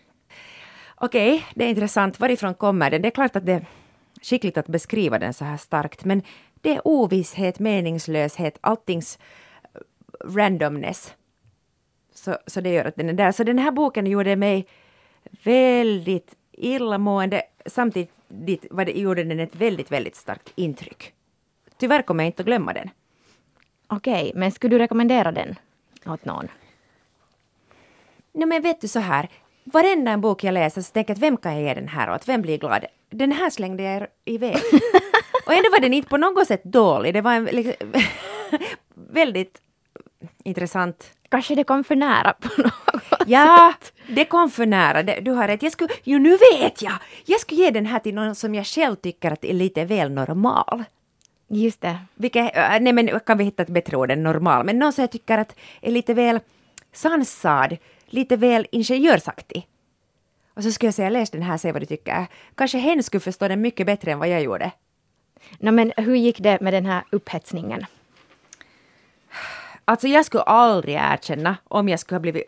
Okej, 0.94 1.34
okay, 1.34 1.46
det 1.54 1.64
är 1.64 1.68
intressant. 1.68 2.20
Varifrån 2.20 2.54
kommer 2.54 2.90
den? 2.90 3.02
Det 3.02 3.08
är 3.08 3.10
klart 3.10 3.36
att 3.36 3.46
det 3.46 3.52
är 3.52 3.66
skickligt 4.22 4.58
att 4.58 4.66
beskriva 4.66 5.18
den 5.18 5.34
så 5.34 5.44
här 5.44 5.56
starkt, 5.56 6.04
men 6.04 6.22
det 6.60 6.74
är 6.74 6.88
ovisshet, 6.88 7.58
meningslöshet, 7.58 8.58
alltings 8.60 9.18
randomness. 10.24 11.14
Så, 12.14 12.38
så 12.46 12.60
det 12.60 12.70
gör 12.70 12.84
att 12.84 12.96
den 12.96 13.08
är 13.08 13.12
där. 13.12 13.32
Så 13.32 13.44
den 13.44 13.58
här 13.58 13.70
boken 13.70 14.06
gjorde 14.06 14.36
mig 14.36 14.66
väldigt 15.44 16.34
illamående. 16.60 17.42
Samtidigt 17.66 18.66
var 18.70 18.84
det, 18.84 18.92
gjorde 18.92 19.24
den 19.24 19.40
ett 19.40 19.56
väldigt, 19.56 19.92
väldigt 19.92 20.16
starkt 20.16 20.52
intryck. 20.54 21.12
Tyvärr 21.76 22.02
kommer 22.02 22.24
jag 22.24 22.28
inte 22.28 22.42
att 22.42 22.46
glömma 22.46 22.72
den. 22.72 22.90
Okej, 23.86 24.32
men 24.34 24.52
skulle 24.52 24.74
du 24.74 24.78
rekommendera 24.78 25.32
den 25.32 25.54
åt 26.06 26.24
någon? 26.24 26.48
No, 28.32 28.46
men 28.46 28.62
vet 28.62 28.80
du 28.80 28.88
så 28.88 28.98
här, 28.98 29.28
varenda 29.64 30.10
en 30.10 30.20
bok 30.20 30.44
jag 30.44 30.52
läser 30.52 30.82
så 30.82 30.92
tänker 30.92 31.10
jag 31.10 31.16
att 31.16 31.22
vem 31.22 31.36
kan 31.36 31.52
jag 31.52 31.62
ge 31.62 31.74
den 31.74 31.88
här 31.88 32.14
åt? 32.14 32.28
Vem 32.28 32.42
blir 32.42 32.58
glad? 32.58 32.84
Den 33.10 33.32
här 33.32 33.50
slängde 33.50 33.82
jag 33.82 34.06
iväg. 34.24 34.56
Och 35.46 35.52
ändå 35.52 35.70
var 35.70 35.80
den 35.80 35.94
inte 35.94 36.08
på 36.08 36.16
något 36.16 36.46
sätt 36.46 36.64
dålig. 36.64 37.14
Det 37.14 37.20
var 37.20 37.32
en 37.32 37.44
liksom, 37.44 37.92
väldigt 38.94 39.60
intressant 40.44 41.12
Kanske 41.30 41.54
det 41.54 41.64
kom 41.64 41.84
för 41.84 41.96
nära 41.96 42.32
på 42.32 42.48
något 42.62 42.72
Ja, 43.26 43.72
sätt. 43.80 43.92
det 44.08 44.24
kom 44.24 44.50
för 44.50 44.66
nära. 44.66 45.02
Du 45.02 45.30
har 45.30 45.48
rätt. 45.48 45.62
Jag 45.62 45.72
skulle, 45.72 45.90
jo, 46.04 46.18
nu 46.18 46.30
vet 46.30 46.82
jag! 46.82 46.92
Jag 47.24 47.40
skulle 47.40 47.60
ge 47.62 47.70
den 47.70 47.86
här 47.86 47.98
till 47.98 48.14
någon 48.14 48.34
som 48.34 48.54
jag 48.54 48.66
själv 48.66 48.96
tycker 48.96 49.30
att 49.30 49.44
är 49.44 49.52
lite 49.52 49.84
väl 49.84 50.10
normal. 50.10 50.84
Just 51.48 51.80
det. 51.80 51.98
Vilket, 52.14 52.54
nej 52.80 52.92
men 52.92 53.20
kan 53.20 53.38
vi 53.38 53.44
hitta 53.44 53.62
ett 53.62 53.68
bättre 53.68 53.96
ord 53.96 54.10
än 54.10 54.22
normal, 54.22 54.66
men 54.66 54.78
någon 54.78 54.92
som 54.92 55.02
jag 55.02 55.10
tycker 55.10 55.38
att 55.38 55.56
är 55.80 55.90
lite 55.90 56.14
väl 56.14 56.40
sansad, 56.92 57.76
lite 58.06 58.36
väl 58.36 58.66
ingenjörsaktig. 58.72 59.66
Och 60.54 60.62
så 60.62 60.72
skulle 60.72 60.86
jag 60.86 60.94
säga, 60.94 61.10
läs 61.10 61.30
den 61.30 61.42
här, 61.42 61.56
se 61.56 61.72
vad 61.72 61.82
du 61.82 61.86
tycker. 61.86 62.26
Kanske 62.54 62.78
hen 62.78 63.02
skulle 63.02 63.20
förstå 63.20 63.48
den 63.48 63.60
mycket 63.60 63.86
bättre 63.86 64.12
än 64.12 64.18
vad 64.18 64.28
jag 64.28 64.42
gjorde. 64.42 64.70
No, 65.58 65.70
men 65.70 65.92
hur 65.96 66.14
gick 66.14 66.38
det 66.38 66.60
med 66.60 66.72
den 66.72 66.86
här 66.86 67.02
upphetsningen? 67.10 67.86
Alltså 69.90 70.09
jag 70.09 70.24
skulle 70.24 70.42
aldrig 70.42 70.94
erkänna 70.94 71.57
om 71.64 71.88
jag 71.88 72.00
skulle 72.00 72.16
ha 72.16 72.20
blivit 72.20 72.44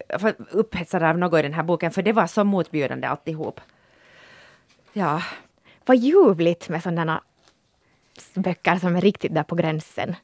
upphetsad 0.50 1.02
av 1.02 1.18
något 1.18 1.38
i 1.38 1.42
den 1.42 1.52
här 1.52 1.62
boken, 1.62 1.90
för 1.90 2.02
det 2.02 2.12
var 2.12 2.26
så 2.26 2.44
motbjudande 2.44 3.06
alltihop. 3.06 3.60
Ja. 4.92 5.22
Vad 5.84 5.96
ljuvligt 5.96 6.68
med 6.68 6.82
sådana 6.82 7.22
böcker 8.34 8.76
som 8.76 8.96
är 8.96 9.00
riktigt 9.00 9.34
där 9.34 9.42
på 9.42 9.54
gränsen. 9.54 10.14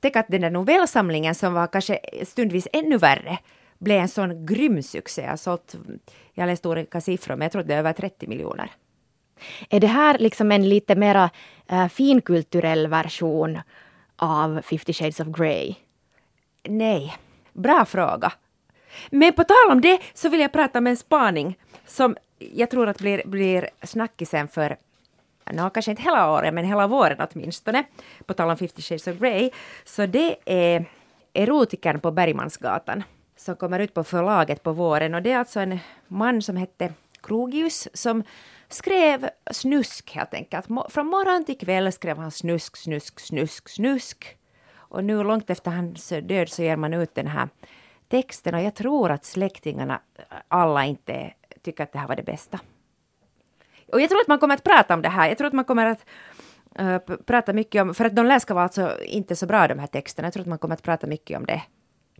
Tänk 0.00 0.16
att 0.16 0.28
den 0.28 0.40
där 0.40 0.50
novellsamlingen 0.50 1.34
som 1.34 1.54
var 1.54 1.66
kanske 1.66 1.98
stundvis 2.24 2.68
ännu 2.72 2.98
värre 2.98 3.38
blev 3.78 4.00
en 4.00 4.08
sån 4.08 4.46
grym 4.46 4.82
succé. 4.82 5.22
Jag, 5.22 5.38
sålt, 5.38 5.76
jag 6.34 6.46
läste 6.46 6.68
olika 6.68 7.00
siffror, 7.00 7.36
men 7.36 7.44
jag 7.44 7.52
tror 7.52 7.62
det 7.62 7.74
är 7.74 7.78
över 7.78 7.92
30 7.92 8.26
miljoner. 8.26 8.70
Är 9.70 9.80
det 9.80 9.86
här 9.86 10.18
liksom 10.18 10.52
en 10.52 10.68
lite 10.68 10.94
mera 10.96 11.30
äh, 11.66 11.88
finkulturell 11.88 12.86
version 12.86 13.58
av 14.16 14.60
50 14.62 14.92
shades 14.92 15.20
of 15.20 15.26
Grey? 15.26 15.74
Nej, 16.68 17.16
bra 17.52 17.84
fråga. 17.84 18.32
Men 19.10 19.32
på 19.32 19.44
tal 19.44 19.70
om 19.70 19.80
det 19.80 20.00
så 20.14 20.28
vill 20.28 20.40
jag 20.40 20.52
prata 20.52 20.78
om 20.78 20.86
en 20.86 20.96
spaning 20.96 21.58
som 21.86 22.16
jag 22.38 22.70
tror 22.70 22.88
att 22.88 22.98
blir, 22.98 23.22
blir 23.26 23.70
snackisen 23.82 24.48
för 24.48 24.76
no, 25.52 25.70
kanske 25.70 25.90
inte 25.90 26.02
hela 26.02 26.32
året, 26.32 26.54
men 26.54 26.64
hela 26.64 26.86
våren 26.86 27.28
åtminstone, 27.30 27.84
på 28.26 28.34
tal 28.34 28.50
om 28.50 28.56
50 28.56 28.82
shades 28.82 29.06
of 29.06 29.18
Grey. 29.18 29.50
Så 29.84 30.06
det 30.06 30.36
är 30.44 30.84
erotikern 31.34 32.00
på 32.00 32.10
Bergmansgatan 32.10 33.02
som 33.36 33.56
kommer 33.56 33.80
ut 33.80 33.94
på 33.94 34.04
förlaget 34.04 34.62
på 34.62 34.72
våren 34.72 35.14
och 35.14 35.22
det 35.22 35.32
är 35.32 35.38
alltså 35.38 35.60
en 35.60 35.78
man 36.08 36.42
som 36.42 36.56
hette 36.56 36.92
Krogius 37.22 37.88
som 37.94 38.22
skrev 38.68 39.28
snusk 39.50 40.10
helt 40.14 40.34
enkelt. 40.34 40.66
Från 40.88 41.06
morgon 41.06 41.44
till 41.44 41.58
kväll 41.58 41.92
skrev 41.92 42.18
han 42.18 42.30
snusk, 42.30 42.76
snusk, 42.76 43.20
snusk, 43.20 43.68
snusk. 43.68 44.36
Och 44.88 45.04
nu 45.04 45.24
långt 45.24 45.50
efter 45.50 45.70
hans 45.70 46.08
död 46.22 46.48
så 46.48 46.62
ger 46.62 46.76
man 46.76 46.94
ut 46.94 47.14
den 47.14 47.26
här 47.26 47.48
texten 48.08 48.54
och 48.54 48.62
jag 48.62 48.74
tror 48.74 49.10
att 49.10 49.24
släktingarna 49.24 50.00
eh, 50.14 50.24
alla 50.48 50.84
inte 50.84 51.32
tycker 51.62 51.84
att 51.84 51.92
det 51.92 51.98
här 51.98 52.08
var 52.08 52.16
det 52.16 52.22
bästa. 52.22 52.60
Och 53.92 54.00
jag 54.00 54.10
tror 54.10 54.20
att 54.20 54.28
man 54.28 54.38
kommer 54.38 54.54
att 54.54 54.64
prata 54.64 54.94
om 54.94 55.02
det 55.02 55.08
här. 55.08 55.28
Jag 55.28 55.38
tror 55.38 55.46
att 55.46 55.52
man 55.52 55.64
kommer 55.64 55.86
att 55.86 56.06
uh, 56.80 57.16
prata 57.26 57.52
mycket 57.52 57.82
om, 57.82 57.94
för 57.94 58.04
att 58.04 58.16
de 58.16 58.26
lär 58.26 58.38
ska 58.38 58.54
vara 58.54 58.64
alltså 58.64 59.02
inte 59.04 59.36
så 59.36 59.46
bra 59.46 59.68
de 59.68 59.78
här 59.78 59.86
texterna. 59.86 60.26
Jag 60.26 60.32
tror 60.32 60.40
att 60.40 60.48
man 60.48 60.58
kommer 60.58 60.74
att 60.74 60.82
prata 60.82 61.06
mycket 61.06 61.38
om 61.38 61.46
det. 61.46 61.62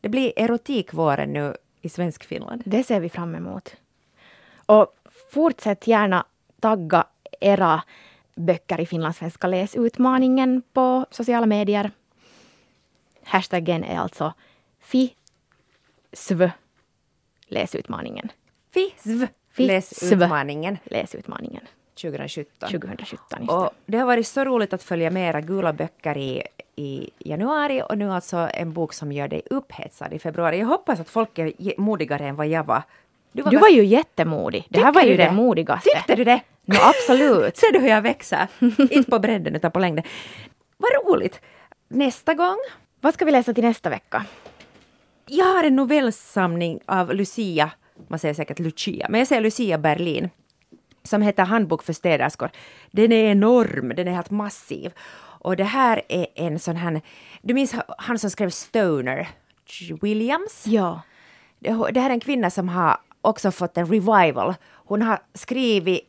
Det 0.01 0.09
blir 0.09 0.33
erotikvåren 0.37 1.33
nu 1.33 1.55
i 1.81 1.89
svensk 1.89 2.25
Finland. 2.25 2.63
Det 2.65 2.83
ser 2.83 3.01
vi 3.01 3.09
fram 3.09 3.35
emot. 3.35 3.77
Och 4.67 4.87
fortsätt 5.33 5.87
gärna 5.87 6.27
tagga 6.61 7.07
era 7.41 7.83
böcker 8.35 8.81
i 8.81 8.87
finlandssvenska 8.87 9.47
läsutmaningen 9.47 10.63
på 10.73 11.07
sociala 11.11 11.47
medier. 11.47 11.91
Hashtaggen 13.27 13.85
är 13.85 13.99
alltså 13.99 14.33
FISV 14.81 16.51
läsutmaningen. 17.47 18.29
FISV 18.75 19.27
läsutmaningen. 19.57 20.79
Läsutmaningen. 20.85 21.63
2017. 22.03 22.69
2017 22.71 23.49
och 23.49 23.71
det 23.87 23.99
har 23.99 24.07
varit 24.07 24.27
så 24.27 24.45
roligt 24.45 24.73
att 24.73 24.83
följa 24.83 25.11
med 25.11 25.29
era 25.29 25.41
gula 25.41 25.73
böcker 25.73 26.19
i, 26.19 26.43
i 26.77 27.11
januari 27.19 27.83
och 27.89 27.99
nu 27.99 28.13
alltså 28.13 28.49
en 28.55 28.73
bok 28.73 28.93
som 28.93 29.13
gör 29.13 29.29
dig 29.29 29.43
upphetsad 29.51 30.13
i 30.13 30.19
februari. 30.19 30.59
Jag 30.59 30.67
hoppas 30.67 31.01
att 31.01 31.09
folk 31.09 31.39
är 31.39 31.81
modigare 31.81 32.27
än 32.27 32.37
vad 32.37 32.47
jag 32.47 32.65
var. 32.65 32.83
Du 33.33 33.43
var, 33.43 33.51
du 33.51 33.59
var 33.59 33.69
ju 33.69 33.85
jättemodig. 33.85 34.67
Det 34.71 34.81
här 34.81 34.93
var 34.93 35.03
ju 35.03 35.17
det? 35.17 35.25
det 35.25 35.33
modigaste. 35.33 35.91
Tyckte 35.91 36.15
du 36.15 36.25
det? 36.25 36.41
No, 36.65 36.77
absolut. 36.83 37.57
Ser 37.57 37.73
du 37.73 37.79
hur 37.79 37.89
jag 37.89 38.03
växer? 38.03 38.47
Inte 38.91 39.11
på 39.11 39.19
bredden 39.19 39.57
utan 39.57 39.71
på 39.71 39.79
längden. 39.79 40.05
Vad 40.77 40.91
roligt! 41.05 41.41
Nästa 41.89 42.35
gång 42.35 42.59
vad 43.07 43.15
ska 43.15 43.25
vi 43.25 43.33
läsa 43.33 43.55
till 43.55 43.65
nästa 43.65 43.91
vecka? 43.91 44.25
Jag 45.27 45.45
har 45.45 45.65
en 45.65 45.77
novellsamling 45.77 46.81
av 46.87 47.15
Lucia, 47.15 47.71
man 48.09 48.19
säger 48.19 48.35
säkert 48.35 48.59
Lucia, 48.59 49.07
men 49.11 49.19
jag 49.19 49.29
säger 49.29 49.43
Lucia 49.43 49.79
Berlin, 49.79 50.31
som 51.03 51.23
heter 51.23 51.45
Handbok 51.45 51.83
för 51.83 51.93
städerskor. 51.93 52.51
Den 52.91 53.13
är 53.13 53.31
enorm, 53.31 53.89
den 53.97 54.09
är 54.09 54.13
helt 54.13 54.31
massiv. 54.31 54.93
Och 55.19 55.57
det 55.57 55.65
här 55.65 56.03
är 56.09 56.27
en 56.35 56.59
sån 56.59 56.77
här, 56.77 57.01
du 57.43 57.55
minns 57.55 57.75
han 57.99 58.19
som 58.19 58.31
skrev 58.31 58.51
Stoner, 58.51 59.29
Williams? 60.03 60.67
Ja. 60.67 61.01
Det, 61.59 62.01
här 62.01 62.11
är 62.11 62.15
en 62.15 62.21
kvinna 62.21 62.51
som 62.51 62.69
har 62.69 62.97
också 63.21 63.51
fått 63.51 63.77
en 63.77 63.87
revival. 63.87 64.55
Hon 64.73 65.03
har 65.03 65.19
skrivit, 65.35 66.01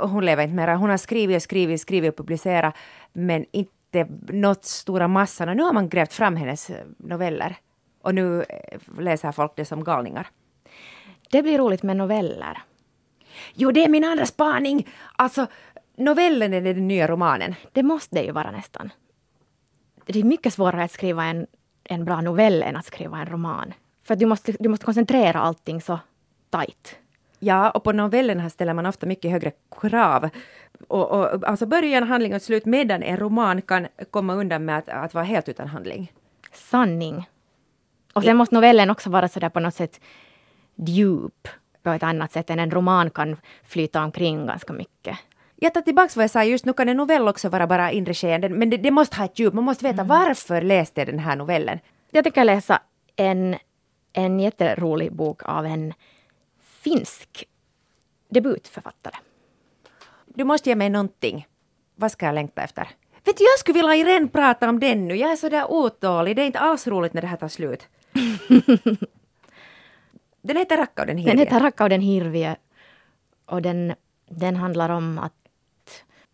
hon 0.00 0.24
lever 0.24 0.42
inte 0.42 0.54
mera, 0.54 0.76
hon 0.76 0.90
har 0.90 0.96
skrivit 0.96 1.36
och 1.36 1.42
skrivit, 1.42 1.80
skrivit 1.80 2.10
och 2.10 2.16
publicerat, 2.16 2.74
men 3.12 3.46
inte 3.52 3.72
inte 3.92 4.32
nått 4.32 4.64
stora 4.64 5.08
massan 5.08 5.48
och 5.48 5.56
nu 5.56 5.62
har 5.62 5.72
man 5.72 5.88
grävt 5.88 6.12
fram 6.12 6.36
hennes 6.36 6.70
noveller. 6.96 7.56
Och 8.02 8.14
nu 8.14 8.42
eh, 8.42 8.80
läser 8.98 9.32
folk 9.32 9.52
det 9.56 9.64
som 9.64 9.84
galningar. 9.84 10.28
Det 11.30 11.42
blir 11.42 11.58
roligt 11.58 11.82
med 11.82 11.96
noveller. 11.96 12.62
Jo, 13.54 13.70
det 13.70 13.84
är 13.84 13.88
min 13.88 14.04
andra 14.04 14.26
spaning! 14.26 14.88
Alltså, 15.16 15.46
novellen 15.96 16.54
är 16.54 16.60
den 16.60 16.88
nya 16.88 17.06
romanen. 17.06 17.54
Det 17.72 17.82
måste 17.82 18.14
det 18.16 18.22
ju 18.22 18.32
vara 18.32 18.50
nästan. 18.50 18.90
Det 20.06 20.18
är 20.18 20.24
mycket 20.24 20.54
svårare 20.54 20.84
att 20.84 20.90
skriva 20.90 21.24
en, 21.24 21.46
en 21.84 22.04
bra 22.04 22.20
novell 22.20 22.62
än 22.62 22.76
att 22.76 22.86
skriva 22.86 23.18
en 23.18 23.26
roman. 23.26 23.74
För 24.02 24.16
du 24.16 24.26
måste, 24.26 24.52
du 24.60 24.68
måste 24.68 24.84
koncentrera 24.84 25.40
allting 25.40 25.80
så 25.80 25.98
tajt. 26.50 26.96
Ja, 27.38 27.70
och 27.70 27.84
på 27.84 27.92
novellerna 27.92 28.50
ställer 28.50 28.74
man 28.74 28.86
ofta 28.86 29.06
mycket 29.06 29.30
högre 29.30 29.52
krav. 29.80 30.30
Och, 30.90 31.10
och, 31.10 31.48
alltså 31.48 31.66
början, 31.66 32.02
handling 32.02 32.34
och 32.34 32.42
slut, 32.42 32.66
medan 32.66 33.02
en 33.02 33.16
roman 33.16 33.62
kan 33.62 33.86
komma 34.10 34.34
undan 34.34 34.64
med 34.64 34.78
att, 34.78 34.88
att 34.88 35.14
vara 35.14 35.24
helt 35.24 35.48
utan 35.48 35.68
handling. 35.68 36.12
Sanning. 36.52 37.28
Och 38.12 38.22
sen 38.22 38.36
måste 38.36 38.54
novellen 38.54 38.90
också 38.90 39.10
vara 39.10 39.28
sådär 39.28 39.48
på 39.48 39.60
något 39.60 39.74
sätt 39.74 40.00
djup 40.74 41.48
på 41.82 41.90
ett 41.90 42.02
annat 42.02 42.32
sätt 42.32 42.50
än 42.50 42.58
en 42.58 42.70
roman 42.70 43.10
kan 43.10 43.36
flyta 43.64 44.04
omkring 44.04 44.46
ganska 44.46 44.72
mycket. 44.72 45.18
Jag 45.56 45.74
tar 45.74 45.82
tillbaka 45.82 46.12
vad 46.16 46.22
jag 46.22 46.30
sa 46.30 46.44
just 46.44 46.64
nu 46.64 46.72
kan 46.72 46.88
en 46.88 46.96
novell 46.96 47.28
också 47.28 47.48
vara 47.48 47.66
bara 47.66 47.92
inre 47.92 48.14
skeenden, 48.14 48.58
men 48.58 48.70
det, 48.70 48.76
det, 48.76 48.90
måste 48.90 49.16
ha 49.16 49.24
ett 49.24 49.38
djup. 49.38 49.54
Man 49.54 49.64
måste 49.64 49.84
veta 49.84 50.04
varför 50.04 50.62
läste 50.62 51.00
jag 51.00 51.08
den 51.08 51.18
här 51.18 51.36
novellen. 51.36 51.78
Jag 52.10 52.24
tänker 52.24 52.44
läsa 52.44 52.82
en, 53.16 53.56
en 54.12 54.40
jätterolig 54.40 55.12
bok 55.12 55.42
av 55.44 55.66
en 55.66 55.94
finsk 56.82 57.44
debutförfattare. 58.28 59.16
Du 60.34 60.44
måste 60.44 60.68
ge 60.68 60.76
mig 60.76 60.90
någonting. 60.90 61.46
Vad 61.94 62.12
ska 62.12 62.26
jag 62.26 62.34
längta 62.34 62.62
efter? 62.62 62.88
Vet 63.24 63.36
du, 63.36 63.44
jag 63.44 63.58
skulle 63.58 63.78
vilja 63.78 63.94
Irene 63.94 64.28
prata 64.28 64.68
om 64.68 64.80
den 64.80 65.08
nu. 65.08 65.16
Jag 65.16 65.32
är 65.32 65.36
så 65.36 65.48
där 65.48 65.70
otålig. 65.70 66.36
Det 66.36 66.42
är 66.42 66.46
inte 66.46 66.58
alls 66.58 66.86
roligt 66.86 67.12
när 67.12 67.20
det 67.20 67.28
här 67.28 67.36
tar 67.36 67.48
slut. 67.48 67.88
den 70.42 70.56
heter 70.56 70.76
Rakkauden 70.76 71.18
Hirviö. 71.18 71.32
Den 71.32 71.38
heter 71.38 71.60
Rakkauden 71.60 72.00
Hirviö. 72.00 72.54
Och 73.46 73.62
den, 73.62 73.94
den 74.28 74.56
handlar 74.56 74.88
om 74.88 75.18
att 75.18 75.32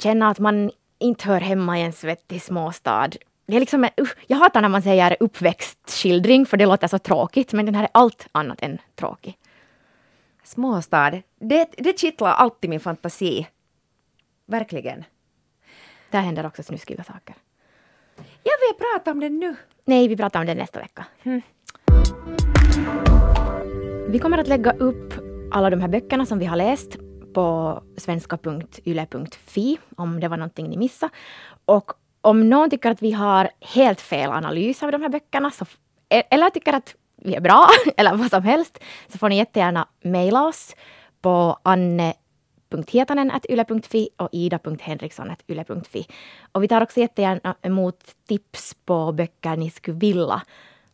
känna 0.03 0.29
att 0.29 0.39
man 0.39 0.71
inte 0.99 1.29
hör 1.29 1.41
hemma 1.41 1.79
i 1.79 1.83
en 1.83 1.93
svettig 1.93 2.43
småstad. 2.43 3.11
Det 3.47 3.57
är 3.57 3.61
liksom 3.61 3.85
en, 3.85 3.91
uh, 4.01 4.09
jag 4.27 4.37
hatar 4.37 4.61
när 4.61 4.69
man 4.69 4.83
säger 4.83 5.17
uppväxtskildring 5.21 6.47
för 6.47 6.57
det 6.57 6.67
låter 6.67 6.89
så 6.89 6.99
tråkigt 6.99 7.53
men 7.53 7.67
den 7.67 7.75
här 7.75 7.83
är 7.83 7.91
allt 7.93 8.29
annat 8.33 8.63
än 8.63 8.79
tråkig. 8.95 9.39
Småstad, 10.45 11.11
det, 11.41 11.69
det 11.79 11.99
kittlar 11.99 12.33
alltid 12.33 12.71
min 12.71 12.81
fantasi. 12.81 13.47
Verkligen. 14.47 15.05
Där 16.11 16.21
händer 16.21 16.47
också 16.47 16.63
snuskiga 16.63 17.05
saker. 17.05 17.35
Jag 18.17 18.55
vill 18.61 18.75
prata 18.79 19.11
om 19.11 19.21
den 19.21 19.39
nu. 19.39 19.57
Nej, 19.85 20.09
vi 20.09 20.17
pratar 20.17 20.41
om 20.41 20.47
det 20.47 20.55
nästa 20.55 20.81
vecka. 20.81 21.07
Mm. 21.23 21.43
Vi 24.09 24.19
kommer 24.19 24.39
att 24.39 24.49
lägga 24.49 24.73
upp 24.73 25.15
alla 25.51 25.71
de 25.71 25.81
här 25.81 25.89
böckerna 25.89 26.27
som 26.27 26.39
vi 26.39 26.47
har 26.47 26.57
läst 26.57 26.97
på 27.35 27.83
svenska.yle.fi 27.97 29.79
om 29.97 30.21
det 30.21 30.29
var 30.29 30.37
någonting 30.37 30.69
ni 30.69 30.77
missade. 30.77 31.13
Och 31.65 31.93
om 32.21 32.49
någon 32.49 32.71
tycker 32.71 32.91
att 32.91 33.03
vi 33.03 33.13
har 33.13 33.51
helt 33.61 34.01
fel 34.01 34.31
analys 34.31 34.83
av 34.83 34.93
de 34.93 35.03
här 35.03 35.09
böckerna 35.09 35.51
så, 35.51 35.67
eller 36.09 36.51
tycker 36.51 36.73
att 36.73 36.95
vi 37.17 37.35
är 37.35 37.41
bra 37.41 37.69
eller 37.97 38.15
vad 38.15 38.31
som 38.31 38.43
helst 38.43 38.79
så 39.09 39.19
får 39.19 39.29
ni 39.29 39.37
jättegärna 39.37 39.89
mejla 40.03 40.47
oss 40.47 40.75
på 41.21 41.59
anne.hietanen.yle.fi 42.71 44.09
och 44.17 44.29
ida.henriksson.yle.fi. 44.33 46.07
Och 46.53 46.63
vi 46.63 46.69
tar 46.69 46.81
också 46.81 47.01
jättegärna 47.01 47.57
emot 47.63 48.15
tips 48.29 48.75
på 48.85 49.13
böcker 49.13 49.57
ni 49.57 49.71
skulle 49.71 49.97
vilja 49.97 50.43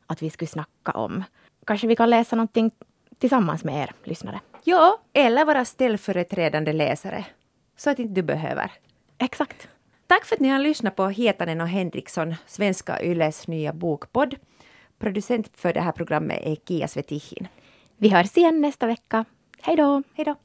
att 0.07 0.23
vi 0.23 0.31
skulle 0.31 0.49
snacka 0.49 0.93
om. 0.93 1.25
Kanske 1.67 1.87
vi 1.87 1.97
kan 1.97 2.11
läsa 2.11 2.37
någonting 2.37 2.71
tillsammans 3.19 3.65
med 3.65 3.83
er 3.83 3.93
lyssnare. 4.05 4.41
Ja, 4.65 4.99
eller 5.13 5.45
vara 5.45 5.65
ställföreträdande 5.65 6.73
läsare. 6.73 7.25
Så 7.77 7.91
att 7.91 7.99
inte 7.99 8.15
du 8.15 8.23
behöver. 8.23 8.73
Exakt. 9.19 9.69
Tack 10.07 10.25
för 10.25 10.37
att 10.37 10.41
ni 10.41 10.49
har 10.49 10.59
lyssnat 10.59 10.97
på 10.97 11.09
Hietanen 11.09 11.61
och 11.61 11.69
Henriksson, 11.69 12.35
Svenska 12.47 13.03
Yles 13.03 13.49
nya 13.49 13.73
bokpodd. 13.73 14.35
Producent 14.99 15.51
för 15.57 15.73
det 15.73 15.81
här 15.81 15.93
programmet 15.93 16.41
är 16.43 16.57
Kia 16.69 16.89
Svetihin. 16.89 17.49
Vi 17.97 18.09
hörs 18.09 18.37
igen 18.37 18.61
nästa 18.61 18.87
vecka. 18.87 19.25
Hej 19.63 19.77
då! 19.77 20.03
Hej 20.15 20.25
då! 20.25 20.37